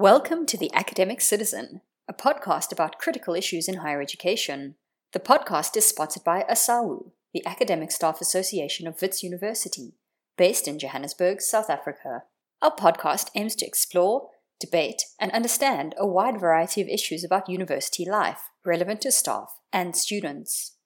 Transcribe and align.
Welcome 0.00 0.46
to 0.46 0.56
The 0.56 0.72
Academic 0.72 1.20
Citizen, 1.20 1.82
a 2.08 2.14
podcast 2.14 2.72
about 2.72 2.98
critical 2.98 3.34
issues 3.34 3.68
in 3.68 3.74
higher 3.74 4.00
education. 4.00 4.76
The 5.12 5.20
podcast 5.20 5.76
is 5.76 5.84
sponsored 5.84 6.24
by 6.24 6.42
ASAWU, 6.50 7.10
the 7.34 7.44
Academic 7.44 7.92
Staff 7.92 8.22
Association 8.22 8.86
of 8.86 9.02
Wits 9.02 9.22
University, 9.22 9.92
based 10.38 10.66
in 10.66 10.78
Johannesburg, 10.78 11.42
South 11.42 11.68
Africa. 11.68 12.22
Our 12.62 12.74
podcast 12.74 13.28
aims 13.34 13.54
to 13.56 13.66
explore, 13.66 14.28
debate, 14.58 15.02
and 15.20 15.30
understand 15.32 15.94
a 15.98 16.06
wide 16.06 16.40
variety 16.40 16.80
of 16.80 16.88
issues 16.88 17.22
about 17.22 17.50
university 17.50 18.06
life 18.06 18.40
relevant 18.64 19.02
to 19.02 19.12
staff 19.12 19.52
and 19.70 19.94
students. 19.94 20.76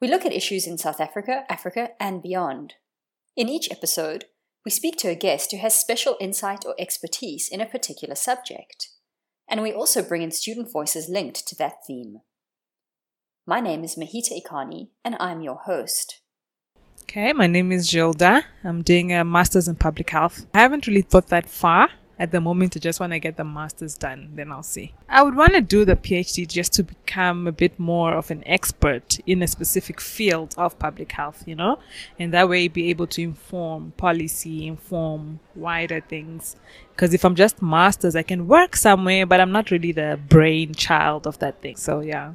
We 0.00 0.08
look 0.08 0.24
at 0.24 0.32
issues 0.32 0.66
in 0.66 0.78
South 0.78 0.98
Africa, 0.98 1.44
Africa, 1.50 1.90
and 2.00 2.22
beyond. 2.22 2.76
In 3.36 3.50
each 3.50 3.70
episode, 3.70 4.24
we 4.64 4.70
speak 4.70 4.96
to 4.98 5.08
a 5.08 5.14
guest 5.14 5.50
who 5.50 5.58
has 5.58 5.74
special 5.74 6.16
insight 6.20 6.64
or 6.64 6.74
expertise 6.78 7.48
in 7.48 7.60
a 7.60 7.66
particular 7.66 8.14
subject, 8.14 8.90
and 9.48 9.60
we 9.62 9.72
also 9.72 10.02
bring 10.02 10.22
in 10.22 10.30
student 10.30 10.70
voices 10.70 11.08
linked 11.08 11.46
to 11.48 11.56
that 11.56 11.84
theme. 11.86 12.20
My 13.46 13.60
name 13.60 13.82
is 13.82 13.96
Mahita 13.96 14.40
Ikani, 14.40 14.90
and 15.04 15.16
I'm 15.18 15.40
your 15.40 15.56
host. 15.56 16.20
Okay, 17.02 17.32
my 17.32 17.48
name 17.48 17.72
is 17.72 17.90
Gilda. 17.90 18.44
I'm 18.62 18.82
doing 18.82 19.12
a 19.12 19.24
master's 19.24 19.66
in 19.66 19.74
public 19.74 20.10
health. 20.10 20.46
I 20.54 20.60
haven't 20.60 20.86
really 20.86 21.02
thought 21.02 21.26
that 21.28 21.48
far 21.48 21.90
at 22.22 22.30
the 22.30 22.40
moment. 22.40 22.76
I 22.76 22.78
just 22.78 23.00
want 23.00 23.12
to 23.12 23.18
get 23.18 23.36
the 23.36 23.44
master's 23.44 23.98
done, 23.98 24.30
then 24.36 24.52
I'll 24.52 24.62
see. 24.62 24.94
I 25.08 25.24
would 25.24 25.34
want 25.34 25.54
to 25.54 25.60
do 25.60 25.84
the 25.84 25.96
PhD 25.96 26.46
just 26.46 26.72
to 26.74 26.84
become 26.84 27.48
a 27.48 27.52
bit 27.52 27.78
more 27.80 28.14
of 28.14 28.30
an 28.30 28.44
expert 28.46 29.18
in 29.26 29.42
a 29.42 29.48
specific 29.48 30.00
field 30.00 30.54
of 30.56 30.78
public 30.78 31.10
health, 31.10 31.42
you 31.46 31.56
know, 31.56 31.80
and 32.20 32.32
that 32.32 32.48
way 32.48 32.68
be 32.68 32.90
able 32.90 33.08
to 33.08 33.22
inform 33.22 33.92
policy, 33.96 34.68
inform 34.68 35.40
wider 35.56 36.00
things. 36.00 36.54
Because 36.94 37.12
if 37.12 37.24
I'm 37.24 37.34
just 37.34 37.60
masters, 37.60 38.14
I 38.14 38.22
can 38.22 38.46
work 38.46 38.76
somewhere, 38.76 39.26
but 39.26 39.40
I'm 39.40 39.50
not 39.50 39.72
really 39.72 39.90
the 39.90 40.20
brainchild 40.28 41.26
of 41.26 41.40
that 41.40 41.60
thing. 41.60 41.76
So 41.76 42.00
yeah. 42.00 42.34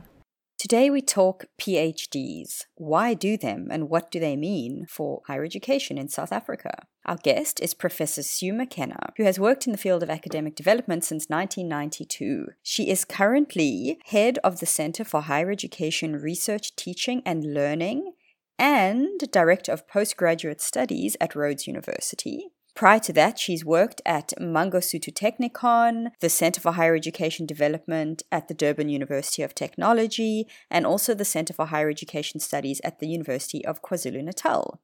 Today 0.57 0.89
we 0.89 1.03
talk 1.03 1.45
PhDs. 1.61 2.63
Why 2.73 3.13
do 3.13 3.37
them 3.37 3.67
and 3.69 3.89
what 3.89 4.09
do 4.09 4.19
they 4.19 4.35
mean 4.35 4.87
for 4.89 5.21
higher 5.27 5.43
education 5.43 5.99
in 5.99 6.09
South 6.09 6.31
Africa? 6.31 6.87
Our 7.05 7.17
guest 7.17 7.59
is 7.59 7.75
Professor 7.75 8.23
Sioux 8.23 8.53
McKenna, 8.53 9.13
who 9.17 9.23
has 9.23 9.39
worked 9.39 9.67
in 9.67 9.71
the 9.71 9.77
field 9.77 10.01
of 10.01 10.09
academic 10.09 10.55
development 10.55 11.03
since 11.03 11.29
1992. 11.29 12.47
She 12.63 12.89
is 12.89 13.05
currently 13.05 13.99
head 14.05 14.39
of 14.43 14.59
the 14.59 14.65
Center 14.65 15.03
for 15.03 15.21
Higher 15.21 15.51
Education 15.51 16.13
Research, 16.15 16.75
Teaching 16.75 17.21
and 17.23 17.53
Learning 17.53 18.13
and 18.57 19.19
Director 19.31 19.71
of 19.71 19.87
Postgraduate 19.87 20.59
Studies 20.59 21.15
at 21.21 21.35
Rhodes 21.35 21.67
University. 21.67 22.47
Prior 22.77 22.99
to 22.99 23.13
that, 23.13 23.39
she's 23.39 23.65
worked 23.65 24.03
at 24.05 24.33
Mangosuthu 24.39 25.11
Technikon, 25.11 26.11
the 26.19 26.29
Center 26.29 26.61
for 26.61 26.73
Higher 26.73 26.93
Education 26.93 27.47
Development 27.47 28.21
at 28.31 28.47
the 28.47 28.53
Durban 28.53 28.87
University 28.87 29.41
of 29.41 29.55
Technology, 29.55 30.45
and 30.69 30.85
also 30.85 31.15
the 31.15 31.25
Center 31.25 31.55
for 31.55 31.65
Higher 31.65 31.89
Education 31.89 32.39
Studies 32.39 32.79
at 32.83 32.99
the 32.99 33.07
University 33.07 33.65
of 33.65 33.81
KwaZulu 33.81 34.23
Natal. 34.23 34.79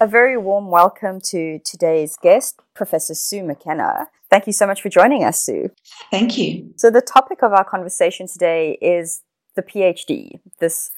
A 0.00 0.06
very 0.06 0.36
warm 0.36 0.68
welcome 0.68 1.20
to 1.22 1.58
today's 1.64 2.16
guest, 2.22 2.60
Professor 2.72 3.14
Sioux 3.14 3.42
McKenna. 3.42 4.06
Thank 4.30 4.46
you 4.46 4.52
so 4.52 4.64
much 4.64 4.80
for 4.80 4.88
joining 4.88 5.24
us, 5.24 5.44
Sioux. 5.44 5.72
Thank 6.12 6.38
you. 6.38 6.72
So, 6.76 6.88
the 6.88 7.00
topic 7.00 7.42
of 7.42 7.52
our 7.52 7.64
conversation 7.64 8.28
today 8.28 8.78
is 8.80 9.24
the 9.56 9.62
PhD, 9.62 10.38
this 10.60 10.92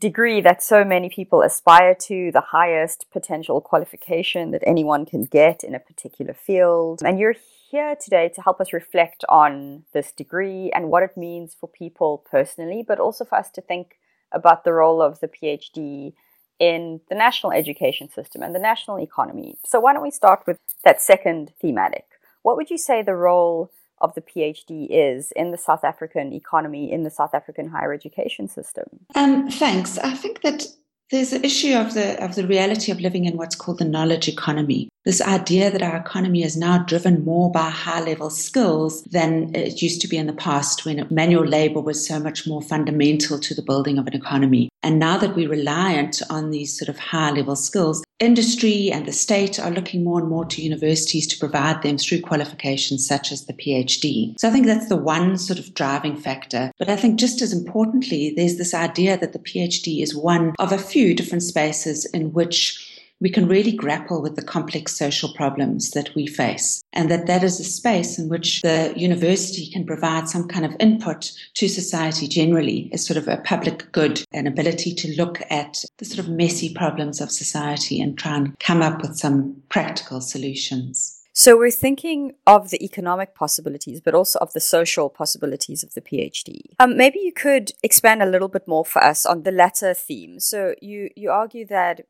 degree 0.00 0.40
that 0.40 0.64
so 0.64 0.84
many 0.84 1.08
people 1.08 1.42
aspire 1.42 1.94
to, 1.94 2.32
the 2.32 2.40
highest 2.40 3.06
potential 3.12 3.60
qualification 3.60 4.50
that 4.50 4.64
anyone 4.66 5.06
can 5.06 5.22
get 5.22 5.62
in 5.62 5.76
a 5.76 5.78
particular 5.78 6.34
field. 6.34 7.02
And 7.04 7.20
you're 7.20 7.36
here 7.70 7.94
today 7.94 8.30
to 8.30 8.42
help 8.42 8.60
us 8.60 8.72
reflect 8.72 9.24
on 9.28 9.84
this 9.92 10.10
degree 10.10 10.72
and 10.74 10.90
what 10.90 11.04
it 11.04 11.16
means 11.16 11.54
for 11.54 11.68
people 11.68 12.24
personally, 12.28 12.84
but 12.86 12.98
also 12.98 13.24
for 13.24 13.38
us 13.38 13.50
to 13.52 13.60
think 13.60 14.00
about 14.32 14.64
the 14.64 14.72
role 14.72 15.00
of 15.00 15.20
the 15.20 15.28
PhD 15.28 16.14
in 16.58 17.00
the 17.08 17.14
national 17.14 17.52
education 17.52 18.08
system 18.10 18.42
and 18.42 18.54
the 18.54 18.58
national 18.58 18.98
economy. 18.98 19.56
So, 19.64 19.80
why 19.80 19.92
don't 19.92 20.02
we 20.02 20.10
start 20.10 20.42
with 20.46 20.58
that 20.84 21.00
second 21.00 21.52
thematic? 21.60 22.06
What 22.42 22.56
would 22.56 22.70
you 22.70 22.78
say 22.78 23.02
the 23.02 23.14
role 23.14 23.70
of 24.00 24.14
the 24.14 24.20
PhD 24.20 24.86
is 24.90 25.32
in 25.32 25.50
the 25.50 25.58
South 25.58 25.84
African 25.84 26.32
economy, 26.32 26.92
in 26.92 27.02
the 27.02 27.10
South 27.10 27.34
African 27.34 27.68
higher 27.68 27.92
education 27.92 28.48
system? 28.48 28.84
Um, 29.14 29.50
thanks. 29.50 29.98
I 29.98 30.14
think 30.14 30.42
that 30.42 30.66
there's 31.10 31.32
an 31.32 31.44
issue 31.44 31.74
of 31.74 31.94
the 31.94 32.22
of 32.22 32.34
the 32.34 32.46
reality 32.46 32.92
of 32.92 33.00
living 33.00 33.24
in 33.24 33.36
what's 33.36 33.54
called 33.54 33.78
the 33.78 33.84
knowledge 33.84 34.28
economy. 34.28 34.88
This 35.04 35.20
idea 35.20 35.70
that 35.70 35.82
our 35.82 35.96
economy 35.96 36.42
is 36.42 36.56
now 36.56 36.78
driven 36.78 37.26
more 37.26 37.50
by 37.52 37.68
high 37.68 38.00
level 38.00 38.30
skills 38.30 39.02
than 39.02 39.54
it 39.54 39.82
used 39.82 40.00
to 40.00 40.08
be 40.08 40.16
in 40.16 40.26
the 40.26 40.32
past 40.32 40.86
when 40.86 41.06
manual 41.10 41.44
labor 41.44 41.80
was 41.80 42.06
so 42.06 42.18
much 42.18 42.46
more 42.46 42.62
fundamental 42.62 43.38
to 43.38 43.54
the 43.54 43.62
building 43.62 43.98
of 43.98 44.06
an 44.06 44.14
economy. 44.14 44.70
And 44.82 44.98
now 44.98 45.18
that 45.18 45.36
we're 45.36 45.50
reliant 45.50 46.22
on 46.30 46.50
these 46.50 46.78
sort 46.78 46.88
of 46.88 46.98
high 46.98 47.32
level 47.32 47.54
skills, 47.54 48.02
industry 48.20 48.90
and 48.90 49.06
the 49.06 49.12
state 49.12 49.58
are 49.58 49.70
looking 49.70 50.04
more 50.04 50.20
and 50.20 50.28
more 50.28 50.44
to 50.46 50.62
universities 50.62 51.26
to 51.26 51.38
provide 51.38 51.82
them 51.82 51.98
through 51.98 52.20
qualifications 52.20 53.06
such 53.06 53.32
as 53.32 53.44
the 53.44 53.52
PhD. 53.52 54.34
So 54.38 54.48
I 54.48 54.50
think 54.50 54.66
that's 54.66 54.88
the 54.88 54.96
one 54.96 55.36
sort 55.36 55.58
of 55.58 55.74
driving 55.74 56.16
factor. 56.16 56.70
But 56.78 56.88
I 56.88 56.96
think 56.96 57.18
just 57.18 57.42
as 57.42 57.52
importantly, 57.52 58.32
there's 58.34 58.56
this 58.56 58.72
idea 58.72 59.18
that 59.18 59.32
the 59.32 59.38
PhD 59.38 60.02
is 60.02 60.14
one 60.14 60.54
of 60.58 60.72
a 60.72 60.78
few 60.78 61.14
different 61.14 61.42
spaces 61.42 62.06
in 62.06 62.32
which 62.32 62.83
we 63.24 63.30
can 63.30 63.48
really 63.48 63.72
grapple 63.72 64.20
with 64.20 64.36
the 64.36 64.44
complex 64.44 64.94
social 64.94 65.32
problems 65.32 65.92
that 65.92 66.14
we 66.14 66.26
face. 66.26 66.84
And 66.92 67.10
that 67.10 67.26
that 67.26 67.42
is 67.42 67.58
a 67.58 67.64
space 67.64 68.18
in 68.18 68.28
which 68.28 68.60
the 68.60 68.92
university 68.94 69.70
can 69.70 69.86
provide 69.86 70.28
some 70.28 70.46
kind 70.46 70.66
of 70.66 70.76
input 70.78 71.32
to 71.54 71.66
society 71.66 72.28
generally 72.28 72.90
as 72.92 73.06
sort 73.06 73.16
of 73.16 73.26
a 73.26 73.38
public 73.38 73.90
good, 73.92 74.22
an 74.32 74.46
ability 74.46 74.94
to 74.96 75.16
look 75.16 75.40
at 75.48 75.86
the 75.96 76.04
sort 76.04 76.18
of 76.18 76.28
messy 76.28 76.74
problems 76.74 77.22
of 77.22 77.32
society 77.32 77.98
and 77.98 78.18
try 78.18 78.36
and 78.36 78.58
come 78.60 78.82
up 78.82 79.00
with 79.00 79.16
some 79.16 79.56
practical 79.70 80.20
solutions. 80.20 81.22
So 81.32 81.56
we're 81.56 81.70
thinking 81.70 82.34
of 82.46 82.70
the 82.70 82.84
economic 82.84 83.34
possibilities, 83.34 84.00
but 84.00 84.14
also 84.14 84.38
of 84.38 84.52
the 84.52 84.60
social 84.60 85.08
possibilities 85.08 85.82
of 85.82 85.94
the 85.94 86.00
PhD. 86.00 86.60
Um, 86.78 86.96
maybe 86.96 87.18
you 87.20 87.32
could 87.32 87.72
expand 87.82 88.22
a 88.22 88.26
little 88.26 88.48
bit 88.48 88.68
more 88.68 88.84
for 88.84 89.02
us 89.02 89.24
on 89.26 89.44
the 89.44 89.50
latter 89.50 89.94
theme. 89.94 90.38
So 90.40 90.74
you 90.80 91.08
you 91.16 91.30
argue 91.30 91.66
that 91.66 92.02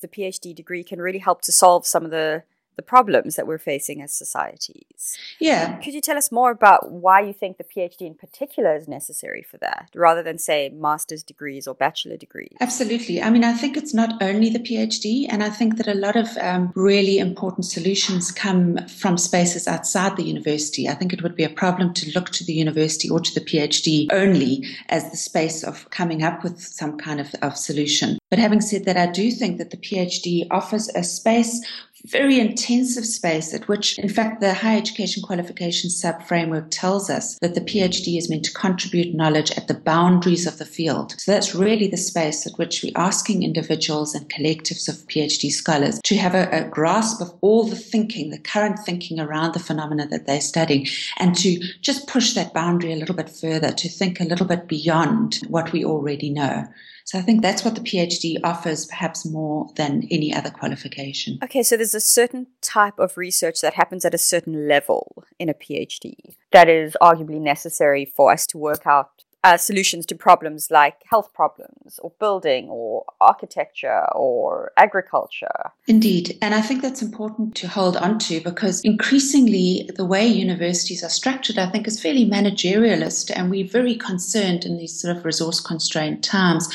the 0.00 0.08
PhD 0.08 0.54
degree 0.54 0.84
can 0.84 1.00
really 1.00 1.18
help 1.18 1.42
to 1.42 1.52
solve 1.52 1.86
some 1.86 2.04
of 2.04 2.10
the 2.10 2.42
the 2.78 2.82
problems 2.82 3.34
that 3.34 3.46
we're 3.46 3.58
facing 3.58 4.00
as 4.00 4.14
societies. 4.14 5.18
Yeah. 5.40 5.76
Could 5.78 5.94
you 5.94 6.00
tell 6.00 6.16
us 6.16 6.30
more 6.30 6.52
about 6.52 6.92
why 6.92 7.20
you 7.20 7.32
think 7.32 7.58
the 7.58 7.64
PhD 7.64 8.02
in 8.02 8.14
particular 8.14 8.76
is 8.76 8.86
necessary 8.86 9.42
for 9.42 9.58
that, 9.58 9.90
rather 9.96 10.22
than, 10.22 10.38
say, 10.38 10.70
master's 10.70 11.24
degrees 11.24 11.66
or 11.66 11.74
bachelor 11.74 12.16
degrees? 12.16 12.56
Absolutely. 12.60 13.20
I 13.20 13.30
mean, 13.30 13.42
I 13.42 13.52
think 13.52 13.76
it's 13.76 13.92
not 13.92 14.22
only 14.22 14.48
the 14.48 14.60
PhD, 14.60 15.26
and 15.28 15.42
I 15.42 15.50
think 15.50 15.76
that 15.78 15.88
a 15.88 15.94
lot 15.94 16.14
of 16.14 16.28
um, 16.38 16.72
really 16.76 17.18
important 17.18 17.66
solutions 17.66 18.30
come 18.30 18.78
from 18.86 19.18
spaces 19.18 19.66
outside 19.66 20.16
the 20.16 20.22
university. 20.22 20.88
I 20.88 20.94
think 20.94 21.12
it 21.12 21.22
would 21.22 21.34
be 21.34 21.44
a 21.44 21.50
problem 21.50 21.92
to 21.94 22.12
look 22.14 22.30
to 22.30 22.44
the 22.44 22.54
university 22.54 23.10
or 23.10 23.18
to 23.18 23.34
the 23.34 23.40
PhD 23.40 24.06
only 24.12 24.64
as 24.88 25.10
the 25.10 25.16
space 25.16 25.64
of 25.64 25.90
coming 25.90 26.22
up 26.22 26.44
with 26.44 26.60
some 26.60 26.96
kind 26.96 27.18
of, 27.18 27.34
of 27.42 27.56
solution. 27.56 28.20
But 28.30 28.38
having 28.38 28.60
said 28.60 28.84
that, 28.84 28.96
I 28.96 29.10
do 29.10 29.32
think 29.32 29.58
that 29.58 29.70
the 29.70 29.76
PhD 29.76 30.46
offers 30.52 30.88
a 30.90 31.02
space 31.02 31.66
very 32.06 32.38
intensive 32.38 33.04
space 33.04 33.52
at 33.54 33.68
which, 33.68 33.98
in 33.98 34.08
fact, 34.08 34.40
the 34.40 34.54
higher 34.54 34.78
education 34.78 35.22
qualification 35.22 35.90
sub 35.90 36.22
framework 36.22 36.70
tells 36.70 37.10
us 37.10 37.38
that 37.40 37.54
the 37.54 37.60
PhD 37.60 38.16
is 38.16 38.30
meant 38.30 38.44
to 38.44 38.52
contribute 38.52 39.14
knowledge 39.14 39.50
at 39.52 39.68
the 39.68 39.74
boundaries 39.74 40.46
of 40.46 40.58
the 40.58 40.64
field. 40.64 41.14
So 41.18 41.32
that's 41.32 41.54
really 41.54 41.88
the 41.88 41.96
space 41.96 42.46
at 42.46 42.58
which 42.58 42.82
we're 42.82 42.92
asking 42.96 43.42
individuals 43.42 44.14
and 44.14 44.28
collectives 44.30 44.88
of 44.88 45.06
PhD 45.08 45.50
scholars 45.50 46.00
to 46.04 46.16
have 46.16 46.34
a, 46.34 46.48
a 46.50 46.68
grasp 46.68 47.20
of 47.20 47.32
all 47.40 47.64
the 47.64 47.76
thinking, 47.76 48.30
the 48.30 48.38
current 48.38 48.78
thinking 48.78 49.20
around 49.20 49.54
the 49.54 49.60
phenomena 49.60 50.06
that 50.08 50.26
they're 50.26 50.40
studying, 50.40 50.86
and 51.18 51.36
to 51.36 51.58
just 51.80 52.06
push 52.06 52.34
that 52.34 52.54
boundary 52.54 52.92
a 52.92 52.96
little 52.96 53.14
bit 53.14 53.30
further, 53.30 53.72
to 53.72 53.88
think 53.88 54.20
a 54.20 54.24
little 54.24 54.46
bit 54.46 54.68
beyond 54.68 55.40
what 55.48 55.72
we 55.72 55.84
already 55.84 56.30
know. 56.30 56.66
So 57.08 57.18
I 57.18 57.22
think 57.22 57.40
that's 57.40 57.64
what 57.64 57.74
the 57.74 57.80
PhD 57.80 58.36
offers, 58.44 58.84
perhaps 58.84 59.24
more 59.24 59.70
than 59.76 60.06
any 60.10 60.30
other 60.34 60.50
qualification. 60.50 61.38
Okay, 61.42 61.62
so 61.62 61.74
there's 61.74 61.94
a 61.94 62.02
certain 62.02 62.48
type 62.60 62.98
of 62.98 63.16
research 63.16 63.62
that 63.62 63.72
happens 63.72 64.04
at 64.04 64.12
a 64.12 64.18
certain 64.18 64.68
level 64.68 65.24
in 65.38 65.48
a 65.48 65.54
PhD 65.54 66.34
that 66.52 66.68
is 66.68 66.98
arguably 67.00 67.40
necessary 67.40 68.04
for 68.04 68.30
us 68.30 68.46
to 68.48 68.58
work 68.58 68.86
out 68.86 69.24
uh, 69.44 69.56
solutions 69.56 70.04
to 70.06 70.14
problems 70.14 70.70
like 70.70 70.96
health 71.08 71.32
problems 71.32 72.00
or 72.02 72.12
building 72.18 72.68
or 72.68 73.04
architecture 73.20 74.04
or 74.12 74.72
agriculture. 74.76 75.70
Indeed. 75.86 76.36
And 76.42 76.54
I 76.54 76.60
think 76.60 76.82
that's 76.82 77.02
important 77.02 77.54
to 77.56 77.68
hold 77.68 77.96
on 77.96 78.18
to 78.20 78.40
because 78.40 78.80
increasingly 78.82 79.88
the 79.94 80.04
way 80.04 80.26
universities 80.26 81.04
are 81.04 81.08
structured, 81.08 81.58
I 81.58 81.70
think, 81.70 81.86
is 81.86 82.00
fairly 82.00 82.28
managerialist. 82.28 83.30
And 83.34 83.50
we're 83.50 83.66
very 83.66 83.94
concerned 83.94 84.64
in 84.64 84.76
these 84.76 85.00
sort 85.00 85.16
of 85.16 85.24
resource 85.24 85.60
constrained 85.60 86.24
times 86.24 86.68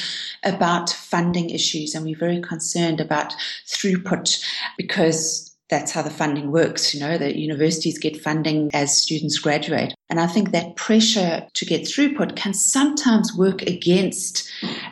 about 0.44 0.89
funding 0.89 1.50
issues. 1.50 1.94
And 1.94 2.06
we're 2.06 2.18
very 2.18 2.42
concerned 2.42 3.01
about 3.01 3.36
throughput 3.66 4.42
because 4.77 5.52
that's 5.73 5.91
how 5.91 6.03
the 6.03 6.11
funding 6.11 6.51
works. 6.51 6.93
You 6.93 6.99
know, 6.99 7.17
the 7.17 7.35
universities 7.35 7.97
get 7.97 8.21
funding 8.21 8.69
as 8.75 8.95
students 8.95 9.39
graduate. 9.39 9.95
And 10.07 10.19
I 10.19 10.27
think 10.27 10.51
that 10.51 10.75
pressure 10.75 11.47
to 11.51 11.65
get 11.65 11.81
throughput 11.81 12.35
can 12.35 12.53
sometimes 12.53 13.35
work 13.35 13.63
against 13.63 14.47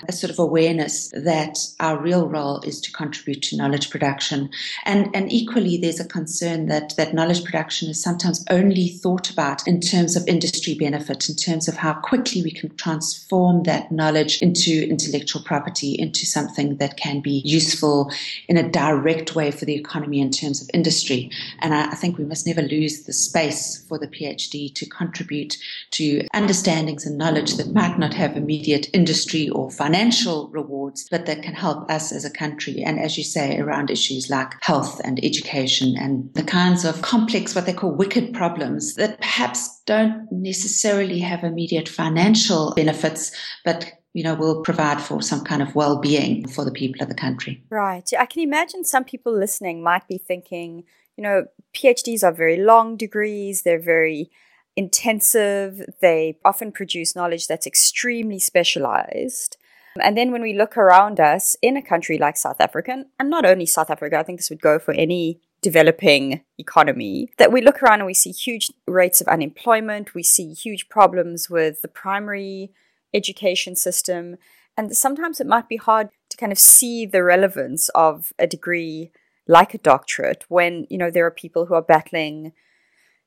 a 0.10 0.12
sort 0.12 0.32
of 0.32 0.40
awareness 0.40 1.12
that 1.14 1.60
our 1.80 2.02
real 2.02 2.28
role 2.28 2.62
is 2.62 2.82
to 2.82 2.92
contribute 2.92 3.44
to 3.44 3.58
knowledge 3.58 3.92
production. 3.92 4.50
And, 4.86 5.16
and 5.16 5.32
equally, 5.32 5.78
there's 5.78 6.00
a 6.00 6.08
concern 6.08 6.66
that, 6.70 6.96
that 6.98 7.14
knowledge 7.14 7.44
production 7.44 7.88
is 7.88 8.02
sometimes 8.02 8.44
only 8.50 8.88
thought 8.88 9.30
about 9.30 9.68
in 9.68 9.82
terms 9.82 10.16
of 10.16 10.28
industry 10.28 10.74
benefit, 10.74 11.30
in 11.30 11.36
terms 11.36 11.68
of 11.68 11.76
how 11.76 11.94
quickly 11.94 12.42
we 12.42 12.50
can 12.50 12.76
transform 12.78 13.62
that 13.64 13.92
knowledge 13.92 14.42
into 14.42 14.88
intellectual 14.90 15.44
property, 15.44 15.94
into 15.94 16.26
something 16.26 16.78
that 16.78 16.98
can 16.98 17.20
be 17.22 17.44
useful 17.46 18.12
in 18.48 18.58
a 18.58 18.68
direct 18.68 19.36
way 19.36 19.52
for 19.52 19.66
the 19.66 19.76
economy 19.76 20.20
in 20.20 20.32
terms 20.32 20.64
of 20.64 20.70
industry. 20.74 21.30
And 21.60 21.74
I, 21.74 21.92
I 21.92 21.96
think 21.96 22.18
we 22.18 22.26
must 22.26 22.48
never 22.48 22.62
lose 22.62 23.04
the 23.04 23.14
space 23.14 23.86
for 23.88 23.98
the 23.98 24.08
PhD 24.08 24.74
to 24.76 24.86
contribute 24.86 25.32
contribute 25.32 25.58
to 25.92 26.28
understandings 26.34 27.06
and 27.06 27.18
knowledge 27.18 27.56
that 27.58 27.74
might 27.74 28.00
not 28.00 28.14
have 28.14 28.38
immediate 28.38 28.90
industry 28.94 29.50
or 29.50 29.70
financial 29.70 30.50
rewards, 30.50 31.08
but 31.12 31.26
that 31.26 31.44
can 31.44 31.54
help 31.54 31.90
us 31.90 32.12
as 32.12 32.26
a 32.26 32.30
country. 32.30 32.82
And 32.84 33.00
as 33.00 33.18
you 33.18 33.24
say, 33.24 33.60
around 33.60 33.90
issues 33.90 34.30
like 34.30 34.54
health 34.62 35.02
and 35.04 35.24
education 35.24 35.96
and 35.98 36.34
the 36.34 36.44
kinds 36.44 36.86
of 36.86 37.02
complex, 37.02 37.56
what 37.56 37.66
they 37.66 37.74
call 37.74 37.92
wicked 37.96 38.34
problems 38.34 38.96
that 38.96 39.20
perhaps 39.20 39.82
don't 39.86 40.28
necessarily 40.32 41.20
have 41.20 41.44
immediate 41.44 41.90
financial 41.90 42.74
benefits, 42.76 43.32
but 43.66 43.92
you 44.14 44.24
know, 44.24 44.34
will 44.34 44.62
provide 44.62 45.02
for 45.02 45.22
some 45.22 45.44
kind 45.44 45.62
of 45.62 45.74
well-being 45.76 46.48
for 46.48 46.66
the 46.66 46.72
people 46.72 47.02
of 47.02 47.10
the 47.10 47.16
country. 47.16 47.64
Right. 47.70 48.10
I 48.18 48.26
can 48.26 48.42
imagine 48.42 48.84
some 48.84 49.06
people 49.06 49.34
listening 49.38 49.82
might 49.84 50.08
be 50.08 50.18
thinking, 50.18 50.84
you 51.16 51.24
know, 51.24 51.46
PhDs 51.74 52.24
are 52.24 52.34
very 52.34 52.58
long 52.58 52.98
degrees, 52.98 53.62
they're 53.62 53.82
very 53.82 54.30
intensive. 54.76 55.82
They 56.02 56.38
often 56.44 56.72
produce 56.72 57.16
knowledge 57.16 57.48
that's 57.48 57.68
extremely 57.68 58.40
specialized. 58.40 59.58
And 60.00 60.18
then 60.18 60.32
when 60.32 60.42
we 60.42 60.54
look 60.54 60.78
around 60.78 61.20
us 61.20 61.56
in 61.62 61.76
a 61.76 61.82
country 61.82 62.18
like 62.18 62.38
South 62.38 62.62
Africa, 62.62 63.04
and 63.20 63.30
not 63.30 63.46
only 63.46 63.66
South 63.66 63.90
Africa, 63.90 64.18
I 64.18 64.24
think 64.24 64.40
this 64.40 64.50
would 64.50 64.62
go 64.62 64.80
for 64.80 64.94
any 64.94 65.42
developing 65.62 66.42
economy, 66.58 67.30
that 67.38 67.52
we 67.52 67.62
look 67.62 67.84
around 67.84 68.00
and 68.00 68.08
we 68.08 68.14
see 68.14 68.32
huge 68.32 68.72
rates 68.88 69.20
of 69.20 69.28
unemployment, 69.28 70.16
we 70.16 70.24
see 70.24 70.54
huge 70.54 70.88
problems 70.88 71.50
with 71.50 71.82
the 71.82 71.90
primary 71.90 72.72
education 73.14 73.76
system. 73.76 74.38
And 74.78 74.96
sometimes 74.96 75.40
it 75.40 75.48
might 75.48 75.68
be 75.68 75.78
hard 75.78 76.10
to 76.30 76.38
kind 76.38 76.52
of 76.52 76.60
see 76.60 77.06
the 77.06 77.24
relevance 77.24 77.90
of 77.90 78.34
a 78.40 78.48
degree 78.48 79.12
like 79.48 79.74
a 79.74 79.78
doctorate 79.78 80.46
when, 80.50 80.86
you 80.90 80.98
know, 80.98 81.12
there 81.12 81.26
are 81.26 81.32
people 81.32 81.66
who 81.66 81.74
are 81.74 81.82
battling 81.82 82.54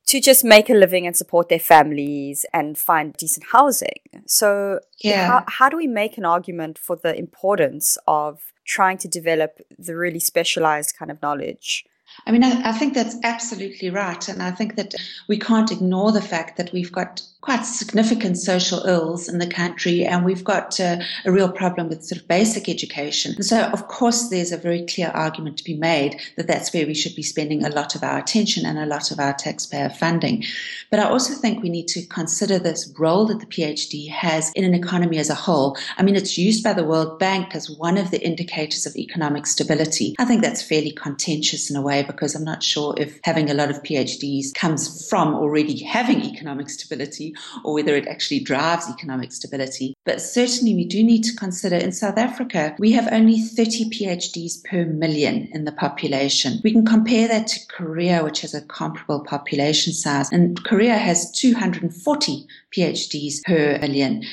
to 0.06 0.20
just 0.20 0.44
make 0.44 0.69
a 0.69 0.75
living 0.75 1.06
and 1.06 1.16
support 1.16 1.48
their 1.48 1.58
families 1.58 2.44
and 2.52 2.76
find 2.76 3.14
decent 3.14 3.46
housing. 3.52 4.00
So, 4.26 4.81
yeah. 5.02 5.26
how, 5.26 5.44
how 5.48 5.69
do 5.69 5.76
we 5.76 5.87
make 5.87 6.19
an 6.19 6.25
argument 6.25 6.78
for 6.78 6.96
the 6.96 7.16
importance 7.19 7.96
of 8.06 8.52
trying 8.66 8.98
to 8.98 9.08
develop 9.08 9.60
the 9.78 9.96
really 9.96 10.20
specialized 10.20 10.94
kind 10.98 11.10
of 11.10 11.22
knowledge? 11.22 11.84
I 12.26 12.32
mean, 12.32 12.44
I, 12.44 12.70
I, 12.70 12.72
think 12.72 12.94
that's 12.94 13.16
absolutely 13.22 13.90
right. 13.90 14.28
And 14.28 14.43
I 14.43 14.50
think 14.50 14.76
that 14.76 14.94
we 15.28 15.38
can't 15.38 15.70
ignore 15.70 16.12
the 16.12 16.22
fact 16.22 16.56
that 16.56 16.72
we've 16.72 16.93
got 16.93 17.22
quite 17.44 17.66
significant 17.66 18.38
social 18.38 18.82
ills 18.87 19.28
in 19.28 19.38
the 19.38 19.46
country, 19.46 20.02
and 20.02 20.25
we've 20.25 20.44
got 20.44 20.81
uh, 20.81 20.96
a 21.26 21.31
real 21.31 21.52
problem 21.52 21.90
with 21.90 22.02
sort 22.02 22.19
of 22.19 22.26
basic 22.26 22.70
education. 22.70 23.34
And 23.34 23.44
so, 23.44 23.64
of 23.64 23.87
course, 23.88 24.31
there's 24.31 24.50
a 24.50 24.56
very 24.56 24.87
clear 24.87 25.08
argument 25.08 25.58
to 25.58 25.64
be 25.64 25.75
made 25.75 26.19
that 26.38 26.46
that's 26.46 26.72
where 26.72 26.87
we 26.87 26.94
should 26.94 27.14
be 27.14 27.22
spending 27.22 27.62
a 27.62 27.69
lot 27.69 27.94
of 27.94 28.02
our 28.02 28.19
attention 28.19 28.64
and 28.64 28.78
a 28.78 28.87
lot 28.87 29.11
of 29.11 29.20
our 29.20 29.34
taxpayer 29.34 29.90
funding. 29.90 30.43
But 30.90 31.00
I 31.00 31.05
also 31.05 31.34
think 31.34 31.62
we 31.62 31.69
need 31.69 31.87
to 31.88 32.06
consider 32.06 32.58
this 32.58 32.90
role 32.99 33.26
that 33.26 33.40
the 33.40 33.46
PhD 33.46 34.08
has 34.08 34.50
in 34.55 34.64
an 34.64 34.72
economy 34.72 35.19
as 35.19 35.28
a 35.28 35.34
whole. 35.34 35.76
I 35.99 36.02
mean, 36.02 36.16
it's 36.16 36.38
used 36.38 36.64
by 36.64 36.72
the 36.72 36.84
World 36.84 37.19
Bank 37.19 37.55
as 37.55 37.70
one 37.70 37.99
of 37.99 38.11
the 38.11 38.25
indicators 38.25 38.87
of 38.87 38.96
economic 38.96 39.46
stability. 39.46 40.14
I 40.19 40.25
think 40.25 40.40
that's 40.40 40.62
fairly 40.62 40.93
contentious 40.93 41.69
in 41.69 41.76
a 41.76 41.82
way 41.82 42.03
because 42.06 42.34
I'm 42.34 42.44
not 42.44 42.62
sure 42.62 42.94
if 42.96 43.18
having 43.24 43.50
a 43.50 43.54
lot 43.54 43.70
of 43.70 43.82
PhDs 43.82 44.54
comes 44.54 45.08
from 45.08 45.34
already 45.34 45.82
having 45.82 46.22
economic 46.22 46.68
stability 46.70 47.34
or 47.64 47.74
whether 47.74 47.94
it 47.96 48.06
actually 48.06 48.40
drives 48.40 48.88
economic 48.88 49.32
stability. 49.32 49.96
But 50.04 50.20
certainly 50.20 50.74
we 50.74 50.84
do 50.84 51.02
need 51.02 51.24
to 51.24 51.36
consider 51.36 51.76
in 51.76 51.92
South 51.92 52.18
Africa, 52.18 52.74
we 52.78 52.92
have 52.92 53.08
only 53.12 53.40
30 53.40 53.90
PhDs 53.90 54.64
per 54.64 54.84
million 54.84 55.48
in 55.52 55.64
the 55.64 55.72
population. 55.72 56.60
We 56.62 56.72
can 56.72 56.86
compare 56.86 57.28
that 57.28 57.46
to 57.48 57.60
Korea, 57.68 58.24
which 58.24 58.40
has 58.42 58.54
a 58.54 58.62
comparable 58.62 59.20
population 59.20 59.92
size, 59.92 60.30
and 60.32 60.62
Korea 60.64 60.96
has 60.96 61.30
240 61.32 62.46
PhDs 62.76 63.42
per 63.44 63.78
million. 63.78 64.24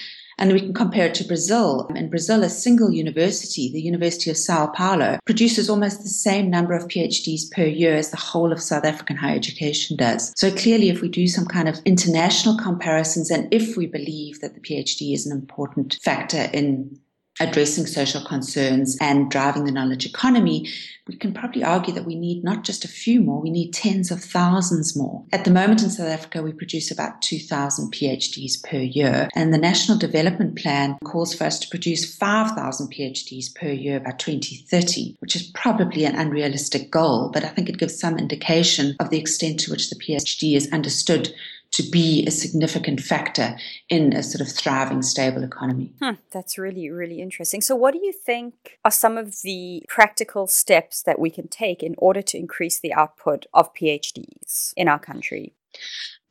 And 0.42 0.54
we 0.54 0.60
can 0.60 0.74
compare 0.74 1.06
it 1.06 1.14
to 1.16 1.24
Brazil. 1.24 1.86
In 1.96 2.10
Brazil, 2.10 2.44
a 2.44 2.50
single 2.50 2.92
university, 2.92 3.72
the 3.72 3.80
University 3.80 4.32
of 4.32 4.38
Sao 4.38 4.66
Paulo, 4.66 5.20
produces 5.24 5.70
almost 5.70 6.02
the 6.02 6.10
same 6.10 6.50
number 6.50 6.74
of 6.74 6.88
PhDs 6.88 7.52
per 7.52 7.64
year 7.64 7.96
as 7.96 8.10
the 8.10 8.18
whole 8.18 8.52
of 8.52 8.60
South 8.60 8.84
African 8.84 9.18
higher 9.18 9.36
education 9.36 9.98
does. 9.98 10.34
So 10.36 10.50
clearly, 10.50 10.90
if 10.90 11.00
we 11.00 11.10
do 11.10 11.28
some 11.28 11.46
kind 11.46 11.70
of 11.70 11.80
international 11.86 12.58
comparisons 12.58 13.30
and 13.30 13.54
if 13.54 13.78
we 13.78 13.86
believe 13.86 14.42
that 14.42 14.56
the 14.56 14.62
PhD 14.62 15.14
is 15.14 15.28
an 15.28 15.32
important 15.32 16.00
factor 16.02 16.50
in 16.52 17.00
addressing 17.42 17.88
social 17.88 18.24
concerns 18.24 18.98
and 19.02 19.32
driving 19.32 19.66
the 19.66 19.72
knowledge 19.72 20.06
economy, 20.06 20.70
we 21.08 21.16
can 21.16 21.34
probably 21.34 21.64
argue 21.64 21.94
that 21.94 22.06
we 22.06 22.16
need 22.16 22.44
not 22.44 22.64
just 22.64 22.86
a 22.86 22.88
few 22.88 23.20
more, 23.22 23.42
we 23.42 23.50
need 23.50 23.74
tens 23.74 24.12
of 24.12 24.24
thousands 24.24 24.96
more. 24.96 25.26
At 25.34 25.44
the 25.44 25.52
moment 25.52 25.82
in 25.82 25.90
South 25.90 26.08
Africa, 26.08 26.44
we 26.44 26.54
produce 26.54 26.92
about 26.92 27.22
2,000 27.22 27.92
PhDs 27.92 28.64
per 28.64 28.78
year, 28.78 29.28
and 29.36 29.54
the 29.54 29.58
National 29.58 29.98
Development 29.98 30.56
Plan 30.56 30.98
calls 31.04 31.34
for 31.34 31.46
us 31.46 31.60
to 31.60 31.70
produce 31.70 32.16
5,000 32.16 32.94
PhDs 32.94 33.54
per 33.54 33.70
year 33.70 34.00
by 34.00 34.12
2030, 34.12 35.16
which 35.20 35.36
is 35.36 35.44
probably 35.56 36.06
an 36.06 36.16
unrealistic 36.16 36.92
goal, 36.92 37.30
but 37.34 37.44
I 37.44 37.50
think 37.50 37.68
it 37.68 37.80
gives 37.80 38.00
some 38.00 38.18
indication 38.18 38.96
of 39.00 39.10
the 39.10 39.20
extent 39.20 39.60
to 39.62 39.72
which 39.72 39.90
the 39.90 39.96
PhD 39.96 40.56
is 40.56 40.72
understood 40.72 41.34
to 41.72 41.84
be 41.84 42.26
a 42.28 42.32
significant 42.32 43.00
factor 43.00 43.58
in 43.90 44.14
a 44.14 44.24
sort 44.24 44.42
of 44.42 44.54
thriving, 44.54 45.02
stable 45.02 45.44
economy. 45.44 45.94
That's 46.32 46.58
really, 46.58 46.90
really 46.90 47.22
interesting. 47.22 47.62
So, 47.62 47.76
what 47.76 47.94
do 47.94 48.00
you 48.04 48.12
think 48.12 48.54
are 48.84 48.92
some 48.92 49.18
of 49.18 49.42
the 49.42 49.84
practical 49.88 50.48
steps 50.48 51.02
that 51.04 51.20
we 51.20 51.30
can 51.30 51.48
take 51.48 51.82
in 51.82 51.96
order 51.98 52.22
to 52.22 52.38
increase 52.38 52.80
the 52.80 52.94
output 52.94 53.46
of 53.54 53.74
PhDs 53.74 54.74
in 54.76 54.88
our 54.88 55.00
country? 55.00 55.54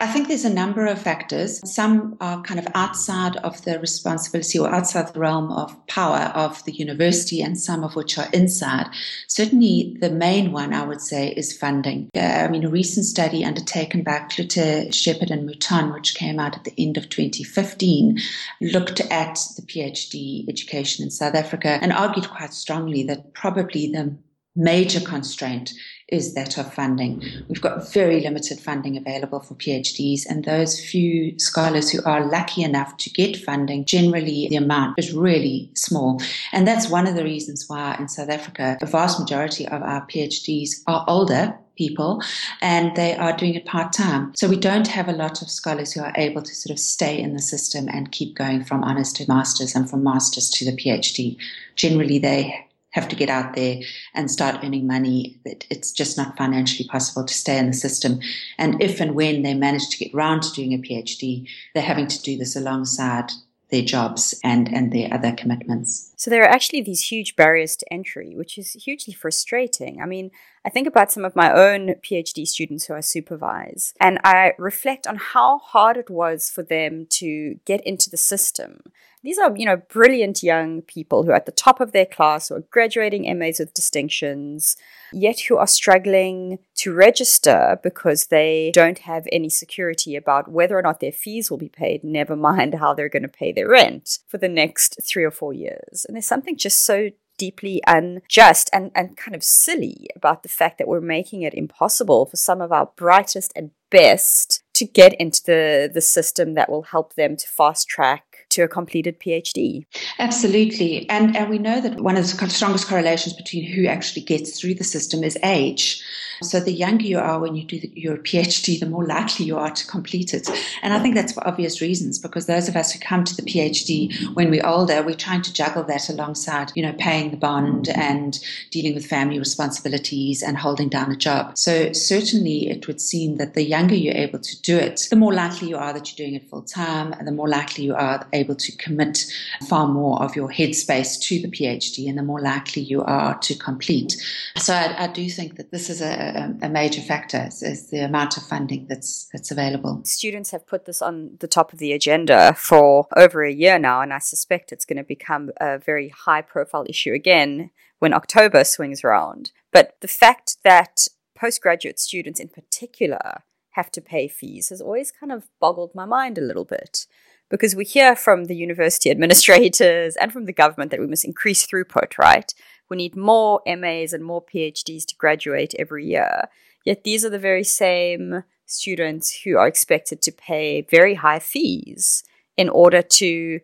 I 0.02 0.06
think 0.06 0.28
there's 0.28 0.46
a 0.46 0.52
number 0.52 0.86
of 0.86 1.00
factors. 1.00 1.60
Some 1.70 2.16
are 2.22 2.40
kind 2.40 2.58
of 2.58 2.66
outside 2.74 3.36
of 3.36 3.62
the 3.66 3.78
responsibility 3.78 4.58
or 4.58 4.74
outside 4.74 5.12
the 5.12 5.20
realm 5.20 5.52
of 5.52 5.76
power 5.88 6.32
of 6.34 6.64
the 6.64 6.72
university, 6.72 7.42
and 7.42 7.60
some 7.60 7.84
of 7.84 7.94
which 7.96 8.16
are 8.16 8.30
inside. 8.32 8.86
Certainly, 9.28 9.98
the 10.00 10.08
main 10.08 10.52
one 10.52 10.72
I 10.72 10.86
would 10.86 11.02
say 11.02 11.28
is 11.28 11.54
funding. 11.54 12.08
Uh, 12.16 12.20
I 12.20 12.48
mean, 12.48 12.64
a 12.64 12.70
recent 12.70 13.04
study 13.04 13.44
undertaken 13.44 14.02
by 14.02 14.20
Cloete, 14.30 14.94
Sheppard, 14.94 15.30
and 15.30 15.46
Mouton, 15.46 15.92
which 15.92 16.14
came 16.14 16.40
out 16.40 16.56
at 16.56 16.64
the 16.64 16.74
end 16.78 16.96
of 16.96 17.10
2015, 17.10 18.18
looked 18.62 19.00
at 19.00 19.38
the 19.56 19.62
PhD 19.62 20.48
education 20.48 21.04
in 21.04 21.10
South 21.10 21.34
Africa 21.34 21.78
and 21.82 21.92
argued 21.92 22.30
quite 22.30 22.54
strongly 22.54 23.02
that 23.02 23.34
probably 23.34 23.92
the 23.92 24.16
major 24.56 25.00
constraint 25.00 25.72
is 26.08 26.34
that 26.34 26.58
of 26.58 26.72
funding. 26.74 27.22
We've 27.48 27.60
got 27.60 27.92
very 27.92 28.20
limited 28.20 28.58
funding 28.58 28.96
available 28.96 29.40
for 29.40 29.54
PhDs, 29.54 30.22
and 30.28 30.44
those 30.44 30.84
few 30.84 31.38
scholars 31.38 31.90
who 31.90 32.02
are 32.04 32.28
lucky 32.28 32.62
enough 32.62 32.96
to 32.98 33.10
get 33.10 33.36
funding, 33.36 33.84
generally 33.84 34.48
the 34.48 34.56
amount 34.56 34.98
is 34.98 35.12
really 35.12 35.70
small. 35.74 36.20
And 36.52 36.66
that's 36.66 36.90
one 36.90 37.06
of 37.06 37.14
the 37.14 37.24
reasons 37.24 37.66
why 37.68 37.96
in 37.98 38.08
South 38.08 38.28
Africa, 38.28 38.76
the 38.80 38.86
vast 38.86 39.20
majority 39.20 39.66
of 39.66 39.82
our 39.82 40.04
PhDs 40.06 40.82
are 40.86 41.04
older 41.06 41.56
people 41.76 42.20
and 42.60 42.94
they 42.94 43.16
are 43.16 43.34
doing 43.34 43.54
it 43.54 43.64
part 43.64 43.90
time. 43.92 44.32
So 44.36 44.48
we 44.48 44.56
don't 44.56 44.88
have 44.88 45.08
a 45.08 45.12
lot 45.12 45.40
of 45.40 45.48
scholars 45.48 45.92
who 45.92 46.02
are 46.02 46.12
able 46.16 46.42
to 46.42 46.54
sort 46.54 46.72
of 46.72 46.78
stay 46.78 47.18
in 47.18 47.32
the 47.32 47.40
system 47.40 47.88
and 47.88 48.12
keep 48.12 48.36
going 48.36 48.64
from 48.64 48.84
honors 48.84 49.14
to 49.14 49.24
masters 49.28 49.74
and 49.74 49.88
from 49.88 50.02
masters 50.02 50.50
to 50.50 50.64
the 50.66 50.76
PhD. 50.76 51.38
Generally, 51.76 52.18
they 52.18 52.66
have 52.90 53.08
to 53.08 53.16
get 53.16 53.30
out 53.30 53.54
there 53.54 53.80
and 54.14 54.30
start 54.30 54.64
earning 54.64 54.86
money. 54.86 55.38
That 55.44 55.66
it's 55.70 55.92
just 55.92 56.16
not 56.16 56.36
financially 56.36 56.88
possible 56.88 57.24
to 57.24 57.34
stay 57.34 57.58
in 57.58 57.66
the 57.66 57.72
system. 57.72 58.20
And 58.58 58.82
if 58.82 59.00
and 59.00 59.14
when 59.14 59.42
they 59.42 59.54
manage 59.54 59.88
to 59.90 59.98
get 59.98 60.14
round 60.14 60.42
to 60.42 60.52
doing 60.52 60.74
a 60.74 60.78
PhD, 60.78 61.48
they're 61.74 61.82
having 61.82 62.08
to 62.08 62.22
do 62.22 62.36
this 62.36 62.56
alongside 62.56 63.30
their 63.70 63.82
jobs 63.82 64.38
and, 64.42 64.72
and 64.72 64.92
their 64.92 65.12
other 65.12 65.32
commitments. 65.32 66.09
So 66.20 66.28
there 66.28 66.42
are 66.42 66.54
actually 66.54 66.82
these 66.82 67.10
huge 67.10 67.34
barriers 67.34 67.76
to 67.76 67.90
entry, 67.90 68.34
which 68.36 68.58
is 68.58 68.74
hugely 68.74 69.14
frustrating. 69.14 70.02
I 70.02 70.04
mean, 70.04 70.30
I 70.66 70.68
think 70.68 70.86
about 70.86 71.10
some 71.10 71.24
of 71.24 71.34
my 71.34 71.50
own 71.50 71.94
PhD 72.04 72.46
students 72.46 72.84
who 72.84 72.92
I 72.92 73.00
supervise, 73.00 73.94
and 73.98 74.18
I 74.22 74.52
reflect 74.58 75.06
on 75.06 75.16
how 75.16 75.60
hard 75.60 75.96
it 75.96 76.10
was 76.10 76.50
for 76.50 76.62
them 76.62 77.06
to 77.12 77.58
get 77.64 77.80
into 77.86 78.10
the 78.10 78.18
system. 78.18 78.82
These 79.22 79.38
are, 79.38 79.54
you 79.54 79.66
know, 79.66 79.76
brilliant 79.76 80.42
young 80.42 80.80
people 80.82 81.24
who 81.24 81.30
are 81.30 81.34
at 81.34 81.44
the 81.44 81.52
top 81.52 81.80
of 81.80 81.92
their 81.92 82.06
class, 82.06 82.48
who 82.48 82.54
are 82.54 82.64
graduating 82.70 83.38
MAs 83.38 83.58
with 83.58 83.74
distinctions, 83.74 84.76
yet 85.12 85.40
who 85.40 85.58
are 85.58 85.66
struggling 85.66 86.58
to 86.76 86.94
register 86.94 87.78
because 87.82 88.26
they 88.26 88.70
don't 88.72 89.00
have 89.00 89.26
any 89.30 89.50
security 89.50 90.16
about 90.16 90.50
whether 90.50 90.78
or 90.78 90.82
not 90.82 91.00
their 91.00 91.12
fees 91.12 91.50
will 91.50 91.58
be 91.58 91.68
paid, 91.68 92.02
never 92.02 92.34
mind 92.50 92.74
how 92.74 92.94
they're 92.94 93.10
going 93.10 93.22
to 93.22 93.28
pay 93.28 93.52
their 93.52 93.68
rent 93.68 94.18
for 94.26 94.38
the 94.38 94.48
next 94.48 94.98
three 95.02 95.24
or 95.24 95.30
four 95.30 95.52
years. 95.52 96.06
And 96.10 96.16
there's 96.16 96.26
something 96.26 96.56
just 96.56 96.84
so 96.84 97.10
deeply 97.38 97.80
unjust 97.86 98.68
and, 98.72 98.90
and 98.94 99.16
kind 99.16 99.34
of 99.34 99.44
silly 99.44 100.08
about 100.14 100.42
the 100.42 100.48
fact 100.48 100.76
that 100.76 100.88
we're 100.88 101.00
making 101.00 101.42
it 101.42 101.54
impossible 101.54 102.26
for 102.26 102.36
some 102.36 102.60
of 102.60 102.72
our 102.72 102.90
brightest 102.96 103.52
and 103.54 103.70
best 103.90 104.62
to 104.74 104.84
get 104.84 105.14
into 105.14 105.42
the, 105.44 105.90
the 105.92 106.00
system 106.00 106.54
that 106.54 106.68
will 106.68 106.82
help 106.82 107.14
them 107.14 107.36
to 107.36 107.46
fast 107.48 107.88
track 107.88 108.29
to 108.50 108.62
a 108.62 108.68
completed 108.68 109.18
PhD. 109.20 109.84
Absolutely. 110.18 111.08
And, 111.08 111.36
and 111.36 111.48
we 111.48 111.58
know 111.58 111.80
that 111.80 112.00
one 112.00 112.16
of 112.16 112.22
the 112.22 112.48
strongest 112.48 112.88
correlations 112.88 113.34
between 113.34 113.64
who 113.64 113.86
actually 113.86 114.22
gets 114.22 114.60
through 114.60 114.74
the 114.74 114.84
system 114.84 115.24
is 115.24 115.38
age. 115.42 116.02
So 116.42 116.58
the 116.58 116.72
younger 116.72 117.04
you 117.04 117.18
are 117.18 117.38
when 117.38 117.54
you 117.54 117.64
do 117.64 117.78
the, 117.78 117.92
your 117.94 118.16
PhD, 118.16 118.80
the 118.80 118.86
more 118.86 119.04
likely 119.04 119.44
you 119.44 119.58
are 119.58 119.70
to 119.70 119.86
complete 119.86 120.32
it. 120.32 120.48
And 120.82 120.94
I 120.94 120.98
think 120.98 121.14
that's 121.14 121.32
for 121.32 121.46
obvious 121.46 121.80
reasons 121.80 122.18
because 122.18 122.46
those 122.46 122.68
of 122.68 122.76
us 122.76 122.92
who 122.92 122.98
come 122.98 123.24
to 123.24 123.36
the 123.36 123.42
PhD 123.42 124.34
when 124.34 124.50
we're 124.50 124.66
older, 124.66 125.02
we're 125.02 125.14
trying 125.14 125.42
to 125.42 125.52
juggle 125.52 125.84
that 125.84 126.08
alongside, 126.08 126.72
you 126.74 126.82
know, 126.82 126.94
paying 126.98 127.30
the 127.30 127.36
bond 127.36 127.88
and 127.90 128.38
dealing 128.70 128.94
with 128.94 129.06
family 129.06 129.38
responsibilities 129.38 130.42
and 130.42 130.56
holding 130.56 130.88
down 130.88 131.12
a 131.12 131.16
job. 131.16 131.58
So 131.58 131.92
certainly 131.92 132.70
it 132.70 132.86
would 132.86 133.00
seem 133.00 133.36
that 133.36 133.54
the 133.54 133.62
younger 133.62 133.94
you're 133.94 134.14
able 134.14 134.38
to 134.38 134.62
do 134.62 134.78
it, 134.78 135.08
the 135.10 135.16
more 135.16 135.34
likely 135.34 135.68
you 135.68 135.76
are 135.76 135.92
that 135.92 136.08
you're 136.08 136.26
doing 136.26 136.36
it 136.36 136.48
full 136.48 136.62
time 136.62 137.12
and 137.12 137.28
the 137.28 137.32
more 137.32 137.48
likely 137.48 137.84
you 137.84 137.94
are 137.94 138.26
able 138.40 138.56
to 138.56 138.76
commit 138.76 139.24
far 139.68 139.86
more 139.86 140.22
of 140.22 140.34
your 140.34 140.48
headspace 140.48 141.20
to 141.22 141.40
the 141.40 141.48
PhD 141.48 142.08
and 142.08 142.18
the 142.18 142.22
more 142.22 142.40
likely 142.40 142.82
you 142.82 143.02
are 143.02 143.38
to 143.38 143.54
complete. 143.54 144.16
So 144.56 144.74
I, 144.74 145.04
I 145.04 145.06
do 145.06 145.28
think 145.30 145.56
that 145.56 145.70
this 145.70 145.88
is 145.88 146.00
a, 146.00 146.56
a, 146.62 146.68
major 146.68 147.00
factor 147.00 147.44
is, 147.46 147.62
is, 147.62 147.90
the 147.90 148.04
amount 148.04 148.36
of 148.36 148.42
funding 148.44 148.86
that's 148.88 149.28
that's 149.32 149.50
available. 149.50 150.02
Students 150.04 150.50
have 150.50 150.66
put 150.66 150.84
this 150.84 151.02
on 151.02 151.36
the 151.40 151.48
top 151.48 151.72
of 151.72 151.78
the 151.78 151.92
agenda 151.92 152.54
for 152.54 153.06
over 153.16 153.42
a 153.44 153.52
year 153.52 153.78
now, 153.78 154.00
and 154.00 154.12
I 154.12 154.18
suspect 154.18 154.72
it's 154.72 154.84
going 154.84 154.96
to 154.96 155.04
become 155.04 155.50
a 155.60 155.78
very 155.78 156.08
high 156.08 156.42
profile 156.42 156.86
issue 156.88 157.12
again 157.12 157.70
when 157.98 158.14
October 158.14 158.64
swings 158.64 159.04
around. 159.04 159.52
But 159.72 159.96
the 160.00 160.08
fact 160.08 160.56
that 160.64 161.06
postgraduate 161.36 161.98
students 161.98 162.40
in 162.40 162.48
particular 162.48 163.42
have 163.70 163.90
to 163.92 164.00
pay 164.00 164.28
fees 164.28 164.68
has 164.70 164.80
always 164.80 165.12
kind 165.12 165.32
of 165.32 165.48
boggled 165.60 165.94
my 165.94 166.04
mind 166.04 166.38
a 166.38 166.42
little 166.42 166.64
bit 166.64 167.06
because 167.50 167.74
we 167.74 167.84
hear 167.84 168.16
from 168.16 168.44
the 168.44 168.56
university 168.56 169.10
administrators 169.10 170.16
and 170.16 170.32
from 170.32 170.46
the 170.46 170.52
government 170.52 170.90
that 170.90 171.00
we 171.00 171.06
must 171.06 171.24
increase 171.24 171.66
throughput, 171.66 172.16
right? 172.16 172.54
We 172.88 172.96
need 172.96 173.16
more 173.16 173.60
MAs 173.66 174.12
and 174.12 174.24
more 174.24 174.42
PhDs 174.42 175.04
to 175.06 175.16
graduate 175.16 175.74
every 175.78 176.06
year. 176.06 176.48
Yet 176.84 177.04
these 177.04 177.24
are 177.24 177.30
the 177.30 177.38
very 177.38 177.64
same 177.64 178.44
students 178.66 179.42
who 179.42 179.58
are 179.58 179.66
expected 179.66 180.22
to 180.22 180.32
pay 180.32 180.82
very 180.82 181.14
high 181.14 181.40
fees 181.40 182.22
in 182.56 182.68
order 182.68 183.02
to 183.02 183.60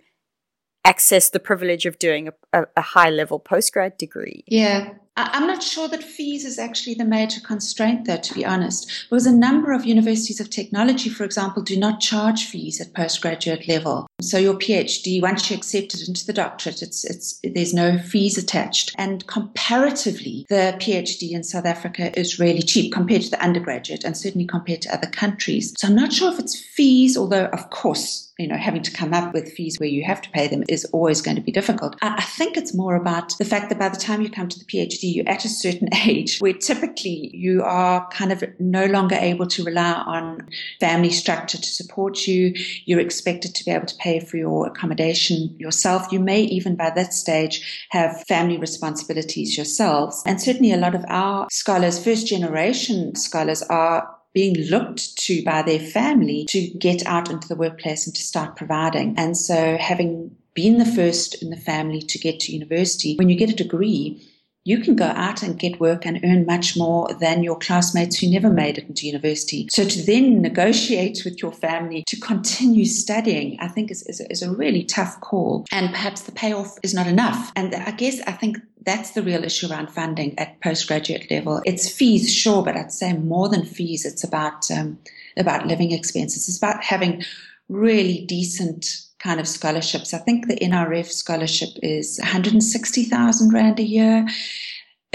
access 0.84 1.30
the 1.30 1.40
privilege 1.40 1.86
of 1.86 1.98
doing 1.98 2.28
a, 2.28 2.32
a, 2.52 2.66
a 2.76 2.80
high 2.80 3.10
level 3.10 3.40
postgrad 3.40 3.98
degree. 3.98 4.44
Yeah, 4.46 4.94
I'm 5.16 5.46
not 5.46 5.62
sure 5.62 5.88
that 5.88 6.02
fees 6.02 6.44
is 6.44 6.58
actually 6.58 6.94
the 6.94 7.04
major 7.04 7.40
constraint, 7.40 8.04
there, 8.04 8.18
to 8.18 8.34
be 8.34 8.44
honest, 8.44 9.06
because 9.08 9.26
a 9.26 9.34
number 9.34 9.72
of 9.72 9.86
universities 9.86 10.40
of 10.40 10.50
technology, 10.50 11.08
for 11.08 11.24
example, 11.24 11.62
do 11.62 11.76
not 11.76 12.00
charge 12.00 12.44
fees 12.44 12.80
at 12.80 12.92
postgraduate 12.92 13.66
level. 13.66 14.06
So 14.20 14.36
your 14.36 14.54
PhD, 14.54 15.22
once 15.22 15.50
you 15.50 15.56
accept 15.56 15.94
it 15.94 16.06
into 16.06 16.26
the 16.26 16.34
doctorate, 16.34 16.82
it's, 16.82 17.04
it's, 17.04 17.40
there's 17.42 17.72
no 17.72 17.98
fees 17.98 18.36
attached. 18.36 18.94
And 18.98 19.26
comparatively, 19.26 20.44
the 20.50 20.76
PhD 20.78 21.32
in 21.32 21.44
South 21.44 21.64
Africa 21.64 22.18
is 22.18 22.38
really 22.38 22.62
cheap 22.62 22.92
compared 22.92 23.22
to 23.22 23.30
the 23.30 23.42
undergraduate 23.42 24.04
and 24.04 24.16
certainly 24.16 24.46
compared 24.46 24.82
to 24.82 24.94
other 24.94 25.08
countries. 25.08 25.74
So 25.78 25.88
I'm 25.88 25.94
not 25.94 26.12
sure 26.12 26.32
if 26.32 26.38
it's 26.38 26.60
fees, 26.60 27.16
although, 27.16 27.46
of 27.46 27.70
course, 27.70 28.25
you 28.38 28.46
know, 28.46 28.56
having 28.56 28.82
to 28.82 28.90
come 28.90 29.14
up 29.14 29.32
with 29.32 29.52
fees 29.52 29.78
where 29.80 29.88
you 29.88 30.04
have 30.04 30.20
to 30.20 30.30
pay 30.30 30.46
them 30.46 30.62
is 30.68 30.84
always 30.86 31.22
going 31.22 31.36
to 31.36 31.42
be 31.42 31.52
difficult. 31.52 31.96
I, 32.02 32.22
think 32.22 32.58
it's 32.58 32.74
more 32.74 32.94
about 32.94 33.36
the 33.38 33.46
fact 33.46 33.70
that 33.70 33.78
by 33.78 33.88
the 33.88 33.96
time 33.96 34.20
you 34.20 34.28
come 34.28 34.48
to 34.48 34.58
the 34.58 34.64
PhD, 34.66 35.14
you're 35.14 35.28
at 35.28 35.46
a 35.46 35.48
certain 35.48 35.88
age 36.06 36.38
where 36.38 36.52
typically 36.52 37.30
you 37.34 37.62
are 37.62 38.06
kind 38.10 38.32
of 38.32 38.44
no 38.58 38.84
longer 38.86 39.16
able 39.18 39.46
to 39.46 39.64
rely 39.64 39.92
on 39.92 40.46
family 40.80 41.10
structure 41.10 41.56
to 41.56 41.66
support 41.66 42.26
you. 42.26 42.52
You're 42.84 43.00
expected 43.00 43.54
to 43.54 43.64
be 43.64 43.70
able 43.70 43.86
to 43.86 43.96
pay 43.96 44.20
for 44.20 44.36
your 44.36 44.66
accommodation 44.66 45.56
yourself. 45.58 46.12
You 46.12 46.20
may 46.20 46.42
even 46.42 46.76
by 46.76 46.90
that 46.90 47.14
stage 47.14 47.86
have 47.90 48.22
family 48.26 48.58
responsibilities 48.58 49.56
yourselves. 49.56 50.22
And 50.26 50.42
certainly 50.42 50.72
a 50.72 50.76
lot 50.76 50.94
of 50.94 51.04
our 51.08 51.46
scholars, 51.50 52.02
first 52.02 52.26
generation 52.26 53.14
scholars 53.14 53.62
are 53.62 54.15
being 54.36 54.68
looked 54.68 55.16
to 55.16 55.42
by 55.44 55.62
their 55.62 55.80
family 55.80 56.44
to 56.46 56.68
get 56.78 57.06
out 57.06 57.30
into 57.30 57.48
the 57.48 57.56
workplace 57.56 58.06
and 58.06 58.14
to 58.14 58.20
start 58.20 58.54
providing. 58.54 59.14
And 59.16 59.34
so 59.34 59.78
having 59.78 60.30
been 60.52 60.76
the 60.76 60.84
first 60.84 61.42
in 61.42 61.48
the 61.48 61.56
family 61.56 62.02
to 62.02 62.18
get 62.18 62.38
to 62.40 62.52
university, 62.52 63.16
when 63.16 63.30
you 63.30 63.34
get 63.34 63.48
a 63.48 63.54
degree, 63.54 64.22
you 64.66 64.80
can 64.80 64.96
go 64.96 65.06
out 65.06 65.44
and 65.44 65.60
get 65.60 65.78
work 65.78 66.04
and 66.04 66.18
earn 66.24 66.44
much 66.44 66.76
more 66.76 67.08
than 67.20 67.44
your 67.44 67.56
classmates 67.56 68.18
who 68.18 68.28
never 68.28 68.50
made 68.50 68.78
it 68.78 68.88
into 68.88 69.06
university. 69.06 69.68
So 69.70 69.84
to 69.84 70.02
then 70.04 70.42
negotiate 70.42 71.22
with 71.24 71.40
your 71.40 71.52
family 71.52 72.02
to 72.08 72.16
continue 72.18 72.84
studying, 72.84 73.56
I 73.60 73.68
think 73.68 73.92
is, 73.92 74.02
is, 74.08 74.20
is 74.28 74.42
a 74.42 74.50
really 74.50 74.82
tough 74.82 75.20
call. 75.20 75.66
And 75.70 75.90
perhaps 75.90 76.22
the 76.22 76.32
payoff 76.32 76.76
is 76.82 76.94
not 76.94 77.06
enough. 77.06 77.52
And 77.54 77.72
I 77.76 77.92
guess 77.92 78.20
I 78.26 78.32
think 78.32 78.58
that's 78.82 79.12
the 79.12 79.22
real 79.22 79.44
issue 79.44 79.70
around 79.70 79.90
funding 79.90 80.36
at 80.36 80.60
postgraduate 80.60 81.30
level. 81.30 81.62
It's 81.64 81.88
fees, 81.88 82.34
sure, 82.34 82.64
but 82.64 82.76
I'd 82.76 82.90
say 82.90 83.12
more 83.12 83.48
than 83.48 83.64
fees. 83.64 84.04
It's 84.04 84.24
about 84.24 84.68
um, 84.72 84.98
about 85.36 85.68
living 85.68 85.92
expenses. 85.92 86.48
It's 86.48 86.58
about 86.58 86.82
having 86.82 87.22
really 87.68 88.24
decent 88.26 89.05
kind 89.26 89.40
of 89.40 89.48
scholarships. 89.48 90.14
I 90.14 90.18
think 90.18 90.46
the 90.46 90.56
NRF 90.56 91.10
scholarship 91.10 91.70
is 91.82 92.18
160,000 92.22 93.52
rand 93.52 93.80
a 93.80 93.82
year. 93.82 94.24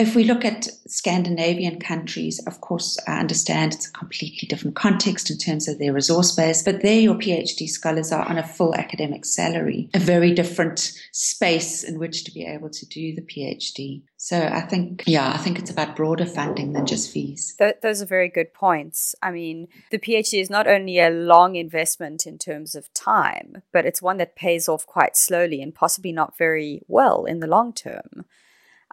If 0.02 0.16
we 0.16 0.24
look 0.24 0.44
at 0.44 0.68
Scandinavian 0.88 1.80
countries, 1.80 2.44
of 2.48 2.60
course, 2.60 2.98
I 3.08 3.20
understand 3.20 3.76
it's 3.76 3.88
a 3.88 3.92
completely 3.92 4.48
different 4.48 4.76
context 4.76 5.30
in 5.30 5.38
terms 5.38 5.68
of 5.68 5.78
their 5.78 5.94
resource 5.94 6.32
base, 6.32 6.64
but 6.64 6.82
there 6.82 7.00
your 7.00 7.14
PhD 7.14 7.70
scholars 7.70 8.12
are 8.12 8.28
on 8.28 8.40
a 8.40 8.48
full 8.48 8.74
academic 8.74 9.26
salary, 9.26 9.92
a 9.94 10.00
very 10.00 10.34
different 10.34 10.92
space 11.12 11.84
in 11.84 12.00
which 12.00 12.24
to 12.24 12.32
be 12.32 12.44
able 12.44 12.72
to 12.72 12.86
do 12.88 13.14
the 13.14 13.22
PhD. 13.22 14.02
So 14.18 14.42
I 14.42 14.62
think, 14.62 15.04
yeah, 15.06 15.34
I 15.34 15.38
think 15.38 15.60
it's 15.60 15.70
about 15.70 15.96
broader 15.96 16.26
funding 16.26 16.74
than 16.74 16.88
just 16.88 17.12
fees. 17.12 17.54
Th- 17.60 17.76
those 17.84 18.02
are 18.02 18.08
very 18.08 18.28
good 18.28 18.56
points. 18.56 19.14
I 19.22 19.30
mean, 19.30 19.68
the 19.92 20.00
PhD 20.00 20.42
is 20.42 20.50
not 20.50 20.66
only 20.66 20.98
a 20.98 21.12
long 21.12 21.56
investment 21.56 22.26
in 22.26 22.40
terms 22.40 22.74
of 22.74 22.92
time, 22.96 23.62
but 23.72 23.86
it's 23.86 24.02
one 24.02 24.18
that 24.18 24.36
pays 24.36 24.68
off 24.68 24.88
quite 24.88 25.16
slowly 25.16 25.62
and 25.62 25.76
possibly 25.76 26.12
not 26.12 26.40
very 26.40 26.82
well 26.88 27.26
in 27.26 27.40
the 27.40 27.46
long 27.46 27.72
term. 27.72 28.26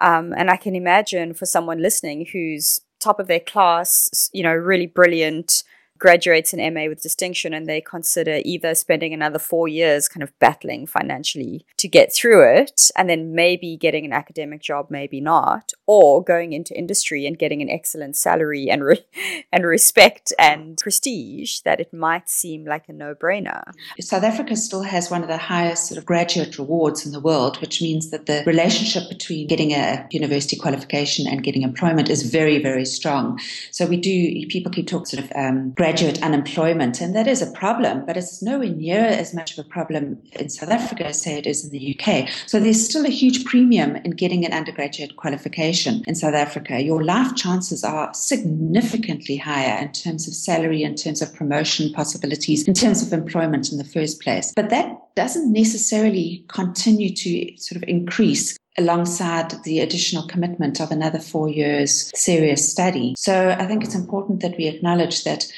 Um, 0.00 0.32
and 0.36 0.50
I 0.50 0.56
can 0.56 0.74
imagine 0.74 1.34
for 1.34 1.46
someone 1.46 1.82
listening 1.82 2.26
who's 2.32 2.80
top 3.00 3.20
of 3.20 3.26
their 3.26 3.40
class, 3.40 4.30
you 4.32 4.42
know, 4.42 4.52
really 4.52 4.86
brilliant, 4.86 5.62
graduates 5.98 6.52
in 6.52 6.74
MA 6.74 6.86
with 6.86 7.02
distinction 7.02 7.52
and 7.52 7.66
they 7.66 7.80
consider 7.80 8.40
either 8.44 8.74
spending 8.74 9.12
another 9.12 9.38
four 9.38 9.68
years 9.68 10.08
kind 10.08 10.22
of 10.22 10.36
battling 10.38 10.86
financially 10.86 11.66
to 11.76 11.88
get 11.88 12.14
through 12.14 12.42
it 12.56 12.90
and 12.96 13.10
then 13.10 13.34
maybe 13.34 13.76
getting 13.76 14.04
an 14.04 14.12
academic 14.12 14.60
job, 14.62 14.86
maybe 14.90 15.20
not, 15.20 15.72
or 15.86 16.22
going 16.22 16.52
into 16.52 16.76
industry 16.76 17.26
and 17.26 17.38
getting 17.38 17.60
an 17.60 17.68
excellent 17.68 18.16
salary 18.16 18.68
and 18.70 18.84
re- 18.84 19.04
and 19.52 19.64
respect 19.64 20.32
and 20.38 20.78
prestige 20.78 21.60
that 21.60 21.80
it 21.80 21.92
might 21.92 22.28
seem 22.28 22.64
like 22.64 22.88
a 22.88 22.92
no-brainer. 22.92 23.62
South 24.00 24.22
Africa 24.22 24.56
still 24.56 24.82
has 24.82 25.10
one 25.10 25.22
of 25.22 25.28
the 25.28 25.36
highest 25.36 25.88
sort 25.88 25.98
of 25.98 26.06
graduate 26.06 26.58
rewards 26.58 27.04
in 27.04 27.12
the 27.12 27.20
world, 27.20 27.60
which 27.60 27.82
means 27.82 28.10
that 28.10 28.26
the 28.26 28.42
relationship 28.46 29.08
between 29.08 29.46
getting 29.46 29.72
a 29.72 30.06
university 30.10 30.56
qualification 30.56 31.26
and 31.26 31.42
getting 31.42 31.62
employment 31.62 32.08
is 32.08 32.30
very, 32.30 32.62
very 32.62 32.84
strong. 32.84 33.38
So 33.70 33.86
we 33.86 33.96
do, 33.96 34.46
people 34.48 34.70
keep 34.70 34.86
talking 34.86 35.06
sort 35.06 35.24
of 35.24 35.32
um, 35.34 35.70
graduate 35.72 35.87
unemployment. 36.22 37.00
And 37.00 37.14
that 37.14 37.26
is 37.26 37.42
a 37.42 37.50
problem, 37.50 38.04
but 38.06 38.16
it's 38.16 38.42
nowhere 38.42 38.68
near 38.68 39.04
as 39.04 39.34
much 39.34 39.56
of 39.56 39.64
a 39.64 39.68
problem 39.68 40.18
in 40.32 40.48
South 40.48 40.70
Africa 40.70 41.06
as, 41.06 41.22
say, 41.22 41.38
it 41.38 41.46
is 41.46 41.64
in 41.64 41.70
the 41.70 41.98
UK. 41.98 42.28
So 42.46 42.60
there's 42.60 42.84
still 42.84 43.04
a 43.04 43.10
huge 43.10 43.44
premium 43.44 43.96
in 43.96 44.12
getting 44.12 44.44
an 44.44 44.52
undergraduate 44.52 45.16
qualification 45.16 46.02
in 46.06 46.14
South 46.14 46.34
Africa. 46.34 46.82
Your 46.82 47.02
life 47.02 47.34
chances 47.36 47.84
are 47.84 48.12
significantly 48.14 49.36
higher 49.36 49.82
in 49.82 49.92
terms 49.92 50.28
of 50.28 50.34
salary, 50.34 50.82
in 50.82 50.94
terms 50.94 51.22
of 51.22 51.34
promotion 51.34 51.92
possibilities, 51.92 52.66
in 52.66 52.74
terms 52.74 53.02
of 53.02 53.12
employment 53.12 53.72
in 53.72 53.78
the 53.78 53.84
first 53.84 54.20
place. 54.20 54.52
But 54.54 54.70
that 54.70 55.14
doesn't 55.14 55.52
necessarily 55.52 56.44
continue 56.48 57.12
to 57.14 57.56
sort 57.56 57.76
of 57.76 57.88
increase 57.88 58.56
alongside 58.78 59.52
the 59.64 59.80
additional 59.80 60.26
commitment 60.28 60.80
of 60.80 60.90
another 60.90 61.18
four 61.18 61.48
years 61.48 62.12
serious 62.14 62.70
study. 62.70 63.14
So 63.18 63.50
I 63.58 63.66
think 63.66 63.84
it's 63.84 63.96
important 63.96 64.40
that 64.42 64.56
we 64.56 64.68
acknowledge 64.68 65.24
that 65.24 65.50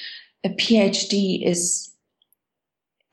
a 0.45 0.49
PhD 0.51 1.47
is 1.47 1.91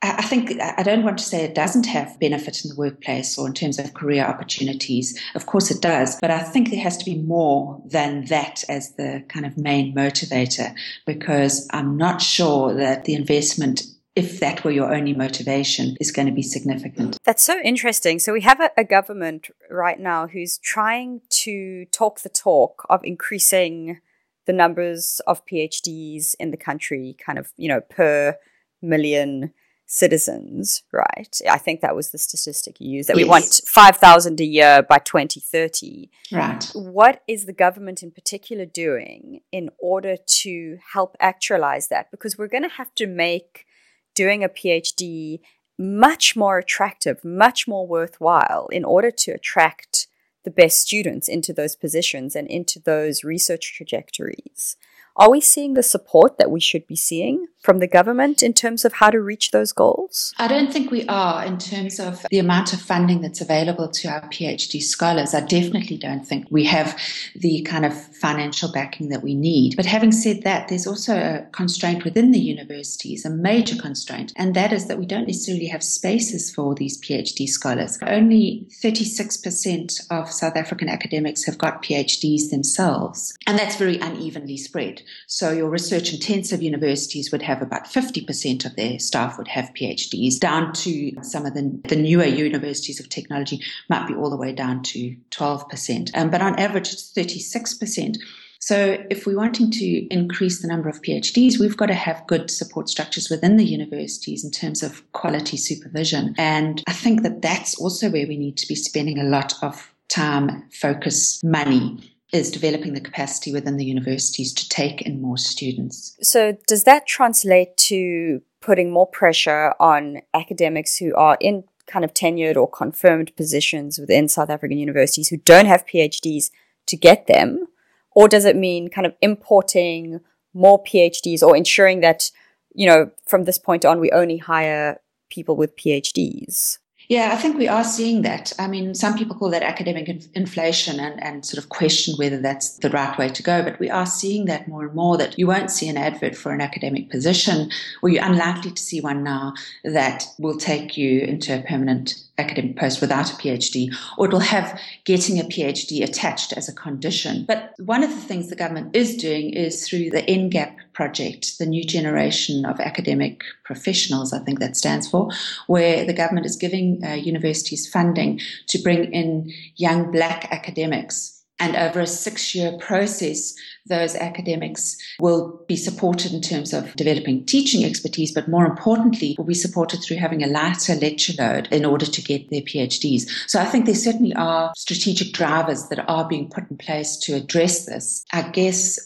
I 0.00 0.22
think 0.22 0.60
I 0.60 0.84
don't 0.84 1.02
want 1.02 1.18
to 1.18 1.24
say 1.24 1.42
it 1.42 1.56
doesn't 1.56 1.86
have 1.86 2.20
benefit 2.20 2.64
in 2.64 2.70
the 2.70 2.76
workplace 2.76 3.36
or 3.36 3.48
in 3.48 3.52
terms 3.52 3.80
of 3.80 3.94
career 3.94 4.24
opportunities. 4.24 5.20
Of 5.34 5.46
course 5.46 5.72
it 5.72 5.82
does, 5.82 6.16
but 6.20 6.30
I 6.30 6.38
think 6.38 6.70
there 6.70 6.80
has 6.80 6.96
to 6.98 7.04
be 7.04 7.16
more 7.16 7.82
than 7.84 8.26
that 8.26 8.62
as 8.68 8.94
the 8.94 9.24
kind 9.28 9.44
of 9.44 9.58
main 9.58 9.96
motivator 9.96 10.72
because 11.04 11.68
I'm 11.72 11.96
not 11.96 12.22
sure 12.22 12.74
that 12.74 13.06
the 13.06 13.14
investment 13.14 13.82
if 14.14 14.40
that 14.40 14.64
were 14.64 14.72
your 14.72 14.92
only 14.92 15.14
motivation, 15.14 15.96
is 16.00 16.10
going 16.10 16.26
to 16.26 16.34
be 16.34 16.42
significant. 16.42 17.16
That's 17.22 17.44
so 17.44 17.60
interesting. 17.60 18.18
So 18.18 18.32
we 18.32 18.40
have 18.40 18.60
a, 18.60 18.70
a, 18.76 18.82
government 18.82 19.48
right 19.70 20.00
now 20.00 20.26
who's 20.26 20.58
trying 20.58 21.20
to 21.44 21.84
talk 21.92 22.22
the 22.22 22.28
talk 22.28 22.84
of 22.90 23.00
increasing 23.04 24.00
the 24.48 24.52
numbers 24.54 25.20
of 25.26 25.44
PhDs 25.44 26.34
in 26.40 26.50
the 26.50 26.56
country, 26.56 27.14
kind 27.24 27.38
of, 27.38 27.52
you 27.58 27.68
know, 27.68 27.82
per 27.82 28.34
million 28.80 29.52
citizens, 29.84 30.82
right? 30.90 31.38
I 31.48 31.58
think 31.58 31.82
that 31.82 31.94
was 31.94 32.10
the 32.10 32.18
statistic 32.18 32.80
you 32.80 32.90
used 32.90 33.10
that 33.10 33.18
yes. 33.18 33.24
we 33.24 33.28
want 33.28 33.60
5,000 33.66 34.40
a 34.40 34.44
year 34.44 34.82
by 34.82 34.98
2030. 34.98 36.10
Right. 36.32 36.64
What 36.74 37.22
is 37.28 37.44
the 37.44 37.52
government 37.52 38.02
in 38.02 38.10
particular 38.10 38.64
doing 38.64 39.40
in 39.52 39.68
order 39.78 40.16
to 40.16 40.78
help 40.94 41.14
actualize 41.20 41.88
that? 41.88 42.10
Because 42.10 42.38
we're 42.38 42.48
going 42.48 42.68
to 42.68 42.70
have 42.70 42.94
to 42.94 43.06
make 43.06 43.66
doing 44.14 44.42
a 44.42 44.48
PhD 44.48 45.40
much 45.78 46.36
more 46.36 46.56
attractive, 46.56 47.22
much 47.22 47.68
more 47.68 47.86
worthwhile 47.86 48.66
in 48.72 48.84
order 48.84 49.10
to 49.10 49.32
attract 49.32 50.06
the 50.48 50.62
best 50.62 50.80
students 50.80 51.28
into 51.28 51.52
those 51.52 51.76
positions 51.76 52.34
and 52.34 52.48
into 52.48 52.80
those 52.80 53.22
research 53.22 53.74
trajectories. 53.76 54.78
Are 55.18 55.32
we 55.32 55.40
seeing 55.40 55.74
the 55.74 55.82
support 55.82 56.38
that 56.38 56.48
we 56.48 56.60
should 56.60 56.86
be 56.86 56.94
seeing 56.94 57.48
from 57.58 57.80
the 57.80 57.88
government 57.88 58.40
in 58.40 58.54
terms 58.54 58.84
of 58.84 58.92
how 58.94 59.10
to 59.10 59.20
reach 59.20 59.50
those 59.50 59.72
goals? 59.72 60.32
I 60.38 60.46
don't 60.46 60.72
think 60.72 60.92
we 60.92 61.04
are 61.08 61.44
in 61.44 61.58
terms 61.58 61.98
of 61.98 62.24
the 62.30 62.38
amount 62.38 62.72
of 62.72 62.80
funding 62.80 63.20
that's 63.20 63.40
available 63.40 63.88
to 63.88 64.08
our 64.08 64.20
PhD 64.28 64.80
scholars. 64.80 65.34
I 65.34 65.40
definitely 65.40 65.98
don't 65.98 66.24
think 66.24 66.46
we 66.50 66.66
have 66.66 66.96
the 67.34 67.62
kind 67.62 67.84
of 67.84 68.00
financial 68.14 68.70
backing 68.70 69.08
that 69.08 69.24
we 69.24 69.34
need. 69.34 69.74
But 69.74 69.86
having 69.86 70.12
said 70.12 70.44
that, 70.44 70.68
there's 70.68 70.86
also 70.86 71.16
a 71.16 71.46
constraint 71.50 72.04
within 72.04 72.30
the 72.30 72.38
universities, 72.38 73.24
a 73.24 73.30
major 73.30 73.74
constraint, 73.74 74.32
and 74.36 74.54
that 74.54 74.72
is 74.72 74.86
that 74.86 75.00
we 75.00 75.06
don't 75.06 75.26
necessarily 75.26 75.66
have 75.66 75.82
spaces 75.82 76.54
for 76.54 76.76
these 76.76 76.96
PhD 77.00 77.48
scholars. 77.48 77.98
Only 78.06 78.68
36% 78.84 80.06
of 80.12 80.30
South 80.30 80.56
African 80.56 80.88
academics 80.88 81.44
have 81.44 81.58
got 81.58 81.82
PhDs 81.82 82.50
themselves, 82.50 83.36
and 83.48 83.58
that's 83.58 83.74
very 83.74 83.98
unevenly 83.98 84.56
spread. 84.56 85.02
So 85.26 85.52
your 85.52 85.68
research 85.68 86.12
intensive 86.12 86.62
universities 86.62 87.30
would 87.32 87.42
have 87.42 87.62
about 87.62 87.84
50% 87.86 88.64
of 88.64 88.76
their 88.76 88.98
staff 88.98 89.38
would 89.38 89.48
have 89.48 89.72
PhDs, 89.74 90.38
down 90.38 90.72
to 90.74 91.12
some 91.22 91.46
of 91.46 91.54
the, 91.54 91.80
the 91.88 91.96
newer 91.96 92.24
universities 92.24 93.00
of 93.00 93.08
technology 93.08 93.60
might 93.88 94.06
be 94.06 94.14
all 94.14 94.30
the 94.30 94.36
way 94.36 94.52
down 94.52 94.82
to 94.84 95.16
12%. 95.30 96.10
Um, 96.14 96.30
but 96.30 96.40
on 96.40 96.58
average, 96.58 96.92
it's 96.92 97.12
36%. 97.12 98.16
So, 98.60 98.98
if 99.08 99.24
we're 99.24 99.36
wanting 99.36 99.70
to 99.70 100.06
increase 100.12 100.60
the 100.60 100.68
number 100.68 100.88
of 100.88 101.00
PhDs, 101.00 101.60
we've 101.60 101.76
got 101.76 101.86
to 101.86 101.94
have 101.94 102.26
good 102.26 102.50
support 102.50 102.88
structures 102.88 103.30
within 103.30 103.56
the 103.56 103.64
universities 103.64 104.44
in 104.44 104.50
terms 104.50 104.82
of 104.82 105.10
quality 105.12 105.56
supervision. 105.56 106.34
And 106.36 106.82
I 106.88 106.92
think 106.92 107.22
that 107.22 107.40
that's 107.40 107.80
also 107.80 108.10
where 108.10 108.26
we 108.26 108.36
need 108.36 108.56
to 108.56 108.66
be 108.66 108.74
spending 108.74 109.20
a 109.20 109.24
lot 109.24 109.54
of 109.62 109.94
time, 110.08 110.68
focus, 110.72 111.42
money 111.44 112.17
is 112.32 112.50
developing 112.50 112.94
the 112.94 113.00
capacity 113.00 113.52
within 113.52 113.76
the 113.76 113.84
universities 113.84 114.52
to 114.52 114.68
take 114.68 115.02
in 115.02 115.22
more 115.22 115.38
students. 115.38 116.16
So, 116.20 116.56
does 116.66 116.84
that 116.84 117.06
translate 117.06 117.76
to 117.88 118.42
putting 118.60 118.90
more 118.90 119.06
pressure 119.06 119.72
on 119.80 120.20
academics 120.34 120.96
who 120.96 121.14
are 121.14 121.38
in 121.40 121.64
kind 121.86 122.04
of 122.04 122.12
tenured 122.12 122.56
or 122.56 122.68
confirmed 122.68 123.34
positions 123.34 123.98
within 123.98 124.28
South 124.28 124.50
African 124.50 124.78
universities 124.78 125.28
who 125.28 125.38
don't 125.38 125.66
have 125.66 125.86
PhDs 125.86 126.50
to 126.86 126.96
get 126.96 127.26
them? 127.26 127.66
Or 128.14 128.28
does 128.28 128.44
it 128.44 128.56
mean 128.56 128.88
kind 128.88 129.06
of 129.06 129.14
importing 129.22 130.20
more 130.52 130.82
PhDs 130.82 131.42
or 131.42 131.56
ensuring 131.56 132.00
that, 132.00 132.30
you 132.74 132.86
know, 132.86 133.10
from 133.26 133.44
this 133.44 133.58
point 133.58 133.84
on, 133.84 134.00
we 134.00 134.10
only 134.10 134.38
hire 134.38 135.00
people 135.30 135.56
with 135.56 135.76
PhDs? 135.76 136.78
Yeah, 137.08 137.30
I 137.32 137.36
think 137.36 137.56
we 137.56 137.68
are 137.68 137.84
seeing 137.84 138.20
that. 138.22 138.52
I 138.58 138.68
mean, 138.68 138.94
some 138.94 139.16
people 139.16 139.34
call 139.34 139.48
that 139.50 139.62
academic 139.62 140.10
inflation 140.34 141.00
and, 141.00 141.22
and 141.22 141.44
sort 141.44 141.62
of 141.62 141.70
question 141.70 142.14
whether 142.18 142.38
that's 142.38 142.76
the 142.76 142.90
right 142.90 143.16
way 143.16 143.30
to 143.30 143.42
go, 143.42 143.62
but 143.62 143.80
we 143.80 143.88
are 143.88 144.04
seeing 144.04 144.44
that 144.44 144.68
more 144.68 144.84
and 144.84 144.94
more 144.94 145.16
that 145.16 145.38
you 145.38 145.46
won't 145.46 145.70
see 145.70 145.88
an 145.88 145.96
advert 145.96 146.36
for 146.36 146.52
an 146.52 146.60
academic 146.60 147.08
position, 147.08 147.70
or 148.02 148.10
you're 148.10 148.24
unlikely 148.24 148.72
to 148.72 148.82
see 148.82 149.00
one 149.00 149.22
now 149.22 149.54
that 149.84 150.26
will 150.38 150.58
take 150.58 150.98
you 150.98 151.20
into 151.20 151.58
a 151.58 151.62
permanent 151.62 152.22
academic 152.36 152.76
post 152.76 153.00
without 153.00 153.32
a 153.32 153.36
PhD, 153.36 153.90
or 154.18 154.26
it 154.26 154.32
will 154.32 154.40
have 154.40 154.78
getting 155.04 155.40
a 155.40 155.44
PhD 155.44 156.04
attached 156.04 156.52
as 156.52 156.68
a 156.68 156.74
condition. 156.74 157.46
But 157.46 157.72
one 157.78 158.02
of 158.02 158.10
the 158.10 158.20
things 158.20 158.48
the 158.50 158.56
government 158.56 158.94
is 158.94 159.16
doing 159.16 159.54
is 159.54 159.88
through 159.88 160.10
the 160.10 160.22
NGAP 160.22 160.76
project, 160.98 161.58
the 161.60 161.64
new 161.74 161.84
generation 161.84 162.64
of 162.64 162.80
academic 162.80 163.44
professionals, 163.64 164.32
I 164.32 164.40
think 164.40 164.58
that 164.58 164.76
stands 164.76 165.08
for, 165.08 165.30
where 165.68 166.04
the 166.04 166.12
government 166.12 166.44
is 166.44 166.56
giving 166.56 167.00
uh, 167.04 167.12
universities 167.12 167.88
funding 167.88 168.40
to 168.66 168.82
bring 168.82 169.12
in 169.12 169.52
young 169.76 170.10
black 170.10 170.48
academics 170.50 171.38
and 171.60 171.74
over 171.74 172.00
a 172.00 172.06
six 172.06 172.54
year 172.54 172.76
process, 172.78 173.54
those 173.86 174.14
academics 174.14 174.96
will 175.18 175.64
be 175.66 175.76
supported 175.76 176.32
in 176.32 176.40
terms 176.40 176.72
of 176.72 176.94
developing 176.94 177.44
teaching 177.46 177.84
expertise, 177.84 178.32
but 178.32 178.48
more 178.48 178.64
importantly, 178.64 179.34
will 179.36 179.44
be 179.44 179.54
supported 179.54 180.00
through 180.02 180.18
having 180.18 180.42
a 180.42 180.46
lighter 180.46 180.94
lecture 180.94 181.32
load 181.38 181.68
in 181.72 181.84
order 181.84 182.06
to 182.06 182.22
get 182.22 182.48
their 182.50 182.60
PhDs. 182.60 183.28
So 183.48 183.60
I 183.60 183.64
think 183.64 183.86
there 183.86 183.94
certainly 183.94 184.34
are 184.34 184.72
strategic 184.76 185.32
drivers 185.32 185.88
that 185.88 186.08
are 186.08 186.28
being 186.28 186.48
put 186.48 186.70
in 186.70 186.76
place 186.76 187.16
to 187.24 187.34
address 187.34 187.86
this. 187.86 188.24
I 188.32 188.42
guess 188.42 188.98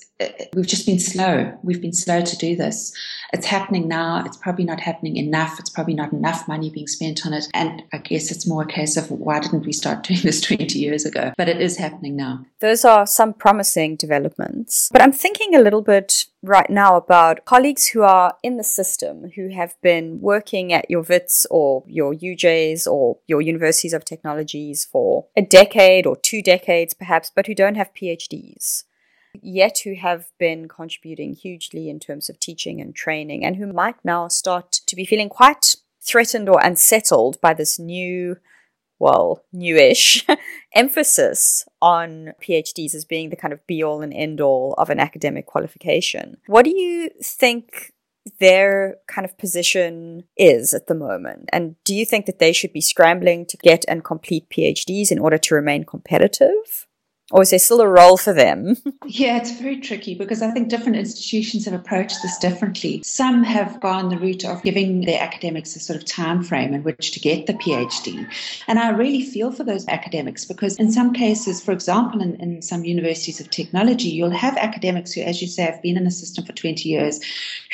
we've 0.54 0.66
just 0.66 0.86
been 0.86 0.98
slow. 0.98 1.56
We've 1.62 1.80
been 1.80 1.92
slow 1.92 2.22
to 2.22 2.36
do 2.36 2.56
this. 2.56 2.92
It's 3.32 3.46
happening 3.46 3.88
now. 3.88 4.22
It's 4.26 4.36
probably 4.36 4.64
not 4.64 4.80
happening 4.80 5.16
enough. 5.16 5.58
It's 5.58 5.70
probably 5.70 5.94
not 5.94 6.12
enough 6.12 6.46
money 6.46 6.68
being 6.68 6.86
spent 6.86 7.24
on 7.24 7.32
it. 7.32 7.46
And 7.54 7.82
I 7.92 7.98
guess 7.98 8.30
it's 8.30 8.46
more 8.46 8.62
a 8.62 8.66
case 8.66 8.96
of 8.96 9.10
why 9.10 9.40
didn't 9.40 9.64
we 9.64 9.72
start 9.72 10.02
doing 10.06 10.20
this 10.20 10.40
20 10.40 10.78
years 10.78 11.06
ago? 11.06 11.32
But 11.38 11.48
it 11.48 11.60
is 11.60 11.78
happening 11.78 12.16
now. 12.16 12.44
Those 12.60 12.84
are 12.84 13.06
some 13.06 13.32
promising 13.32 13.96
developments. 13.96 14.90
But 14.92 15.02
I'm 15.02 15.12
thinking 15.12 15.54
a 15.54 15.60
little 15.60 15.82
bit 15.82 16.26
right 16.42 16.68
now 16.68 16.96
about 16.96 17.44
colleagues 17.44 17.88
who 17.88 18.02
are 18.02 18.36
in 18.42 18.56
the 18.56 18.64
system 18.64 19.30
who 19.36 19.48
have 19.50 19.80
been 19.80 20.20
working 20.20 20.72
at 20.72 20.90
your 20.90 21.02
Wits 21.02 21.46
or 21.50 21.84
your 21.86 22.14
UJs 22.14 22.86
or 22.86 23.18
your 23.26 23.40
universities 23.40 23.92
of 23.92 24.04
technologies 24.04 24.84
for 24.84 25.26
a 25.36 25.42
decade 25.42 26.06
or 26.06 26.16
two 26.16 26.42
decades 26.42 26.94
perhaps, 26.94 27.30
but 27.34 27.46
who 27.46 27.54
don't 27.54 27.76
have 27.76 27.94
PhDs 27.94 28.84
yet 29.40 29.80
who 29.84 29.94
have 29.94 30.26
been 30.38 30.68
contributing 30.68 31.34
hugely 31.34 31.88
in 31.88 31.98
terms 31.98 32.28
of 32.28 32.38
teaching 32.38 32.80
and 32.80 32.94
training, 32.94 33.44
and 33.44 33.56
who 33.56 33.72
might 33.72 33.96
now 34.04 34.28
start 34.28 34.72
to 34.86 34.96
be 34.96 35.04
feeling 35.04 35.28
quite 35.28 35.76
threatened 36.00 36.48
or 36.48 36.60
unsettled 36.60 37.40
by 37.40 37.54
this 37.54 37.78
new, 37.78 38.36
well, 38.98 39.44
newish 39.52 40.26
emphasis 40.74 41.64
on 41.80 42.32
PhDs 42.42 42.94
as 42.94 43.04
being 43.04 43.30
the 43.30 43.36
kind 43.36 43.52
of 43.52 43.66
be 43.66 43.82
all 43.82 44.02
and 44.02 44.12
end 44.12 44.40
all 44.40 44.74
of 44.78 44.90
an 44.90 45.00
academic 45.00 45.46
qualification. 45.46 46.38
What 46.46 46.64
do 46.64 46.76
you 46.76 47.10
think 47.22 47.92
their 48.38 48.96
kind 49.08 49.24
of 49.24 49.36
position 49.38 50.24
is 50.36 50.74
at 50.74 50.86
the 50.86 50.94
moment? 50.94 51.48
And 51.52 51.76
do 51.84 51.94
you 51.94 52.04
think 52.04 52.26
that 52.26 52.38
they 52.38 52.52
should 52.52 52.72
be 52.72 52.80
scrambling 52.80 53.46
to 53.46 53.56
get 53.56 53.84
and 53.88 54.04
complete 54.04 54.48
PhDs 54.48 55.10
in 55.10 55.18
order 55.18 55.38
to 55.38 55.54
remain 55.54 55.84
competitive? 55.84 56.86
Or 57.32 57.40
is 57.40 57.50
there 57.50 57.58
still 57.58 57.80
a 57.80 57.88
role 57.88 58.18
for 58.18 58.34
them? 58.34 58.76
yeah, 59.06 59.38
it's 59.38 59.52
very 59.52 59.80
tricky 59.80 60.14
because 60.14 60.42
I 60.42 60.50
think 60.50 60.68
different 60.68 60.98
institutions 60.98 61.64
have 61.64 61.72
approached 61.72 62.18
this 62.22 62.36
differently. 62.36 63.02
Some 63.04 63.42
have 63.42 63.80
gone 63.80 64.10
the 64.10 64.18
route 64.18 64.44
of 64.44 64.62
giving 64.62 65.06
their 65.06 65.20
academics 65.20 65.74
a 65.74 65.80
sort 65.80 65.98
of 65.98 66.04
time 66.04 66.42
frame 66.42 66.74
in 66.74 66.82
which 66.82 67.10
to 67.12 67.20
get 67.20 67.46
the 67.46 67.54
PhD. 67.54 68.26
And 68.68 68.78
I 68.78 68.90
really 68.90 69.22
feel 69.22 69.50
for 69.50 69.64
those 69.64 69.88
academics 69.88 70.44
because 70.44 70.78
in 70.78 70.92
some 70.92 71.14
cases, 71.14 71.62
for 71.62 71.72
example, 71.72 72.20
in, 72.20 72.34
in 72.34 72.60
some 72.60 72.84
universities 72.84 73.40
of 73.40 73.48
technology, 73.48 74.08
you'll 74.08 74.30
have 74.30 74.58
academics 74.58 75.12
who, 75.12 75.22
as 75.22 75.40
you 75.40 75.48
say, 75.48 75.62
have 75.62 75.80
been 75.80 75.96
in 75.96 76.04
the 76.04 76.10
system 76.10 76.44
for 76.44 76.52
20 76.52 76.86
years, 76.86 77.18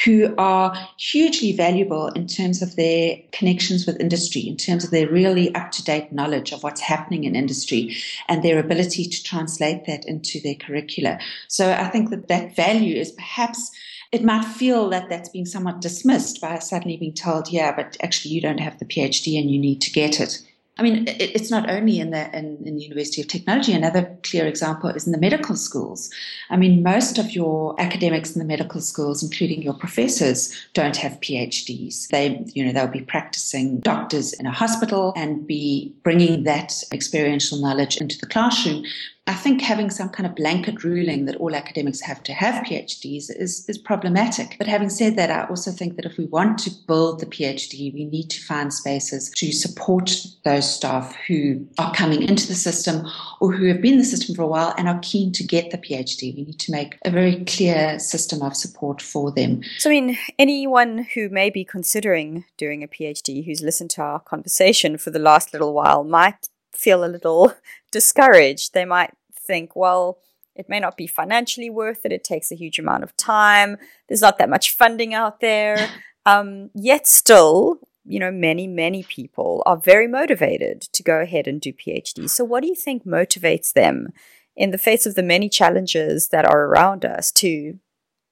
who 0.04 0.32
are 0.38 0.72
hugely 0.98 1.50
valuable 1.50 2.06
in 2.08 2.28
terms 2.28 2.62
of 2.62 2.76
their 2.76 3.16
connections 3.32 3.86
with 3.86 4.00
industry, 4.00 4.42
in 4.42 4.56
terms 4.56 4.84
of 4.84 4.92
their 4.92 5.08
really 5.08 5.52
up-to-date 5.56 6.12
knowledge 6.12 6.52
of 6.52 6.62
what's 6.62 6.80
happening 6.80 7.24
in 7.24 7.34
industry 7.34 7.96
and 8.28 8.44
their 8.44 8.60
ability 8.60 9.04
to 9.04 9.22
try 9.24 9.47
translate 9.48 9.86
that 9.86 10.06
into 10.06 10.40
their 10.40 10.54
curricula. 10.54 11.18
So 11.48 11.72
I 11.72 11.88
think 11.88 12.10
that 12.10 12.28
that 12.28 12.54
value 12.56 12.96
is 12.96 13.12
perhaps 13.12 13.70
it 14.10 14.24
might 14.24 14.44
feel 14.44 14.88
that 14.90 15.08
that's 15.10 15.28
being 15.28 15.46
somewhat 15.46 15.80
dismissed 15.80 16.40
by 16.40 16.58
suddenly 16.60 16.96
being 16.96 17.12
told, 17.12 17.50
yeah, 17.50 17.74
but 17.74 17.96
actually 18.02 18.32
you 18.32 18.40
don't 18.40 18.58
have 18.60 18.78
the 18.78 18.86
PhD 18.86 19.38
and 19.38 19.50
you 19.50 19.58
need 19.58 19.82
to 19.82 19.90
get 19.90 20.18
it. 20.18 20.40
I 20.78 20.82
mean, 20.82 21.08
it, 21.08 21.20
it's 21.20 21.50
not 21.50 21.68
only 21.68 21.98
in 21.98 22.10
the 22.10 22.28
in, 22.36 22.58
in, 22.64 22.76
the 22.76 22.82
University 22.82 23.20
of 23.20 23.26
Technology. 23.26 23.72
Another 23.72 24.16
clear 24.22 24.46
example 24.46 24.88
is 24.90 25.06
in 25.06 25.12
the 25.12 25.18
medical 25.18 25.56
schools. 25.56 26.08
I 26.50 26.56
mean, 26.56 26.84
most 26.84 27.18
of 27.18 27.32
your 27.32 27.74
academics 27.80 28.34
in 28.34 28.38
the 28.38 28.44
medical 28.44 28.80
schools, 28.80 29.22
including 29.22 29.60
your 29.60 29.74
professors, 29.74 30.54
don't 30.74 30.96
have 30.96 31.20
PhDs. 31.20 32.06
They, 32.08 32.44
you 32.54 32.64
know, 32.64 32.72
they'll 32.72 32.86
be 32.86 33.00
practicing 33.00 33.80
doctors 33.80 34.32
in 34.34 34.46
a 34.46 34.52
hospital 34.52 35.12
and 35.16 35.46
be 35.46 35.92
bringing 36.04 36.44
that 36.44 36.72
experiential 36.92 37.58
knowledge 37.60 37.96
into 37.96 38.16
the 38.16 38.26
classroom. 38.26 38.84
I 39.28 39.34
think 39.34 39.60
having 39.60 39.90
some 39.90 40.08
kind 40.08 40.26
of 40.26 40.34
blanket 40.34 40.82
ruling 40.82 41.26
that 41.26 41.36
all 41.36 41.54
academics 41.54 42.00
have 42.00 42.22
to 42.22 42.32
have 42.32 42.64
PhDs 42.64 43.26
is, 43.28 43.68
is 43.68 43.76
problematic. 43.76 44.56
But 44.56 44.66
having 44.66 44.88
said 44.88 45.16
that, 45.16 45.30
I 45.30 45.46
also 45.50 45.70
think 45.70 45.96
that 45.96 46.06
if 46.06 46.16
we 46.16 46.24
want 46.24 46.56
to 46.60 46.70
build 46.86 47.20
the 47.20 47.26
PhD, 47.26 47.92
we 47.92 48.06
need 48.06 48.30
to 48.30 48.42
find 48.42 48.72
spaces 48.72 49.28
to 49.36 49.52
support 49.52 50.16
those 50.44 50.74
staff 50.74 51.14
who 51.26 51.66
are 51.78 51.92
coming 51.92 52.22
into 52.22 52.48
the 52.48 52.54
system 52.54 53.06
or 53.40 53.52
who 53.52 53.66
have 53.66 53.82
been 53.82 53.92
in 53.92 53.98
the 53.98 54.04
system 54.04 54.34
for 54.34 54.44
a 54.44 54.46
while 54.46 54.74
and 54.78 54.88
are 54.88 54.98
keen 55.02 55.30
to 55.32 55.44
get 55.44 55.72
the 55.72 55.78
PhD. 55.78 56.34
We 56.34 56.44
need 56.44 56.60
to 56.60 56.72
make 56.72 56.96
a 57.04 57.10
very 57.10 57.44
clear 57.44 57.98
system 57.98 58.40
of 58.40 58.56
support 58.56 59.02
for 59.02 59.30
them. 59.30 59.60
So, 59.76 59.90
I 59.90 60.00
mean, 60.00 60.18
anyone 60.38 61.06
who 61.12 61.28
may 61.28 61.50
be 61.50 61.66
considering 61.66 62.46
doing 62.56 62.82
a 62.82 62.88
PhD 62.88 63.44
who's 63.44 63.60
listened 63.60 63.90
to 63.90 64.00
our 64.00 64.20
conversation 64.20 64.96
for 64.96 65.10
the 65.10 65.18
last 65.18 65.52
little 65.52 65.74
while 65.74 66.02
might 66.02 66.48
feel 66.72 67.04
a 67.04 67.06
little 67.06 67.52
discouraged. 67.90 68.74
They 68.74 68.84
might 68.84 69.14
think, 69.34 69.74
well, 69.74 70.18
it 70.54 70.68
may 70.68 70.80
not 70.80 70.96
be 70.96 71.06
financially 71.06 71.70
worth 71.70 72.04
it. 72.04 72.12
It 72.12 72.24
takes 72.24 72.50
a 72.50 72.56
huge 72.56 72.78
amount 72.78 73.04
of 73.04 73.16
time. 73.16 73.76
There's 74.08 74.20
not 74.20 74.38
that 74.38 74.50
much 74.50 74.74
funding 74.74 75.14
out 75.14 75.40
there. 75.40 75.90
Um, 76.26 76.68
yet 76.74 77.06
still, 77.06 77.78
you 78.04 78.18
know, 78.18 78.30
many, 78.30 78.66
many 78.66 79.02
people 79.02 79.62
are 79.64 79.78
very 79.78 80.06
motivated 80.06 80.82
to 80.92 81.02
go 81.02 81.20
ahead 81.20 81.46
and 81.46 81.58
do 81.58 81.72
PhDs. 81.72 82.30
So 82.30 82.44
what 82.44 82.62
do 82.62 82.68
you 82.68 82.74
think 82.74 83.06
motivates 83.06 83.72
them 83.72 84.08
in 84.54 84.70
the 84.70 84.76
face 84.76 85.06
of 85.06 85.14
the 85.14 85.22
many 85.22 85.48
challenges 85.48 86.28
that 86.28 86.44
are 86.44 86.66
around 86.66 87.06
us 87.06 87.32
to 87.32 87.78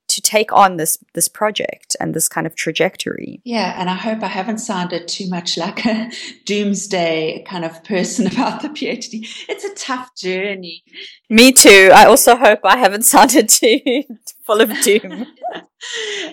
to 0.08 0.20
take 0.20 0.52
on 0.52 0.76
this 0.76 0.98
this 1.14 1.28
project 1.28 1.96
and 2.00 2.14
this 2.14 2.28
kind 2.28 2.46
of 2.46 2.54
trajectory. 2.54 3.40
Yeah, 3.44 3.74
and 3.78 3.90
I 3.90 3.94
hope 3.94 4.22
I 4.22 4.28
haven't 4.28 4.58
sounded 4.58 5.08
too 5.08 5.28
much 5.28 5.56
like 5.56 5.84
a 5.84 6.10
doomsday 6.44 7.44
kind 7.46 7.64
of 7.64 7.82
person 7.84 8.26
about 8.32 8.62
the 8.62 8.68
PhD. 8.68 9.28
It's 9.48 9.64
a 9.64 9.74
tough 9.74 10.14
journey. 10.16 10.84
Me 11.28 11.52
too. 11.52 11.90
I 11.94 12.04
also 12.04 12.36
hope 12.36 12.60
I 12.64 12.76
haven't 12.76 13.04
sounded 13.04 13.48
too 13.48 14.02
full 14.46 14.61
of 14.61 14.70
doom. 14.82 15.26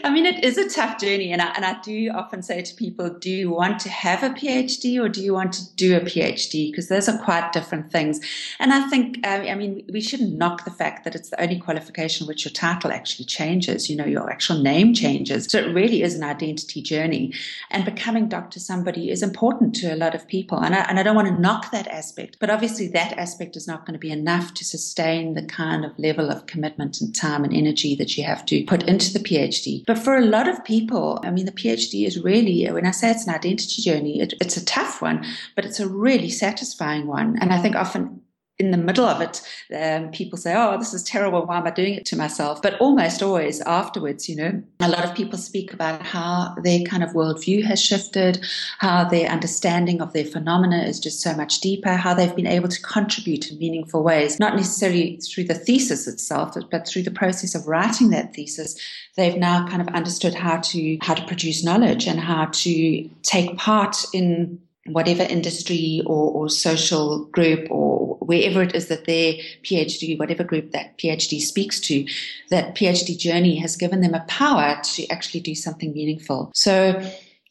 I 0.04 0.10
mean, 0.10 0.26
it 0.26 0.44
is 0.44 0.58
a 0.58 0.70
tough 0.70 1.00
journey. 1.00 1.32
And 1.32 1.42
I, 1.42 1.48
and 1.56 1.66
I 1.66 1.80
do 1.82 2.10
often 2.14 2.42
say 2.42 2.62
to 2.62 2.76
people, 2.76 3.10
do 3.10 3.30
you 3.30 3.52
want 3.52 3.80
to 3.82 3.90
have 3.90 4.24
a 4.24 4.30
PhD 4.30 5.02
or 5.02 5.10
do 5.10 5.22
you 5.22 5.34
want 5.34 5.54
to 5.54 5.76
do 5.76 5.96
a 5.96 6.02
PhD? 6.02 6.72
Because 6.72 6.88
those 6.88 7.08
are 7.10 7.18
quite 7.24 7.52
different 7.52 7.92
things. 7.92 8.20
And 8.60 8.74
I 8.74 8.88
think, 8.90 9.20
uh, 9.26 9.44
I 9.50 9.56
mean, 9.56 9.86
we 9.92 10.02
shouldn't 10.02 10.38
knock 10.38 10.66
the 10.66 10.72
fact 10.72 11.04
that 11.04 11.16
it's 11.16 11.30
the 11.30 11.42
only 11.42 11.60
qualification 11.60 12.26
which 12.26 12.46
your 12.46 12.54
title 12.54 12.92
actually 12.92 13.26
changes. 13.26 13.90
You 13.90 13.96
know, 13.96 14.06
your 14.06 14.30
actual 14.30 14.60
name 14.60 14.94
changes. 14.94 15.48
So 15.50 15.60
it 15.60 15.74
really 15.74 16.04
is 16.04 16.16
an 16.16 16.24
identity 16.24 16.82
journey. 16.82 17.34
And 17.70 17.86
becoming 17.86 18.30
Dr. 18.30 18.60
Somebody 18.60 19.12
is 19.12 19.22
important 19.22 19.76
to 19.76 19.94
a 19.94 19.98
lot 19.98 20.16
of 20.16 20.28
people. 20.28 20.60
And 20.60 20.74
I, 20.74 20.82
and 20.90 21.00
I 21.00 21.04
don't 21.04 21.16
want 21.16 21.28
to 21.28 21.42
knock 21.42 21.72
that 21.72 21.88
aspect. 21.88 22.38
But 22.40 22.50
obviously, 22.50 22.88
that 22.90 23.14
aspect 23.14 23.56
is 23.56 23.68
not 23.68 23.86
going 23.86 23.94
to 23.94 24.00
be 24.00 24.12
enough 24.12 24.54
to 24.56 24.66
sustain 24.66 25.34
the 25.34 25.46
kind 25.46 25.86
of 25.86 25.98
level 26.00 26.30
of 26.30 26.46
commitment 26.46 27.02
and 27.02 27.16
time 27.16 27.44
and 27.44 27.54
energy 27.54 27.96
that 27.96 28.03
you 28.18 28.24
have 28.24 28.46
to 28.48 28.64
put 28.66 28.84
into 28.84 29.12
the 29.14 29.20
PhD 29.20 29.34
PhD. 29.34 29.84
But 29.86 29.98
for 29.98 30.18
a 30.18 30.26
lot 30.26 30.48
of 30.48 30.64
people, 30.64 31.20
I 31.24 31.32
mean, 31.32 31.46
the 31.46 31.52
PhD 31.52 32.06
is 32.06 32.20
really, 32.20 32.70
when 32.72 32.86
I 32.86 32.92
say 32.92 33.12
it's 33.12 33.28
an 33.28 33.34
identity 33.34 33.82
journey, 33.82 34.20
it, 34.20 34.34
it's 34.42 34.58
a 34.58 34.66
tough 34.66 35.02
one, 35.02 35.26
but 35.56 35.66
it's 35.66 35.80
a 35.80 35.88
really 35.88 36.30
satisfying 36.30 37.08
one. 37.08 37.38
And 37.40 37.54
I 37.54 37.62
think 37.62 37.76
often 37.76 38.22
in 38.60 38.70
the 38.70 38.78
middle 38.78 39.06
of 39.06 39.20
it, 39.20 39.42
um, 39.76 40.12
people 40.12 40.38
say, 40.38 40.54
Oh, 40.56 40.78
this 40.78 40.94
is 40.94 41.04
terrible. 41.04 41.44
Why 41.46 41.58
am 41.58 41.66
I 41.66 41.72
doing 41.72 41.96
it 41.96 42.06
to 42.08 42.16
myself? 42.16 42.62
But 42.62 42.80
almost 42.80 43.24
always 43.24 43.62
afterwards, 43.62 44.30
you 44.30 44.36
know, 44.36 44.62
a 44.80 44.90
lot 44.90 45.04
of 45.04 45.16
people 45.16 45.40
speak 45.40 45.74
about 45.74 46.04
how 46.04 46.56
their 46.62 46.82
kind 46.82 47.04
of 47.04 47.12
worldview 47.12 47.64
has 47.64 47.82
shifted, 47.82 48.46
how 48.78 49.06
their 49.06 49.28
understanding 49.30 50.02
of 50.02 50.14
their 50.14 50.26
phenomena 50.26 50.84
is 50.84 51.00
just 51.00 51.22
so 51.22 51.34
much 51.36 51.62
deeper, 51.62 51.94
how 51.94 52.14
they've 52.14 52.36
been 52.36 52.48
able 52.48 52.70
to 52.70 52.82
contribute 52.82 53.50
in 53.50 53.58
meaningful 53.58 54.04
ways, 54.04 54.40
not 54.40 54.56
necessarily 54.56 55.18
through 55.18 55.46
the 55.46 55.56
thesis 55.56 56.08
itself, 56.08 56.56
but 56.70 56.88
through 56.88 57.04
the 57.04 57.12
process 57.12 57.56
of 57.56 57.68
writing 57.68 58.12
that 58.12 58.36
thesis. 58.36 58.80
They've 59.16 59.38
now 59.38 59.68
kind 59.68 59.82
of 59.82 59.88
understood 59.90 60.36
how 60.36 60.58
to, 60.58 60.98
how 61.02 61.16
to 61.16 61.26
produce 61.26 61.64
knowledge 61.64 62.08
and 62.08 62.20
how 62.20 62.46
to 62.52 63.10
take 63.24 63.58
part 63.58 64.06
in 64.14 64.60
whatever 64.88 65.24
industry 65.24 66.02
or, 66.06 66.32
or, 66.32 66.50
social 66.50 67.26
group 67.26 67.70
or 67.72 68.18
wherever 68.18 68.62
it 68.62 68.76
is 68.76 68.88
that 68.88 69.06
their 69.06 69.34
PhD, 69.64 70.20
whatever 70.20 70.44
group 70.44 70.72
that 70.72 70.98
PhD 70.98 71.40
speaks 71.40 71.80
to, 71.82 72.06
that 72.50 72.76
PhD 72.76 73.18
journey 73.18 73.56
has 73.58 73.78
given 73.78 74.02
them 74.02 74.14
a 74.14 74.26
power 74.28 74.80
to 74.84 75.08
actually 75.08 75.40
do 75.40 75.56
something 75.56 75.94
meaningful. 75.94 76.52
So 76.54 77.02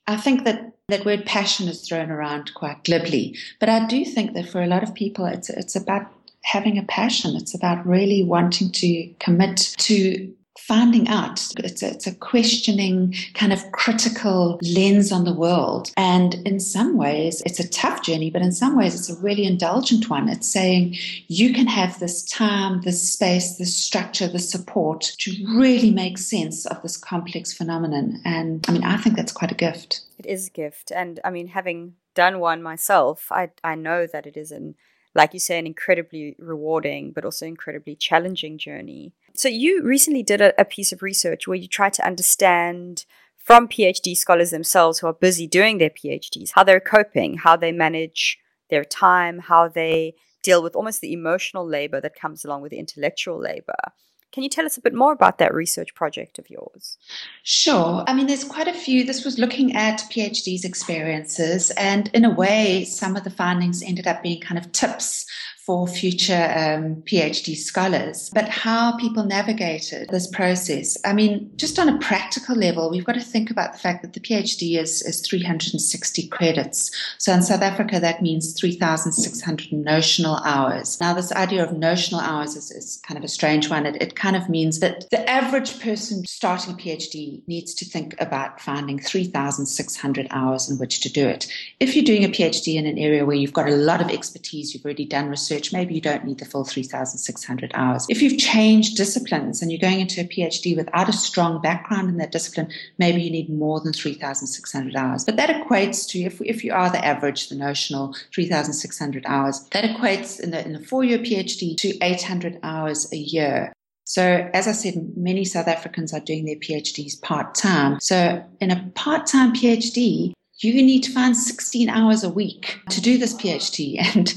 I 0.07 0.17
think 0.17 0.45
that 0.45 0.73
that 0.89 1.07
word 1.07 1.25
passion 1.25 1.69
is 1.69 1.87
thrown 1.87 2.11
around 2.11 2.53
quite 2.55 2.85
glibly, 2.85 3.37
but 3.61 3.69
I 3.69 3.87
do 3.87 4.05
think 4.05 4.35
that 4.35 4.49
for 4.49 4.61
a 4.61 4.67
lot 4.67 4.83
of 4.83 4.95
people, 4.95 5.25
it's 5.25 5.49
it's 5.49 5.77
about 5.77 6.07
having 6.43 6.77
a 6.77 6.83
passion. 6.83 7.37
It's 7.37 7.55
about 7.55 7.87
really 7.87 8.25
wanting 8.25 8.73
to 8.73 9.09
commit 9.21 9.57
to 9.79 10.35
finding 10.59 11.09
out. 11.09 11.41
It's 11.59 11.83
a, 11.83 11.91
it's 11.91 12.07
a 12.07 12.15
questioning, 12.15 13.15
kind 13.35 13.53
of 13.53 13.73
critical 13.73 14.59
lens 14.63 15.13
on 15.13 15.25
the 15.25 15.35
world. 15.35 15.91
And 15.97 16.35
in 16.47 16.61
some 16.61 16.97
ways, 16.97 17.43
it's 17.47 17.61
a 17.61 17.69
tough 17.69 18.03
journey, 18.03 18.31
but 18.31 18.43
in 18.43 18.53
some 18.53 18.77
ways, 18.77 18.95
it's 18.95 19.11
a 19.11 19.21
really 19.21 19.45
indulgent 19.45 20.09
one. 20.11 20.29
It's 20.29 20.49
saying 20.49 20.97
you 21.29 21.53
can 21.53 21.67
have 21.67 21.99
this 21.99 22.25
time, 22.25 22.83
this 22.83 23.13
space, 23.13 23.57
this 23.57 23.77
structure, 23.77 24.29
this 24.29 24.51
support 24.51 25.13
to 25.19 25.33
really 25.57 25.91
make 25.91 26.19
sense 26.19 26.67
of 26.67 26.83
this 26.83 26.97
complex 26.97 27.53
phenomenon. 27.53 28.21
And 28.25 28.65
I 28.69 28.73
mean, 28.73 28.85
I 28.85 28.97
think 28.97 29.17
that's 29.17 29.33
quite 29.33 29.53
a 29.53 29.57
gift. 29.57 30.03
It 30.19 30.27
is 30.27 30.49
a 30.49 30.51
gift. 30.51 30.93
And 30.95 31.21
I 31.25 31.31
mean, 31.31 31.49
having 31.49 31.95
done 32.15 32.39
one 32.39 32.63
myself, 32.63 33.29
I, 33.31 33.51
I 33.65 33.75
know 33.75 34.07
that 34.07 34.27
it 34.27 34.37
is 34.37 34.53
an 34.53 34.75
like 35.15 35.35
you 35.35 35.41
say, 35.41 35.59
an 35.59 35.67
incredibly 35.67 36.35
rewarding 36.39 37.13
but 37.13 37.25
also 37.25 37.47
incredibly 37.47 37.95
challenging 37.95 38.59
journey. 38.59 39.13
So, 39.35 39.49
you 39.49 39.83
recently 39.83 40.23
did 40.23 40.41
a, 40.41 40.61
a, 40.61 40.65
piece 40.65 40.93
of 40.93 41.03
research 41.03 41.47
where 41.47 41.57
you 41.57 41.69
tried 41.69 41.95
to 41.95 42.07
understand 42.07 43.07
from 43.37 43.69
PhD 43.69 44.17
scholars 44.17 44.51
themselves 44.51 44.99
who 44.99 45.07
are 45.07 45.13
busy 45.13 45.47
doing 45.47 45.79
their 45.79 45.91
PhDs 45.91 46.53
how 46.55 46.65
they're 46.65 46.81
coping, 46.81 47.39
how 47.39 47.57
they 47.57 47.73
manage 47.73 48.39
their 48.71 48.85
time, 48.85 49.39
how 49.39 49.69
they 49.69 50.15
deal 50.43 50.63
with 50.63 50.77
almost 50.77 51.01
the 51.01 51.13
emotional 51.13 51.67
labor 51.67 52.01
that 52.01 52.15
comes 52.15 52.45
along 52.45 52.63
with 52.63 52.71
the 52.71 52.79
intellectual 52.79 53.39
labor. 53.39 53.93
Can 54.33 54.43
you 54.43 54.49
tell 54.49 54.65
us 54.65 54.79
a 54.79 54.81
bit 54.81 54.95
more 54.95 55.13
about 55.13 55.37
that 55.39 55.53
research 55.53 55.95
project 55.95 56.39
of 56.39 56.49
yours? 56.49 56.97
Sure. 57.43 58.03
I 58.07 58.15
mean, 58.15 58.27
there's 58.27 58.45
quite 58.45 58.67
a 58.67 58.73
few. 58.73 59.05
This 59.05 59.27
was 59.27 59.39
looking 59.39 59.77
at 59.77 60.01
PhD's 60.11 60.65
experiences, 60.65 61.71
and 61.73 62.11
in 62.15 62.25
a 62.25 62.31
way, 62.31 62.85
some 62.85 63.15
of 63.15 63.25
the 63.25 63.31
findings 63.31 63.83
ended 63.83 64.07
up 64.07 64.23
being 64.23 64.41
kind 64.41 64.59
of 64.59 64.73
tips 64.73 65.27
for 65.65 65.87
future 65.87 66.53
um, 66.57 66.97
PhD 67.03 67.57
scholars, 67.57 68.31
but 68.35 68.49
how 68.49 68.97
people 68.97 69.25
navigated 69.25 70.09
this 70.11 70.27
process. 70.27 70.99
I 71.05 71.13
mean, 71.13 71.53
just 71.55 71.79
on 71.79 71.89
a 71.89 71.99
practical 71.99 72.57
level, 72.57 72.91
we've 72.91 73.05
got 73.05 73.15
to 73.15 73.21
think 73.21 73.49
about 73.49 73.73
the 73.73 73.79
fact 73.79 74.03
that 74.03 74.13
the 74.13 74.19
PhD 74.19 74.77
is, 74.77 75.03
is 75.03 75.21
360 75.21 76.27
credits. 76.29 76.91
So 77.19 77.33
in 77.33 77.43
South 77.43 77.63
Africa, 77.63 78.01
that 78.01 78.23
means 78.23 78.59
3,600 78.59 79.73
notional 79.73 80.37
hours. 80.39 81.01
Now, 81.01 81.15
this 81.15 81.31
idea 81.31 81.63
of 81.63 81.73
notional 81.73 82.21
hours 82.21 82.57
is, 82.57 82.73
is 82.73 83.01
kind 83.07 83.17
of 83.17 83.23
a 83.23 83.29
strange 83.29 83.71
one. 83.71 83.87
It, 83.87 84.03
it 84.03 84.17
kind 84.17 84.35
of 84.35 84.49
means 84.49 84.81
that 84.81 85.09
the 85.11 85.31
average 85.31 85.81
person 85.81 86.27
starting 86.27 86.75
a 86.75 86.77
PhD 86.77 87.41
needs 87.47 87.73
to 87.75 87.85
think 87.85 88.21
about 88.21 88.61
finding 88.61 88.99
3,600 88.99 90.27
hours 90.31 90.69
in 90.69 90.79
which 90.79 91.01
to 91.03 91.09
do 91.09 91.29
it. 91.29 91.47
If 91.79 91.95
you're 91.95 92.05
doing 92.05 92.25
a 92.25 92.29
PhD 92.29 92.75
in 92.75 92.87
an 92.87 92.99
area 92.99 93.25
where 93.25 93.37
you've 93.37 93.53
got 93.53 93.69
a 93.69 93.77
lot 93.77 94.01
of 94.01 94.11
expertise, 94.11 94.75
you've 94.75 94.85
already 94.85 95.05
done 95.05 95.29
research, 95.29 95.52
research, 95.53 95.73
maybe 95.73 95.95
you 95.95 96.01
don't 96.01 96.25
need 96.25 96.39
the 96.39 96.45
full 96.45 96.65
3,600 96.65 97.71
hours. 97.75 98.07
If 98.09 98.23
you've 98.23 98.39
changed 98.39 98.97
disciplines 98.97 99.63
and 99.63 99.71
you're 99.71 99.81
going 99.81 100.01
into 100.01 100.21
a 100.21 100.25
PhD 100.25 100.77
without 100.77 101.09
a 101.09 101.13
strong 101.13 101.61
background 101.61 102.09
in 102.09 102.17
that 102.19 102.33
discipline, 102.33 102.71
maybe 102.99 103.23
you 103.23 103.31
need 103.31 103.51
more 103.51 103.81
than 103.81 103.93
3,600 103.93 104.97
hours. 104.97 105.25
But 105.25 105.37
that 105.37 105.51
equates 105.51 106.09
to, 106.11 106.21
if, 106.21 106.41
if 106.43 106.65
you 106.65 106.73
are 106.73 106.91
the 106.91 107.05
average, 107.05 107.49
the 107.49 107.57
notional 107.57 108.15
3,600 108.35 109.25
hours, 109.27 109.67
that 109.73 109.85
equates 109.85 110.41
in, 110.41 110.51
the, 110.51 110.65
in 110.65 110.75
a 110.77 110.81
four 110.81 111.05
year 111.05 111.19
PhD 111.19 111.77
to 111.79 111.99
800 112.03 112.59
hours 112.63 113.13
a 113.13 113.17
year. 113.17 113.73
So, 114.05 114.51
as 114.53 114.67
I 114.67 114.73
said, 114.73 114.95
many 115.17 115.45
South 115.45 115.69
Africans 115.69 116.13
are 116.13 116.21
doing 116.21 116.45
their 116.45 116.57
PhDs 116.57 117.21
part 117.23 117.55
time. 117.55 117.99
So, 118.01 118.45
in 118.61 118.71
a 118.71 118.91
part 118.95 119.27
time 119.27 119.55
PhD, 119.55 120.33
you 120.69 120.83
need 120.83 121.03
to 121.03 121.13
find 121.13 121.37
16 121.37 121.89
hours 121.89 122.23
a 122.25 122.29
week 122.29 122.81
to 122.91 123.01
do 123.01 123.19
this 123.19 123.35
PhD. 123.35 123.99
And 124.15 124.35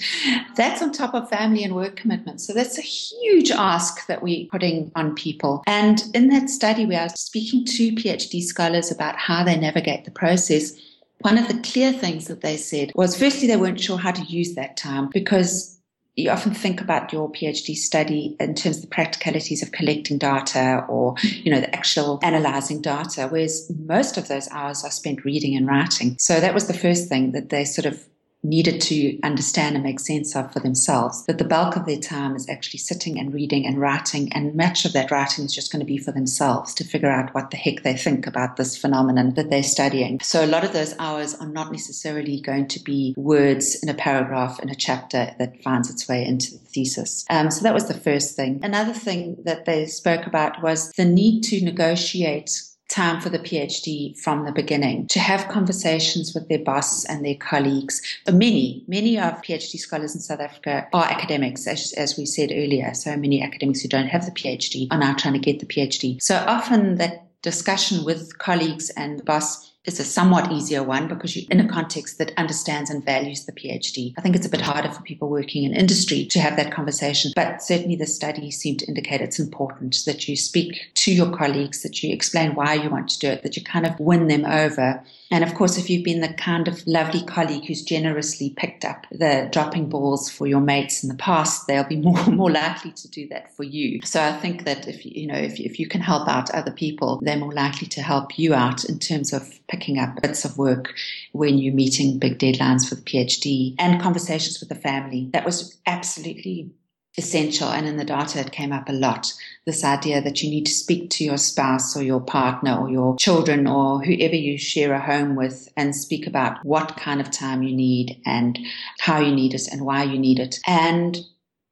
that's 0.55 0.81
on 0.81 0.91
top 0.91 1.13
of 1.13 1.29
family 1.29 1.63
and 1.63 1.75
work 1.75 1.95
commitments. 1.95 2.47
So 2.47 2.53
that's 2.53 2.77
a 2.77 2.81
huge 2.81 3.51
ask 3.51 4.07
that 4.07 4.23
we're 4.23 4.47
putting 4.47 4.91
on 4.95 5.15
people. 5.15 5.63
And 5.67 6.01
in 6.13 6.29
that 6.29 6.49
study, 6.49 6.85
we 6.85 6.95
are 6.95 7.09
speaking 7.09 7.65
to 7.65 7.91
PhD 7.91 8.41
scholars 8.41 8.91
about 8.91 9.17
how 9.17 9.43
they 9.43 9.57
navigate 9.57 10.05
the 10.05 10.11
process. 10.11 10.73
One 11.19 11.37
of 11.37 11.47
the 11.47 11.59
clear 11.61 11.91
things 11.91 12.27
that 12.27 12.41
they 12.41 12.57
said 12.57 12.91
was 12.95 13.17
firstly, 13.17 13.47
they 13.47 13.57
weren't 13.57 13.81
sure 13.81 13.97
how 13.97 14.11
to 14.11 14.23
use 14.23 14.55
that 14.55 14.77
time 14.77 15.09
because 15.11 15.74
you 16.15 16.29
often 16.29 16.53
think 16.53 16.79
about 16.79 17.11
your 17.11 17.29
PhD 17.29 17.75
study 17.75 18.37
in 18.39 18.55
terms 18.55 18.77
of 18.77 18.83
the 18.83 18.87
practicalities 18.87 19.61
of 19.61 19.71
collecting 19.71 20.17
data 20.17 20.85
or, 20.87 21.15
you 21.21 21.51
know, 21.51 21.59
the 21.59 21.75
actual 21.75 22.19
analyzing 22.23 22.81
data, 22.81 23.27
whereas 23.27 23.69
most 23.77 24.17
of 24.17 24.29
those 24.29 24.49
hours 24.51 24.83
are 24.83 24.91
spent 24.91 25.25
reading 25.25 25.55
and 25.55 25.67
writing. 25.67 26.15
So 26.17 26.39
that 26.39 26.53
was 26.53 26.67
the 26.67 26.73
first 26.73 27.09
thing 27.09 27.33
that 27.33 27.49
they 27.49 27.65
sort 27.65 27.85
of 27.85 28.05
needed 28.45 28.79
to 28.81 29.19
understand 29.21 29.75
and 29.75 29.83
make 29.83 29.99
sense 29.99 30.35
of 30.35 30.51
for 30.53 30.59
themselves. 30.59 31.25
That 31.25 31.37
the 31.37 31.43
bulk 31.43 31.75
of 31.75 31.85
their 31.85 31.99
time 31.99 32.35
is 32.35 32.47
actually 32.49 32.79
sitting 32.79 33.19
and 33.19 33.33
reading 33.33 33.65
and 33.65 33.79
writing, 33.79 34.31
and 34.33 34.55
much 34.55 34.85
of 34.85 34.93
that 34.93 35.11
writing 35.11 35.45
is 35.45 35.53
just 35.53 35.71
going 35.71 35.79
to 35.79 35.85
be 35.85 35.97
for 35.97 36.11
themselves 36.11 36.73
to 36.75 36.83
figure 36.83 37.09
out 37.09 37.33
what 37.33 37.51
the 37.51 37.57
heck 37.57 37.83
they 37.83 37.95
think 37.95 38.27
about 38.27 38.57
this 38.57 38.77
phenomenon 38.77 39.33
that 39.33 39.49
they're 39.49 39.63
studying. 39.63 40.19
So 40.21 40.43
a 40.43 40.47
lot 40.47 40.63
of 40.63 40.73
those 40.73 40.95
hours 40.99 41.33
are 41.35 41.47
not 41.47 41.71
necessarily 41.71 42.39
going 42.41 42.67
to 42.69 42.79
be 42.83 43.13
words 43.17 43.75
in 43.81 43.89
a 43.89 43.93
paragraph 43.93 44.59
in 44.59 44.69
a 44.69 44.75
chapter 44.75 45.33
that 45.39 45.61
finds 45.63 45.89
its 45.89 46.07
way 46.07 46.25
into 46.25 46.51
the 46.51 46.59
thesis. 46.59 47.25
Um, 47.29 47.51
so 47.51 47.63
that 47.63 47.73
was 47.73 47.87
the 47.87 47.93
first 47.93 48.35
thing. 48.35 48.59
Another 48.63 48.93
thing 48.93 49.37
that 49.45 49.65
they 49.65 49.85
spoke 49.85 50.25
about 50.27 50.61
was 50.61 50.91
the 50.91 51.05
need 51.05 51.41
to 51.43 51.63
negotiate 51.63 52.61
time 52.89 53.19
for 53.19 53.29
the 53.29 53.39
PhD 53.39 54.17
from 54.19 54.45
the 54.45 54.51
beginning, 54.51 55.07
to 55.07 55.19
have 55.19 55.47
conversations 55.47 56.33
with 56.33 56.47
their 56.49 56.59
boss 56.59 57.03
and 57.05 57.25
their 57.25 57.35
colleagues. 57.35 58.01
Uh, 58.27 58.31
many, 58.31 58.83
many 58.87 59.17
of 59.17 59.41
PhD 59.41 59.77
scholars 59.77 60.13
in 60.13 60.21
South 60.21 60.39
Africa 60.39 60.87
are 60.93 61.05
academics, 61.05 61.67
as, 61.67 61.93
as 61.93 62.17
we 62.17 62.25
said 62.25 62.51
earlier. 62.51 62.93
So 62.93 63.15
many 63.17 63.41
academics 63.41 63.81
who 63.81 63.89
don't 63.89 64.07
have 64.07 64.25
the 64.25 64.31
PhD 64.31 64.87
are 64.91 64.99
now 64.99 65.15
trying 65.15 65.33
to 65.33 65.39
get 65.39 65.59
the 65.59 65.65
PhD. 65.65 66.21
So 66.21 66.35
often 66.47 66.95
that 66.95 67.27
discussion 67.41 68.03
with 68.05 68.37
colleagues 68.37 68.89
and 68.91 69.19
the 69.19 69.23
boss 69.23 69.71
is 69.85 69.99
a 69.99 70.03
somewhat 70.03 70.51
easier 70.51 70.83
one 70.83 71.07
because 71.07 71.35
you're 71.35 71.49
in 71.49 71.59
a 71.59 71.67
context 71.67 72.17
that 72.17 72.33
understands 72.37 72.89
and 72.89 73.05
values 73.05 73.45
the 73.45 73.51
PhD. 73.51 74.13
I 74.17 74.21
think 74.21 74.35
it's 74.35 74.45
a 74.45 74.49
bit 74.49 74.61
harder 74.61 74.89
for 74.89 75.01
people 75.01 75.29
working 75.29 75.63
in 75.63 75.73
industry 75.73 76.25
to 76.25 76.39
have 76.39 76.55
that 76.57 76.71
conversation, 76.71 77.31
but 77.35 77.61
certainly 77.61 77.95
the 77.95 78.07
study 78.07 78.51
seemed 78.51 78.79
to 78.79 78.87
indicate 78.87 79.21
it's 79.21 79.39
important 79.39 79.97
that 80.05 80.27
you 80.27 80.35
speak 80.35 80.91
to 80.95 81.13
your 81.13 81.35
colleagues, 81.35 81.83
that 81.83 82.01
you 82.03 82.13
explain 82.13 82.55
why 82.55 82.73
you 82.73 82.89
want 82.89 83.09
to 83.09 83.19
do 83.19 83.27
it, 83.27 83.43
that 83.43 83.55
you 83.55 83.63
kind 83.63 83.85
of 83.85 83.99
win 83.99 84.27
them 84.27 84.45
over 84.45 85.03
and 85.31 85.43
of 85.43 85.55
course, 85.55 85.77
if 85.77 85.89
you've 85.89 86.03
been 86.03 86.21
the 86.21 86.33
kind 86.33 86.67
of 86.67 86.85
lovely 86.85 87.23
colleague 87.23 87.65
who's 87.65 87.83
generously 87.83 88.51
picked 88.55 88.85
up 88.85 89.07
the 89.11 89.49
dropping 89.51 89.89
balls 89.89 90.29
for 90.29 90.45
your 90.45 90.59
mates 90.59 91.03
in 91.03 91.09
the 91.09 91.15
past, 91.15 91.67
they'll 91.67 91.83
be 91.83 91.95
more 92.01 92.25
more 92.27 92.51
likely 92.51 92.91
to 92.91 93.07
do 93.09 93.27
that 93.29 93.55
for 93.55 93.63
you. 93.63 94.01
So 94.03 94.21
I 94.21 94.33
think 94.33 94.65
that 94.65 94.87
if 94.87 95.05
you 95.05 95.27
know 95.27 95.37
if 95.37 95.59
if 95.59 95.79
you 95.79 95.87
can 95.87 96.01
help 96.01 96.27
out 96.27 96.51
other 96.51 96.71
people, 96.71 97.19
they're 97.23 97.37
more 97.37 97.53
likely 97.53 97.87
to 97.87 98.01
help 98.01 98.37
you 98.37 98.53
out 98.53 98.85
in 98.85 98.99
terms 98.99 99.33
of 99.33 99.59
picking 99.67 99.97
up 99.97 100.21
bits 100.21 100.45
of 100.45 100.57
work 100.57 100.93
when 101.31 101.57
you're 101.57 101.73
meeting 101.73 102.19
big 102.19 102.37
deadlines 102.37 102.87
for 102.87 102.95
the 102.95 103.01
PhD 103.01 103.75
and 103.79 104.01
conversations 104.01 104.59
with 104.59 104.69
the 104.69 104.75
family. 104.75 105.29
That 105.33 105.45
was 105.45 105.77
absolutely 105.87 106.69
essential. 107.17 107.69
And 107.69 107.87
in 107.87 107.97
the 107.97 108.05
data, 108.05 108.39
it 108.39 108.51
came 108.51 108.71
up 108.71 108.89
a 108.89 108.93
lot. 108.93 109.33
This 109.65 109.83
idea 109.83 110.21
that 110.21 110.41
you 110.41 110.49
need 110.49 110.65
to 110.65 110.71
speak 110.71 111.09
to 111.11 111.23
your 111.23 111.37
spouse 111.37 111.95
or 111.95 112.03
your 112.03 112.19
partner 112.19 112.77
or 112.77 112.89
your 112.89 113.15
children 113.17 113.67
or 113.67 114.03
whoever 114.03 114.35
you 114.35 114.57
share 114.57 114.93
a 114.93 114.99
home 114.99 115.35
with 115.35 115.69
and 115.75 115.95
speak 115.95 116.27
about 116.27 116.63
what 116.63 116.97
kind 116.97 117.21
of 117.21 117.31
time 117.31 117.63
you 117.63 117.75
need 117.75 118.21
and 118.25 118.59
how 118.99 119.19
you 119.19 119.33
need 119.33 119.53
it 119.53 119.67
and 119.71 119.85
why 119.85 120.03
you 120.03 120.19
need 120.19 120.39
it. 120.39 120.59
And 120.67 121.17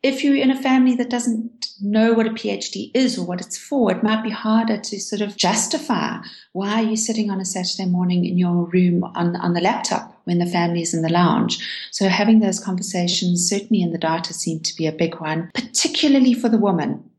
if 0.03 0.21
you're 0.21 0.35
in 0.35 0.51
a 0.51 0.61
family 0.61 0.95
that 0.97 1.09
doesn't 1.09 1.69
know 1.81 2.13
what 2.13 2.27
a 2.27 2.31
PhD 2.31 2.91
is 2.93 3.17
or 3.17 3.25
what 3.25 3.39
it's 3.39 3.57
for, 3.57 3.89
it 3.89 4.03
might 4.03 4.21
be 4.21 4.29
harder 4.29 4.77
to 4.77 4.99
sort 4.99 5.21
of 5.21 5.37
justify 5.37 6.17
why 6.51 6.83
are 6.83 6.89
you 6.89 6.97
sitting 6.97 7.31
on 7.31 7.39
a 7.39 7.45
Saturday 7.45 7.85
morning 7.85 8.25
in 8.25 8.37
your 8.37 8.65
room 8.65 9.05
on, 9.15 9.37
on 9.37 9.53
the 9.53 9.61
laptop 9.61 10.21
when 10.25 10.39
the 10.39 10.45
family 10.45 10.81
is 10.81 10.93
in 10.93 11.01
the 11.01 11.11
lounge. 11.11 11.65
So 11.91 12.09
having 12.09 12.39
those 12.39 12.59
conversations, 12.59 13.49
certainly 13.49 13.81
in 13.81 13.91
the 13.91 13.97
data, 13.97 14.33
seemed 14.33 14.65
to 14.65 14.75
be 14.75 14.87
a 14.87 14.91
big 14.91 15.19
one, 15.19 15.49
particularly 15.53 16.33
for 16.33 16.49
the 16.49 16.57
woman. 16.57 17.09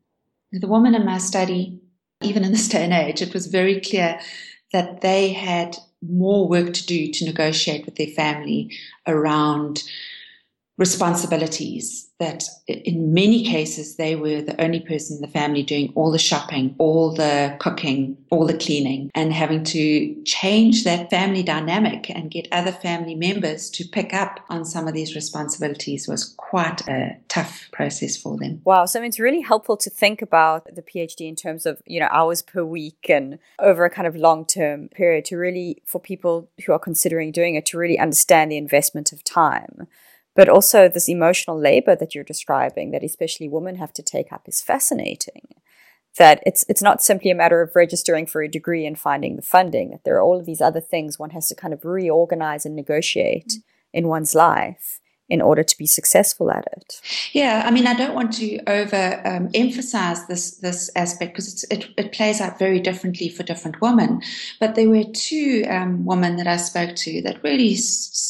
The 0.52 0.68
woman 0.68 0.94
in 0.94 1.06
my 1.06 1.18
study, 1.18 1.80
even 2.20 2.44
in 2.44 2.52
this 2.52 2.68
day 2.68 2.84
and 2.84 2.92
age, 2.92 3.22
it 3.22 3.34
was 3.34 3.46
very 3.46 3.80
clear 3.80 4.20
that 4.72 5.00
they 5.00 5.32
had 5.32 5.76
more 6.02 6.48
work 6.48 6.74
to 6.74 6.86
do 6.86 7.10
to 7.12 7.24
negotiate 7.24 7.86
with 7.86 7.96
their 7.96 8.08
family 8.08 8.76
around 9.06 9.82
responsibilities 10.76 12.10
that 12.18 12.44
in 12.66 13.12
many 13.12 13.44
cases 13.44 13.96
they 13.96 14.14
were 14.16 14.40
the 14.40 14.60
only 14.60 14.80
person 14.80 15.16
in 15.16 15.20
the 15.20 15.28
family 15.28 15.62
doing 15.62 15.92
all 15.94 16.10
the 16.10 16.18
shopping, 16.18 16.74
all 16.78 17.12
the 17.12 17.56
cooking, 17.58 18.16
all 18.30 18.46
the 18.46 18.56
cleaning, 18.56 19.10
and 19.14 19.32
having 19.32 19.64
to 19.64 20.22
change 20.24 20.84
that 20.84 21.10
family 21.10 21.42
dynamic 21.42 22.10
and 22.10 22.30
get 22.30 22.48
other 22.52 22.72
family 22.72 23.14
members 23.14 23.68
to 23.70 23.84
pick 23.84 24.14
up 24.14 24.40
on 24.48 24.64
some 24.64 24.86
of 24.86 24.94
these 24.94 25.14
responsibilities 25.14 26.08
was 26.08 26.34
quite 26.36 26.86
a 26.88 27.16
tough 27.28 27.68
process 27.72 28.16
for 28.16 28.36
them. 28.36 28.60
Wow, 28.64 28.86
so 28.86 29.02
it's 29.02 29.20
really 29.20 29.42
helpful 29.42 29.76
to 29.76 29.90
think 29.90 30.22
about 30.22 30.72
the 30.74 30.82
PhD 30.82 31.28
in 31.28 31.36
terms 31.36 31.66
of, 31.66 31.82
you 31.84 32.00
know, 32.00 32.08
hours 32.10 32.42
per 32.42 32.64
week 32.64 33.06
and 33.08 33.38
over 33.58 33.84
a 33.84 33.90
kind 33.90 34.06
of 34.06 34.16
long-term 34.16 34.88
period 34.88 35.24
to 35.26 35.36
really 35.36 35.82
for 35.84 36.00
people 36.00 36.48
who 36.64 36.72
are 36.72 36.78
considering 36.78 37.32
doing 37.32 37.54
it 37.54 37.66
to 37.66 37.78
really 37.78 37.98
understand 37.98 38.50
the 38.50 38.56
investment 38.56 39.12
of 39.12 39.22
time 39.24 39.86
but 40.34 40.48
also, 40.48 40.88
this 40.88 41.08
emotional 41.08 41.58
labor 41.58 41.94
that 41.96 42.14
you're 42.14 42.24
describing, 42.24 42.90
that 42.90 43.04
especially 43.04 43.48
women 43.48 43.76
have 43.76 43.92
to 43.94 44.02
take 44.02 44.32
up, 44.32 44.48
is 44.48 44.62
fascinating. 44.62 45.54
That 46.18 46.42
it's 46.46 46.64
it's 46.68 46.82
not 46.82 47.02
simply 47.02 47.30
a 47.30 47.34
matter 47.34 47.60
of 47.60 47.74
registering 47.74 48.26
for 48.26 48.42
a 48.42 48.48
degree 48.48 48.86
and 48.86 48.98
finding 48.98 49.36
the 49.36 49.42
funding. 49.42 49.90
That 49.90 50.04
there 50.04 50.16
are 50.16 50.22
all 50.22 50.38
of 50.38 50.46
these 50.46 50.60
other 50.60 50.80
things 50.80 51.18
one 51.18 51.30
has 51.30 51.48
to 51.48 51.54
kind 51.54 51.74
of 51.74 51.84
reorganize 51.84 52.64
and 52.64 52.76
negotiate 52.76 53.48
mm-hmm. 53.48 53.98
in 53.98 54.08
one's 54.08 54.34
life 54.34 55.00
in 55.28 55.40
order 55.40 55.62
to 55.62 55.78
be 55.78 55.86
successful 55.86 56.50
at 56.50 56.66
it. 56.76 57.00
Yeah, 57.32 57.62
I 57.64 57.70
mean, 57.70 57.86
I 57.86 57.94
don't 57.94 58.14
want 58.14 58.34
to 58.34 58.58
over 58.66 59.22
um, 59.24 59.48
this 60.28 60.56
this 60.58 60.90
aspect 60.96 61.34
because 61.34 61.64
it, 61.64 61.88
it 61.96 62.12
plays 62.12 62.40
out 62.40 62.58
very 62.58 62.80
differently 62.80 63.28
for 63.28 63.42
different 63.42 63.80
women. 63.80 64.20
But 64.60 64.74
there 64.74 64.88
were 64.88 65.04
two 65.04 65.64
um, 65.68 66.04
women 66.04 66.36
that 66.36 66.46
I 66.46 66.56
spoke 66.56 66.94
to 66.96 67.22
that 67.22 67.42
really, 67.42 67.76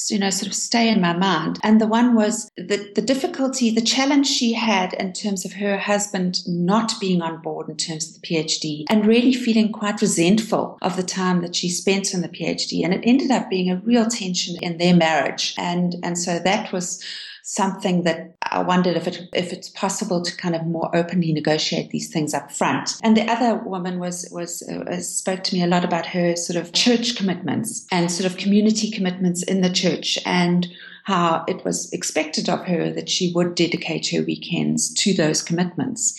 you 0.09 0.19
know, 0.19 0.31
sort 0.31 0.47
of 0.47 0.55
stay 0.55 0.89
in 0.89 1.01
my 1.01 1.17
mind. 1.17 1.59
And 1.63 1.81
the 1.81 1.87
one 1.87 2.15
was 2.15 2.51
the 2.57 2.93
the 2.95 3.03
difficulty, 3.03 3.71
the 3.71 3.81
challenge 3.81 4.29
she 4.29 4.53
had 4.53 4.93
in 4.95 5.13
terms 5.13 5.45
of 5.45 5.55
her 5.55 5.77
husband 5.77 6.47
not 6.47 6.93
being 7.01 7.23
on 7.23 7.43
board 7.43 7.69
in 7.69 7.77
terms 7.77 8.09
of 8.09 8.21
the 8.21 8.27
PhD, 8.27 8.85
and 8.89 9.07
really 9.07 9.33
feeling 9.33 9.73
quite 9.73 10.01
resentful 10.01 10.79
of 10.81 10.97
the 10.97 11.03
time 11.03 11.43
that 11.43 11.57
she 11.57 11.69
spent 11.69 12.15
on 12.15 12.21
the 12.21 12.29
PhD. 12.29 12.85
And 12.85 12.95
it 12.95 13.03
ended 13.05 13.33
up 13.33 13.51
being 13.51 13.71
a 13.71 13.81
real 13.85 14.07
tension 14.07 14.57
in 14.63 14.79
their 14.79 14.95
marriage. 14.95 15.55
And 15.59 15.97
and 16.05 16.17
so 16.17 16.39
that 16.39 16.73
was 16.73 16.84
was 16.85 17.03
something 17.47 18.05
that 18.05 18.35
I 18.43 18.63
wondered 18.63 18.97
if 18.97 19.07
it 19.07 19.29
if 19.33 19.53
it's 19.53 19.69
possible 19.69 20.23
to 20.23 20.37
kind 20.37 20.55
of 20.55 20.67
more 20.67 20.95
openly 20.97 21.33
negotiate 21.33 21.91
these 21.91 22.11
things 22.11 22.35
up 22.35 22.51
front. 22.51 22.97
And 23.03 23.17
the 23.17 23.31
other 23.31 23.57
woman 23.57 23.99
was 23.99 24.29
was 24.33 24.63
uh, 24.63 25.01
spoke 25.01 25.45
to 25.45 25.55
me 25.55 25.63
a 25.63 25.67
lot 25.67 25.85
about 25.85 26.07
her 26.07 26.37
sort 26.37 26.57
of 26.57 26.73
church 26.73 27.17
commitments 27.17 27.87
and 27.91 28.11
sort 28.11 28.31
of 28.31 28.39
community 28.39 28.91
commitments 28.91 29.43
in 29.43 29.61
the 29.61 29.73
church 29.73 30.19
and 30.25 30.67
how 31.05 31.45
it 31.47 31.65
was 31.65 31.93
expected 31.93 32.49
of 32.49 32.65
her 32.65 32.91
that 32.91 33.11
she 33.11 33.31
would 33.35 33.55
dedicate 33.55 34.09
her 34.09 34.23
weekends 34.23 34.93
to 34.95 35.13
those 35.13 35.43
commitments. 35.43 36.19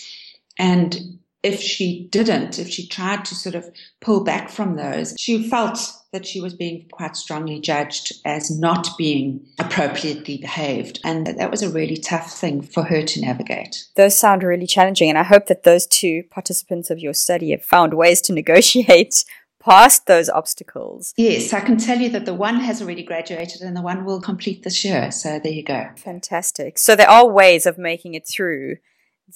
And 0.60 1.20
if 1.42 1.60
she 1.60 2.08
didn't, 2.12 2.60
if 2.60 2.70
she 2.70 2.88
tried 2.88 3.26
to 3.26 3.36
sort 3.36 3.56
of 3.56 3.70
pull 4.02 4.24
back 4.24 4.50
from 4.50 4.76
those, 4.76 5.16
she 5.20 5.50
felt 5.50 5.80
that 6.16 6.26
she 6.26 6.40
was 6.40 6.54
being 6.54 6.86
quite 6.92 7.16
strongly 7.18 7.60
judged 7.60 8.14
as 8.24 8.50
not 8.50 8.88
being 8.98 9.46
appropriately 9.60 10.38
behaved. 10.38 11.00
And 11.04 11.28
that 11.28 11.52
was 11.52 11.62
a 11.62 11.70
really 11.70 11.98
tough 11.98 12.32
thing 12.32 12.62
for 12.62 12.84
her 12.84 13.04
to 13.04 13.22
navigate. 13.22 13.86
Those 13.96 14.18
sound 14.18 14.42
really 14.42 14.66
challenging. 14.66 15.10
And 15.10 15.18
I 15.18 15.24
hope 15.24 15.48
that 15.48 15.64
those 15.64 15.86
two 15.86 16.24
participants 16.32 16.90
of 16.90 17.00
your 17.00 17.14
study 17.14 17.52
have 17.52 17.66
found 17.66 17.94
ways 17.94 18.22
to 18.22 18.34
negotiate 18.34 19.26
past 19.60 20.06
those 20.06 20.30
obstacles. 20.30 21.14
Yes, 21.18 21.52
I 21.52 21.60
can 21.60 21.78
tell 21.78 22.00
you 22.00 22.10
that 22.12 22.26
the 22.26 22.34
one 22.34 22.62
has 22.62 22.82
already 22.82 23.04
graduated 23.04 23.62
and 23.62 23.76
the 23.76 23.82
one 23.82 24.06
will 24.06 24.22
complete 24.22 24.64
this 24.64 24.86
year. 24.86 25.12
So 25.12 25.40
there 25.40 25.52
you 25.52 25.64
go. 25.64 25.90
Fantastic. 25.98 26.78
So 26.78 26.96
there 26.96 27.10
are 27.10 27.28
ways 27.28 27.66
of 27.66 27.78
making 27.78 28.14
it 28.14 28.26
through 28.26 28.78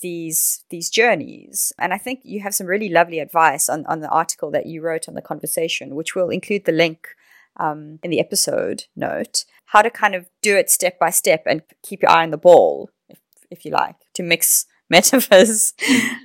these 0.01 0.63
these 0.69 0.89
journeys. 0.89 1.73
And 1.77 1.93
I 1.93 1.97
think 1.97 2.21
you 2.23 2.41
have 2.41 2.55
some 2.55 2.67
really 2.67 2.89
lovely 2.89 3.19
advice 3.19 3.69
on, 3.69 3.85
on 3.85 4.01
the 4.01 4.09
article 4.09 4.51
that 4.51 4.65
you 4.65 4.81
wrote 4.81 5.07
on 5.07 5.15
the 5.15 5.21
conversation, 5.21 5.95
which 5.95 6.15
we'll 6.15 6.29
include 6.29 6.65
the 6.65 6.71
link 6.71 7.07
um, 7.57 7.99
in 8.03 8.11
the 8.11 8.19
episode 8.19 8.85
note. 8.95 9.45
How 9.65 9.81
to 9.81 9.89
kind 9.89 10.15
of 10.15 10.27
do 10.41 10.55
it 10.57 10.69
step 10.69 10.97
by 10.99 11.09
step 11.09 11.43
and 11.45 11.61
keep 11.83 12.01
your 12.01 12.11
eye 12.11 12.23
on 12.23 12.31
the 12.31 12.37
ball, 12.37 12.89
if, 13.07 13.19
if 13.51 13.65
you 13.65 13.71
like, 13.71 13.95
to 14.15 14.23
mix 14.23 14.65
metaphors. 14.89 15.73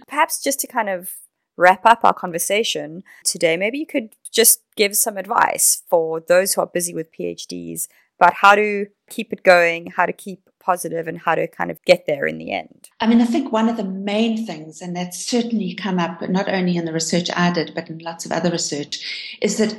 Perhaps 0.09 0.43
just 0.43 0.61
to 0.61 0.67
kind 0.67 0.89
of 0.89 1.13
wrap 1.57 1.85
up 1.85 2.01
our 2.03 2.15
conversation 2.15 3.03
today, 3.25 3.57
maybe 3.57 3.79
you 3.79 3.87
could 3.87 4.15
just 4.33 4.63
give 4.77 4.97
some 4.97 5.17
advice 5.17 5.83
for 5.89 6.21
those 6.21 6.55
who 6.55 6.61
are 6.61 6.67
busy 6.67 6.95
with 6.95 7.13
PhDs 7.13 7.87
about 8.19 8.35
how 8.35 8.55
to 8.55 8.87
keep 9.11 9.33
it 9.33 9.43
going, 9.43 9.89
how 9.97 10.07
to 10.07 10.13
keep 10.13 10.49
positive, 10.65 11.07
and 11.07 11.19
how 11.19 11.35
to 11.35 11.47
kind 11.47 11.71
of 11.71 11.83
get 11.85 12.07
there 12.07 12.27
in 12.27 12.39
the 12.39 12.53
end? 12.53 12.89
I 13.01 13.07
mean, 13.07 13.21
I 13.21 13.27
think 13.27 13.53
one 13.53 13.69
of 13.69 13.77
the 13.77 13.85
main 13.85 14.47
things, 14.47 14.81
and 14.81 14.97
that's 14.97 15.25
certainly 15.27 15.75
come 15.75 15.99
up 15.99 16.23
not 16.29 16.49
only 16.49 16.77
in 16.77 16.85
the 16.85 16.93
research 16.93 17.29
I 17.35 17.53
did, 17.53 17.75
but 17.75 17.91
in 17.91 17.99
lots 17.99 18.25
of 18.25 18.33
other 18.33 18.51
research, 18.51 19.37
is 19.41 19.59
that 19.59 19.77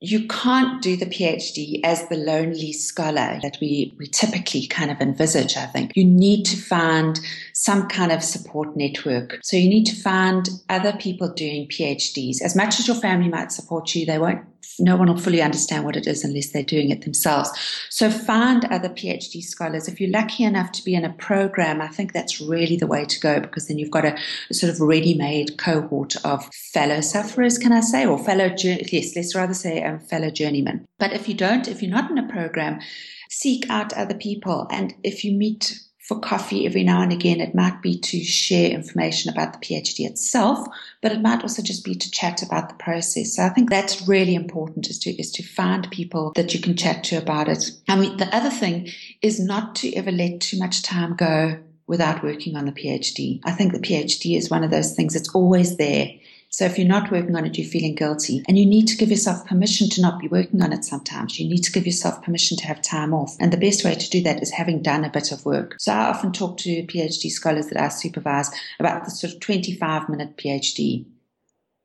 you 0.00 0.28
can't 0.28 0.82
do 0.82 0.96
the 0.96 1.06
PhD 1.06 1.80
as 1.82 2.06
the 2.08 2.16
lonely 2.16 2.72
scholar 2.72 3.38
that 3.42 3.56
we, 3.60 3.94
we 3.98 4.06
typically 4.06 4.66
kind 4.66 4.90
of 4.90 5.00
envisage, 5.00 5.56
I 5.56 5.66
think. 5.66 5.92
You 5.96 6.04
need 6.04 6.44
to 6.44 6.56
find 6.56 7.18
some 7.58 7.88
kind 7.88 8.12
of 8.12 8.22
support 8.22 8.76
network. 8.76 9.38
So 9.42 9.56
you 9.56 9.70
need 9.70 9.86
to 9.86 9.96
find 9.96 10.46
other 10.68 10.92
people 10.92 11.32
doing 11.32 11.66
PhDs. 11.68 12.42
As 12.42 12.54
much 12.54 12.78
as 12.78 12.86
your 12.86 12.98
family 12.98 13.30
might 13.30 13.50
support 13.50 13.94
you, 13.94 14.04
they 14.04 14.18
won't 14.18 14.44
no 14.78 14.94
one 14.96 15.08
will 15.08 15.16
fully 15.16 15.40
understand 15.40 15.86
what 15.86 15.96
it 15.96 16.06
is 16.06 16.22
unless 16.22 16.50
they're 16.50 16.62
doing 16.62 16.90
it 16.90 17.02
themselves. 17.02 17.50
So 17.88 18.10
find 18.10 18.66
other 18.66 18.90
PhD 18.90 19.40
scholars. 19.40 19.88
If 19.88 20.02
you're 20.02 20.10
lucky 20.10 20.44
enough 20.44 20.70
to 20.72 20.84
be 20.84 20.94
in 20.94 21.04
a 21.04 21.14
program, 21.14 21.80
I 21.80 21.88
think 21.88 22.12
that's 22.12 22.42
really 22.42 22.76
the 22.76 22.86
way 22.86 23.06
to 23.06 23.20
go 23.20 23.40
because 23.40 23.68
then 23.68 23.78
you've 23.78 23.90
got 23.90 24.04
a, 24.04 24.18
a 24.50 24.54
sort 24.54 24.70
of 24.70 24.80
ready-made 24.80 25.56
cohort 25.56 26.16
of 26.26 26.44
fellow 26.74 27.00
sufferers, 27.00 27.56
can 27.56 27.72
I 27.72 27.80
say, 27.80 28.04
or 28.04 28.18
fellow, 28.18 28.50
yes, 28.58 29.16
let's 29.16 29.34
rather 29.34 29.54
say 29.54 29.82
um, 29.82 29.98
fellow 29.98 30.28
journeymen. 30.28 30.86
But 30.98 31.14
if 31.14 31.26
you 31.26 31.34
don't, 31.34 31.68
if 31.68 31.80
you're 31.80 31.90
not 31.90 32.10
in 32.10 32.18
a 32.18 32.28
program, 32.28 32.80
seek 33.30 33.70
out 33.70 33.94
other 33.94 34.14
people. 34.14 34.66
And 34.70 34.94
if 35.02 35.24
you 35.24 35.32
meet 35.32 35.85
for 36.06 36.20
coffee 36.20 36.66
every 36.66 36.84
now 36.84 37.02
and 37.02 37.12
again. 37.12 37.40
It 37.40 37.54
might 37.54 37.82
be 37.82 37.98
to 37.98 38.22
share 38.22 38.70
information 38.70 39.32
about 39.32 39.52
the 39.52 39.58
PhD 39.58 40.06
itself, 40.06 40.66
but 41.02 41.10
it 41.10 41.20
might 41.20 41.42
also 41.42 41.62
just 41.62 41.84
be 41.84 41.96
to 41.96 42.10
chat 42.10 42.42
about 42.42 42.68
the 42.68 42.76
process. 42.76 43.34
So 43.34 43.42
I 43.42 43.48
think 43.48 43.68
that's 43.68 44.06
really 44.06 44.36
important 44.36 44.88
is 44.88 45.00
to 45.00 45.10
is 45.10 45.32
to 45.32 45.42
find 45.42 45.90
people 45.90 46.32
that 46.36 46.54
you 46.54 46.60
can 46.60 46.76
chat 46.76 47.02
to 47.04 47.16
about 47.16 47.48
it. 47.48 47.72
I 47.88 47.96
mean, 47.96 48.16
the 48.18 48.34
other 48.34 48.50
thing 48.50 48.88
is 49.20 49.40
not 49.40 49.74
to 49.76 49.92
ever 49.94 50.12
let 50.12 50.40
too 50.40 50.58
much 50.58 50.82
time 50.82 51.16
go 51.16 51.58
without 51.88 52.22
working 52.22 52.56
on 52.56 52.66
the 52.66 52.72
PhD. 52.72 53.40
I 53.44 53.52
think 53.52 53.72
the 53.72 53.78
PhD 53.78 54.36
is 54.36 54.50
one 54.50 54.64
of 54.64 54.70
those 54.70 54.94
things 54.94 55.14
that's 55.14 55.34
always 55.34 55.76
there. 55.76 56.10
So 56.50 56.64
if 56.64 56.78
you're 56.78 56.88
not 56.88 57.10
working 57.10 57.36
on 57.36 57.44
it, 57.44 57.58
you're 57.58 57.68
feeling 57.68 57.94
guilty. 57.94 58.42
And 58.48 58.58
you 58.58 58.64
need 58.64 58.86
to 58.88 58.96
give 58.96 59.10
yourself 59.10 59.46
permission 59.46 59.90
to 59.90 60.00
not 60.00 60.20
be 60.20 60.28
working 60.28 60.62
on 60.62 60.72
it 60.72 60.84
sometimes. 60.84 61.38
You 61.38 61.48
need 61.48 61.62
to 61.64 61.72
give 61.72 61.86
yourself 61.86 62.22
permission 62.22 62.56
to 62.58 62.66
have 62.66 62.80
time 62.80 63.12
off. 63.12 63.36
And 63.40 63.52
the 63.52 63.58
best 63.58 63.84
way 63.84 63.94
to 63.94 64.10
do 64.10 64.22
that 64.22 64.42
is 64.42 64.50
having 64.50 64.82
done 64.82 65.04
a 65.04 65.10
bit 65.10 65.32
of 65.32 65.44
work. 65.44 65.76
So 65.78 65.92
I 65.92 66.08
often 66.08 66.32
talk 66.32 66.56
to 66.58 66.82
PhD 66.84 67.30
scholars 67.30 67.66
that 67.66 67.80
I 67.80 67.88
supervise 67.88 68.50
about 68.78 69.04
the 69.04 69.10
sort 69.10 69.34
of 69.34 69.40
25 69.40 70.08
minute 70.08 70.36
PhD. 70.36 71.04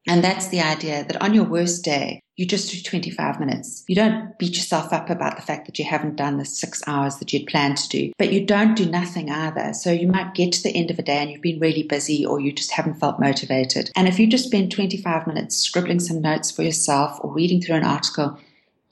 And 0.07 0.23
that's 0.23 0.47
the 0.47 0.61
idea 0.61 1.03
that 1.05 1.21
on 1.21 1.33
your 1.33 1.43
worst 1.43 1.83
day, 1.83 2.21
you 2.35 2.47
just 2.47 2.71
do 2.71 2.81
25 2.81 3.39
minutes. 3.39 3.83
You 3.87 3.95
don't 3.95 4.37
beat 4.39 4.55
yourself 4.55 4.91
up 4.91 5.11
about 5.11 5.35
the 5.35 5.43
fact 5.43 5.67
that 5.67 5.77
you 5.77 5.85
haven't 5.85 6.15
done 6.15 6.37
the 6.37 6.45
six 6.45 6.81
hours 6.87 7.17
that 7.17 7.31
you'd 7.31 7.45
planned 7.45 7.77
to 7.77 7.89
do, 7.89 8.11
but 8.17 8.33
you 8.33 8.43
don't 8.43 8.75
do 8.75 8.89
nothing 8.89 9.29
either. 9.29 9.73
So 9.73 9.91
you 9.91 10.07
might 10.07 10.33
get 10.33 10.53
to 10.53 10.63
the 10.63 10.75
end 10.75 10.89
of 10.89 10.97
a 10.97 11.03
day 11.03 11.17
and 11.17 11.29
you've 11.29 11.41
been 11.41 11.59
really 11.59 11.83
busy 11.83 12.25
or 12.25 12.39
you 12.39 12.51
just 12.51 12.71
haven't 12.71 12.99
felt 12.99 13.19
motivated. 13.19 13.91
And 13.95 14.07
if 14.07 14.17
you 14.17 14.25
just 14.25 14.45
spend 14.45 14.71
25 14.71 15.27
minutes 15.27 15.57
scribbling 15.57 15.99
some 15.99 16.21
notes 16.21 16.49
for 16.49 16.63
yourself 16.63 17.19
or 17.21 17.31
reading 17.31 17.61
through 17.61 17.75
an 17.75 17.85
article, 17.85 18.39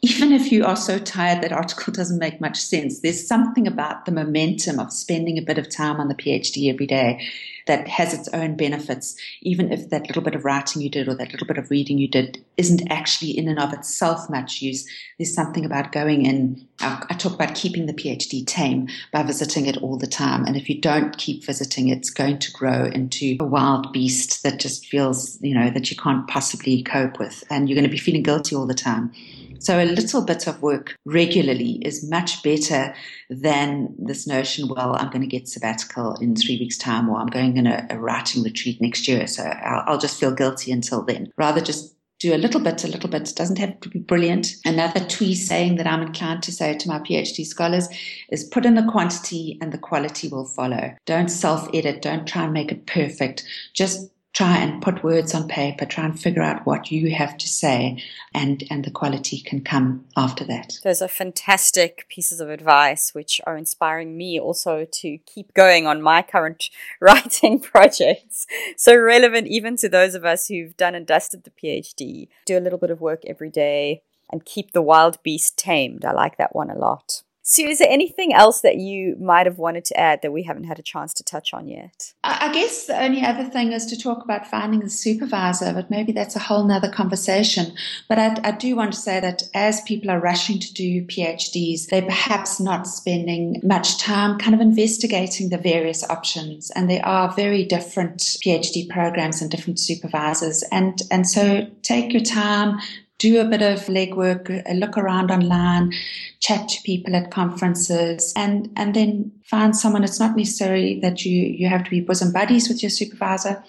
even 0.02 0.32
if 0.32 0.52
you 0.52 0.66
are 0.66 0.78
so 0.78 0.98
tired 0.98 1.44
that 1.44 1.52
article 1.52 1.94
doesn't 2.00 2.20
make 2.20 2.40
much 2.40 2.58
sense, 2.58 3.00
there's 3.00 3.28
something 3.28 3.68
about 3.68 4.06
the 4.06 4.12
momentum 4.12 4.80
of 4.80 4.94
spending 4.94 5.38
a 5.38 5.44
bit 5.44 5.58
of 5.58 5.70
time 5.70 6.00
on 6.00 6.08
the 6.08 6.16
PhD 6.16 6.72
every 6.72 6.88
day 6.88 7.22
that 7.68 7.88
has 7.88 8.16
its 8.16 8.28
own 8.30 8.56
benefits, 8.56 9.16
even 9.44 9.72
if 9.72 9.90
that 9.90 10.08
little 10.08 10.24
bit 10.24 10.34
of 10.34 10.44
writing 10.44 10.82
you 10.82 10.90
did 10.90 11.08
or 11.08 11.14
that 11.14 11.32
little 11.32 11.46
bit 11.46 11.60
of 11.60 11.70
reading 11.70 12.00
you 12.00 12.08
did 12.08 12.44
isn't 12.58 12.90
actually 12.90 13.30
in 13.30 13.48
and 13.48 13.60
of 13.60 13.72
itself 13.74 14.28
much 14.28 14.60
use. 14.60 14.88
There's 15.20 15.36
something 15.36 15.64
about 15.64 15.92
going 15.92 16.26
in. 16.26 16.68
I 16.80 17.14
talk 17.20 17.34
about 17.34 17.54
keeping 17.54 17.86
the 17.86 17.94
PhD 17.94 18.44
tame 18.48 18.88
by 19.14 19.22
visiting 19.22 19.68
it 19.68 19.78
all 19.78 19.98
the 19.98 20.08
time. 20.08 20.46
And 20.46 20.58
if 20.58 20.68
you 20.68 20.82
don't 20.82 21.16
keep 21.18 21.44
visiting, 21.44 21.90
it's 21.90 22.10
going 22.10 22.40
to 22.40 22.52
grow 22.52 22.86
into 22.86 23.38
a 23.40 23.46
wild 23.46 23.94
beast 23.94 24.42
that 24.42 24.60
just 24.60 24.88
feels, 24.88 25.40
you 25.40 25.54
know, 25.54 25.70
that 25.70 25.92
you 25.92 25.98
can't 25.98 26.28
possibly 26.28 26.82
cope 26.82 27.20
with. 27.20 27.44
And 27.52 27.70
you're 27.70 27.76
going 27.76 27.84
to 27.84 27.92
be 27.92 28.00
feeling 28.00 28.24
guilty 28.24 28.56
all 28.56 28.66
the 28.66 28.74
time. 28.74 29.14
So 29.60 29.82
a 29.82 29.86
little 29.86 30.22
bit 30.22 30.48
of 30.48 30.62
work 30.62 30.96
regularly 31.06 31.82
is 31.84 32.10
much 32.10 32.42
better 32.44 32.94
than 33.30 33.94
this 33.98 34.26
notion, 34.26 34.70
well, 34.70 34.96
I'm 34.96 35.10
going 35.10 35.22
to 35.22 35.28
get 35.28 35.48
sabbatical 35.48 36.16
in 36.16 36.36
three 36.36 36.58
weeks' 36.58 36.78
time 36.78 37.10
or 37.10 37.18
I'm 37.18 37.28
going 37.28 37.58
on 37.60 37.68
a, 37.68 37.86
a 37.90 38.00
writing 38.00 38.44
retreat 38.44 38.82
next 38.82 39.08
year. 39.08 39.28
So 39.28 39.44
I'll, 39.44 39.84
I'll 39.86 39.98
just 39.98 40.20
feel 40.20 40.32
guilty 40.32 40.72
until 40.72 41.04
then. 41.04 41.32
Rather 41.38 41.62
just 41.62 41.96
do 42.20 42.36
a 42.36 42.38
little 42.38 42.60
bit, 42.60 42.84
a 42.84 42.88
little 42.88 43.10
bit. 43.10 43.30
It 43.30 43.36
doesn't 43.36 43.60
have 43.60 43.80
to 43.80 43.90
be 43.90 44.00
brilliant. 44.00 44.56
Another 44.66 45.00
twee 45.00 45.34
saying 45.34 45.78
that 45.78 45.88
I'm 45.88 46.02
inclined 46.02 46.44
to 46.44 46.52
say 46.52 46.78
to 46.78 46.88
my 46.88 47.00
PhD 47.00 47.46
scholars 47.46 47.88
is 48.30 48.44
put 48.44 48.66
in 48.66 48.76
the 48.76 48.88
quantity 48.92 49.58
and 49.62 49.72
the 49.72 49.78
quality 49.78 50.28
will 50.28 50.46
follow. 50.46 50.94
Don't 51.06 51.30
self 51.30 51.70
edit. 51.74 52.02
Don't 52.02 52.28
try 52.28 52.44
and 52.44 52.54
make 52.54 52.72
it 52.72 52.86
perfect. 52.88 53.46
Just 53.74 54.12
try 54.34 54.58
and 54.58 54.82
put 54.82 55.04
words 55.04 55.34
on 55.34 55.48
paper, 55.48 55.86
try 55.86 56.06
and 56.06 56.20
figure 56.20 56.42
out 56.42 56.66
what 56.66 56.92
you 56.92 57.14
have 57.16 57.38
to 57.38 57.48
say, 57.48 58.02
and, 58.34 58.64
and 58.70 58.86
the 58.86 58.92
quality 58.92 59.40
can 59.40 59.62
come 59.62 60.06
after 60.16 60.44
that. 60.46 60.80
Those 60.84 61.02
are 61.02 61.08
fantastic 61.08 62.06
pieces 62.10 62.40
of 62.40 62.50
advice, 62.50 63.14
which 63.14 63.42
are 63.46 63.58
inspiring 63.58 64.18
me 64.18 64.40
also 64.40 64.86
to 64.86 65.18
keep 65.20 65.54
going 65.54 65.88
on 65.88 66.02
my 66.02 66.22
current 66.22 66.70
writing 67.02 67.60
projects. 67.72 68.46
So 68.78 68.96
relevant 68.96 69.48
even 69.48 69.78
to 69.78 69.90
those 69.90 70.16
of 70.16 70.26
us 70.26 70.48
who've 70.48 70.78
done 70.78 70.96
and 70.96 71.08
dusted 71.08 71.44
the 71.44 71.52
PhD. 71.52 72.28
Do 72.46 72.58
a 72.58 72.62
little 72.62 72.80
bit 72.80 72.92
of 72.92 73.02
work 73.02 73.24
every 73.26 73.50
day 73.50 74.04
and 74.32 74.46
keep 74.46 74.72
the 74.72 74.82
wild 74.82 75.22
beast 75.24 75.58
tamed. 75.58 76.06
I 76.06 76.12
like 76.12 76.38
that 76.38 76.56
one 76.56 76.70
a 76.70 76.78
lot. 76.78 77.24
Sioux, 77.50 77.66
is 77.66 77.80
there 77.80 77.90
anything 77.90 78.32
else 78.32 78.62
that 78.62 78.76
you 78.76 79.16
might 79.20 79.48
have 79.48 79.58
wanted 79.58 79.84
to 79.86 80.00
add 80.00 80.22
that 80.22 80.32
we 80.32 80.44
haven't 80.44 80.66
had 80.66 80.78
a 80.78 80.84
chance 80.84 81.16
to 81.16 81.24
touch 81.24 81.52
on 81.52 81.68
yet? 81.68 82.14
I 82.24 82.54
guess 82.54 82.86
the 82.86 83.02
only 83.02 83.26
other 83.26 83.44
thing 83.44 83.72
is 83.72 83.88
to 83.88 83.98
talk 83.98 84.24
about 84.24 84.46
finding 84.46 84.84
a 84.84 84.90
supervisor, 84.90 85.74
but 85.74 85.90
maybe 85.90 86.12
that's 86.12 86.36
a 86.36 86.40
whole 86.40 86.64
nother 86.64 86.92
conversation. 86.92 87.74
But 88.08 88.20
I, 88.20 88.38
I 88.44 88.52
do 88.52 88.76
want 88.76 88.94
to 88.94 89.00
say 89.00 89.20
that 89.22 89.42
as 89.56 89.82
people 89.82 90.12
are 90.12 90.20
rushing 90.20 90.60
to 90.60 90.74
do 90.76 91.04
PhDs, 91.06 91.88
they're 91.88 92.04
perhaps 92.04 92.60
not 92.60 92.86
spending 92.86 93.60
much 93.64 93.98
time 93.98 94.38
kind 94.38 94.54
of 94.54 94.62
investigating 94.62 95.50
the 95.50 95.58
various 95.58 96.08
options. 96.08 96.70
And 96.76 96.88
there 96.88 97.04
are 97.04 97.34
very 97.34 97.66
different 97.66 98.20
PhD 98.46 98.88
programs 98.88 99.42
and 99.42 99.50
different 99.50 99.80
supervisors. 99.80 100.64
And, 100.72 101.02
and 101.10 101.28
so 101.28 101.66
take 101.82 102.14
your 102.14 102.24
time, 102.24 102.78
do 103.20 103.40
a 103.40 103.46
bit 103.46 103.62
of 103.62 103.80
legwork, 103.82 104.64
look 104.80 104.98
around 104.98 105.30
online, 105.30 105.94
chat 106.40 106.68
to 106.70 106.82
people 106.84 107.16
at 107.16 107.30
conferences, 107.30 108.34
and 108.36 108.72
and 108.76 108.96
then 108.96 109.32
find 109.44 109.76
someone. 109.76 110.04
It's 110.04 110.20
not 110.20 110.36
necessary 110.36 111.00
that 111.02 111.26
you 111.26 111.44
you 111.44 111.68
have 111.68 111.84
to 111.84 111.90
be 111.90 112.02
bosom 112.02 112.32
buddies 112.32 112.68
with 112.68 112.82
your 112.82 112.90
supervisor, 112.90 113.64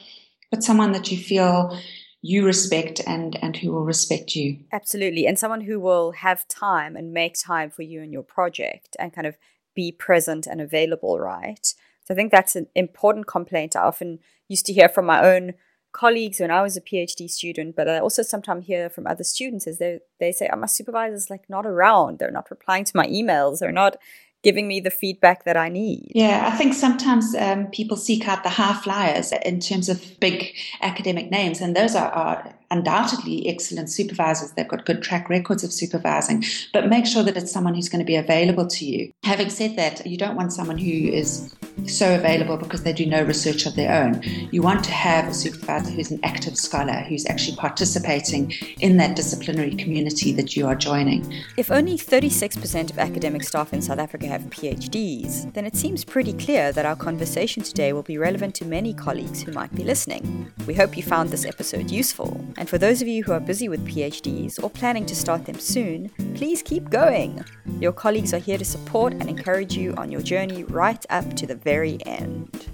but 0.50 0.62
someone 0.62 0.92
that 0.92 1.12
you 1.12 1.18
feel 1.18 1.76
you 2.22 2.46
respect 2.46 3.00
and 3.06 3.38
and 3.42 3.56
who 3.56 3.72
will 3.72 3.84
respect 3.84 4.34
you. 4.34 4.58
Absolutely, 4.72 5.26
and 5.26 5.38
someone 5.38 5.62
who 5.62 5.80
will 5.80 6.12
have 6.12 6.48
time 6.48 6.96
and 6.96 7.12
make 7.12 7.34
time 7.38 7.70
for 7.70 7.82
you 7.82 8.02
and 8.02 8.12
your 8.12 8.22
project, 8.22 8.96
and 8.98 9.12
kind 9.12 9.26
of 9.26 9.36
be 9.74 9.92
present 9.92 10.46
and 10.46 10.60
available. 10.60 11.18
Right. 11.18 11.74
So 12.04 12.14
I 12.14 12.16
think 12.16 12.30
that's 12.30 12.56
an 12.56 12.68
important 12.74 13.26
complaint 13.26 13.76
I 13.76 13.80
often 13.80 14.20
used 14.48 14.66
to 14.66 14.72
hear 14.72 14.88
from 14.88 15.06
my 15.06 15.24
own 15.24 15.54
colleagues 15.92 16.40
when 16.40 16.50
I 16.50 16.62
was 16.62 16.76
a 16.76 16.81
PhD 16.81 17.29
student, 17.29 17.76
but 17.76 17.88
I 17.88 17.98
also 17.98 18.22
sometimes 18.22 18.66
hear 18.66 18.88
from 18.90 19.07
other 19.07 19.24
students 19.24 19.66
is 19.66 19.79
they 19.79 20.00
they 20.18 20.33
say, 20.33 20.48
"Oh, 20.53 20.57
my 20.57 20.66
supervisor's 20.66 21.31
like 21.31 21.48
not 21.48 21.66
around. 21.66 22.18
They're 22.18 22.31
not 22.31 22.50
replying 22.50 22.85
to 22.85 22.96
my 22.96 23.07
emails. 23.07 23.59
They're 23.59 23.72
not 23.72 23.96
giving 24.42 24.66
me 24.66 24.81
the 24.81 24.90
feedback 24.90 25.44
that 25.44 25.57
I 25.57 25.68
need." 25.68 26.12
Yeah, 26.14 26.48
I 26.53 26.57
think 26.57 26.74
sometimes 26.74 27.35
um, 27.37 27.66
people 27.66 27.96
seek 27.96 28.29
out 28.29 28.42
the 28.42 28.50
high 28.50 28.74
flyers 28.74 29.33
in 29.44 29.61
terms 29.61 29.88
of 29.88 30.18
big 30.20 30.55
academic 30.81 31.31
names, 31.31 31.61
and 31.61 31.76
those 31.76 31.94
are, 31.94 32.11
are 32.11 32.55
undoubtedly 32.70 33.48
excellent 33.48 33.90
supervisors. 33.90 34.52
They've 34.52 34.68
got 34.68 34.87
good 34.87 35.02
track 35.02 35.28
records 35.28 35.64
of 35.64 35.72
supervising, 35.72 36.44
but 36.72 36.88
make 36.88 37.06
sure 37.06 37.22
that 37.22 37.37
it's 37.37 37.52
someone 37.52 37.74
who's 37.74 37.88
going 37.88 38.00
to 38.00 38.06
be 38.06 38.16
available 38.16 38.66
to 38.66 38.85
you. 38.85 39.12
Having 39.24 39.50
said 39.50 39.76
that, 39.76 40.06
you 40.06 40.16
don't 40.16 40.37
want 40.37 40.52
someone 40.52 40.78
who 40.78 40.90
is 40.90 41.54
so 41.87 42.14
available 42.14 42.56
because 42.56 42.83
they 42.83 42.92
do 42.92 43.06
no 43.06 43.22
research 43.22 43.66
of 43.66 43.74
their 43.74 44.04
own. 44.04 44.22
You 44.52 44.62
want 44.62 44.85
to 44.85 44.90
have 44.90 45.28
a 45.28 45.35
supervisor 45.35 45.90
who's 45.90 46.11
an 46.11 46.20
active 46.22 46.56
scholar, 46.56 47.04
who's 47.09 47.26
actually 47.26 47.56
participating 47.56 48.52
in 48.80 48.96
that 48.98 49.16
disciplinary 49.16 49.74
community 49.74 50.33
that 50.33 50.56
you 50.56 50.66
are 50.66 50.74
joining. 50.74 51.33
If 51.56 51.70
only 51.70 51.96
36% 51.96 52.90
of 52.90 52.98
academic 52.98 53.44
staff 53.44 53.72
in 53.72 53.83
South 53.83 53.98
Africa 53.98 54.26
have 54.26 54.42
PhDs, 54.42 55.52
then 55.54 55.64
it 55.64 55.76
seems 55.76 56.04
pretty 56.04 56.33
clear 56.35 56.72
that 56.72 56.87
our 56.87 56.96
conversation 56.96 57.62
today 57.62 57.92
will 57.92 58.02
be 58.02 58.18
relevant 58.18 58.54
to 58.56 58.64
many 58.64 58.92
colleagues 58.92 59.42
who 59.42 59.52
might 59.52 59.75
be 59.75 59.85
listening. 59.85 60.52
We 60.66 60.75
hope 60.75 60.96
you 60.96 61.02
found 61.02 61.31
this 61.31 61.44
episode 61.44 61.90
useful. 61.90 62.44
And 62.61 62.69
for 62.69 62.77
those 62.77 63.00
of 63.00 63.08
you 63.08 63.25
who 63.25 63.33
are 63.33 63.40
busy 63.40 63.71
with 63.71 63.87
PhDs 63.88 64.63
or 64.63 64.69
planning 64.69 65.06
to 65.06 65.17
start 65.17 65.46
them 65.46 65.58
soon, 65.58 66.11
please 66.35 66.61
keep 66.61 66.90
going. 66.90 67.42
Your 67.81 67.90
colleagues 67.90 68.35
are 68.35 68.38
here 68.38 68.58
to 68.58 68.67
support 68.67 69.15
and 69.15 69.31
encourage 69.31 69.75
you 69.75 69.94
on 69.94 70.13
your 70.13 70.21
journey 70.21 70.65
right 70.65 71.02
up 71.08 71.35
to 71.37 71.46
the 71.46 71.54
very 71.54 71.98
end. 72.04 72.69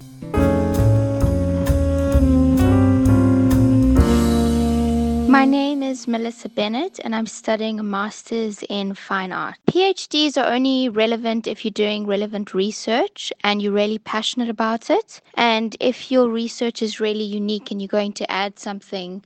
My 5.30 5.45
name 5.45 5.84
is 5.84 6.09
Melissa 6.09 6.49
Bennett 6.49 6.99
and 7.05 7.14
I'm 7.14 7.26
studying 7.26 7.78
a 7.78 7.84
master's 7.84 8.64
in 8.68 8.95
fine 8.97 9.30
art. 9.30 9.55
PhDs 9.68 10.37
are 10.37 10.53
only 10.53 10.89
relevant 10.89 11.47
if 11.47 11.64
you're 11.64 11.70
doing 11.70 12.07
relevant 12.07 12.55
research 12.55 13.32
and 13.45 13.62
you're 13.62 13.72
really 13.72 13.99
passionate 13.99 14.49
about 14.49 14.91
it. 14.91 15.20
And 15.34 15.76
if 15.78 16.11
your 16.11 16.28
research 16.28 16.82
is 16.82 16.99
really 16.99 17.22
unique 17.22 17.70
and 17.70 17.80
you're 17.80 17.87
going 17.87 18.14
to 18.14 18.28
add 18.28 18.59
something 18.59 19.22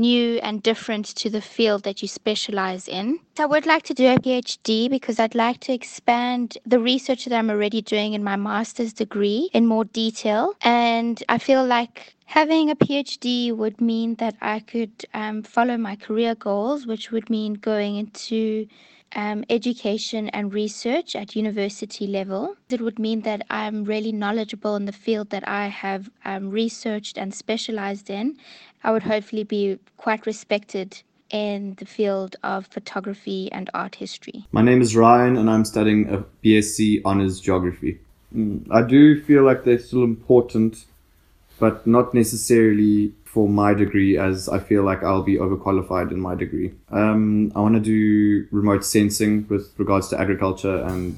new 0.00 0.38
and 0.38 0.62
different 0.62 1.06
to 1.20 1.28
the 1.30 1.40
field 1.40 1.82
that 1.84 2.02
you 2.02 2.08
specialize 2.08 2.88
in. 2.88 3.20
I 3.38 3.46
would 3.46 3.66
like 3.66 3.84
to 3.84 3.94
do 3.94 4.06
a 4.06 4.16
PhD 4.16 4.88
because 4.90 5.18
I'd 5.20 5.34
like 5.34 5.60
to 5.60 5.72
expand 5.72 6.58
the 6.66 6.80
research 6.80 7.24
that 7.26 7.36
I'm 7.36 7.50
already 7.50 7.82
doing 7.82 8.14
in 8.14 8.24
my 8.24 8.36
master's 8.36 8.92
degree 8.92 9.50
in 9.52 9.66
more 9.66 9.84
detail. 9.84 10.54
And 10.62 11.22
I 11.28 11.38
feel 11.38 11.64
like 11.64 12.14
having 12.24 12.70
a 12.70 12.76
PhD 12.76 13.54
would 13.54 13.80
mean 13.80 14.14
that 14.16 14.36
I 14.40 14.60
could 14.60 15.04
um, 15.14 15.42
follow 15.42 15.76
my 15.76 15.96
career 15.96 16.34
goals, 16.34 16.86
which 16.86 17.10
would 17.10 17.28
mean 17.30 17.54
going 17.54 17.96
into 17.96 18.66
um, 19.16 19.44
education 19.50 20.28
and 20.28 20.52
research 20.54 21.16
at 21.16 21.34
university 21.34 22.06
level. 22.06 22.56
It 22.68 22.80
would 22.80 22.98
mean 22.98 23.22
that 23.22 23.42
I'm 23.50 23.84
really 23.84 24.12
knowledgeable 24.12 24.76
in 24.76 24.84
the 24.84 24.92
field 24.92 25.30
that 25.30 25.46
I 25.48 25.66
have 25.66 26.10
um, 26.24 26.50
researched 26.50 27.18
and 27.18 27.34
specialized 27.34 28.10
in. 28.10 28.38
I 28.82 28.92
would 28.92 29.02
hopefully 29.02 29.44
be 29.44 29.78
quite 29.96 30.26
respected 30.26 31.02
in 31.30 31.74
the 31.78 31.84
field 31.84 32.36
of 32.42 32.66
photography 32.66 33.50
and 33.52 33.70
art 33.72 33.94
history. 33.94 34.46
My 34.52 34.62
name 34.62 34.80
is 34.80 34.96
Ryan, 34.96 35.36
and 35.36 35.48
I'm 35.48 35.64
studying 35.64 36.08
a 36.08 36.24
BSc 36.44 37.04
Honours 37.04 37.40
Geography. 37.40 38.00
Mm, 38.34 38.66
I 38.70 38.82
do 38.82 39.22
feel 39.22 39.44
like 39.44 39.64
they're 39.64 39.78
still 39.78 40.04
important, 40.04 40.84
but 41.58 41.86
not 41.86 42.14
necessarily 42.14 43.12
for 43.24 43.48
my 43.48 43.72
degree 43.74 44.18
as 44.18 44.48
I 44.48 44.58
feel 44.58 44.82
like 44.82 45.04
I'll 45.04 45.22
be 45.22 45.36
overqualified 45.36 46.10
in 46.10 46.20
my 46.20 46.34
degree. 46.34 46.72
Um, 46.90 47.52
I 47.54 47.60
want 47.60 47.74
to 47.74 47.80
do 47.80 48.48
remote 48.50 48.84
sensing 48.84 49.46
with 49.48 49.72
regards 49.78 50.08
to 50.08 50.20
agriculture 50.20 50.78
and 50.78 51.16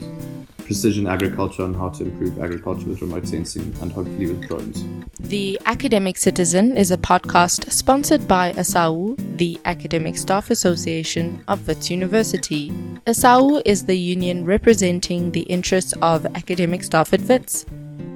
precision 0.73 1.07
agriculture 1.07 1.65
and 1.67 1.77
how 1.77 1.91
to 1.91 2.05
improve 2.05 2.43
agriculture 2.43 2.89
with 2.89 3.03
remote 3.03 3.29
sensing 3.29 3.75
and 3.83 3.93
hopefully 3.93 4.27
with 4.27 4.49
drones. 4.49 4.83
The 5.21 5.61
Academic 5.67 6.17
Citizen 6.17 6.79
is 6.79 6.91
a 6.91 6.97
podcast 6.97 7.71
sponsored 7.71 8.27
by 8.27 8.53
ASAU, 8.55 9.19
the 9.37 9.61
Academic 9.67 10.17
Staff 10.17 10.51
Association 10.51 11.45
of 11.47 11.69
Wits 11.69 11.91
University. 11.91 12.71
ASAU 13.07 13.61
is 13.67 13.85
the 13.85 13.99
union 13.99 14.47
representing 14.47 15.31
the 15.33 15.43
interests 15.43 15.93
of 16.01 16.25
academic 16.35 16.85
staff 16.85 17.13
at 17.13 17.21
Wits. 17.21 17.67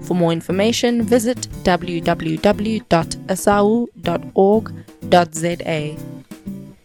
For 0.00 0.14
more 0.14 0.32
information, 0.32 1.02
visit 1.02 1.48
www.asau.org.za. 1.62 2.06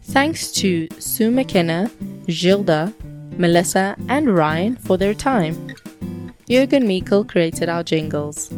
Thanks 0.04 0.52
to 0.54 0.88
Sioux 1.00 1.32
McKenna, 1.32 1.92
Gilda, 2.28 2.94
Melissa, 3.38 3.96
and 4.08 4.36
Ryan 4.36 4.76
for 4.76 4.98
their 4.98 5.14
time. 5.14 5.76
Jürgen 6.50 6.88
Mikel 6.88 7.24
created 7.26 7.70
our 7.70 7.84
jingles. 7.84 8.50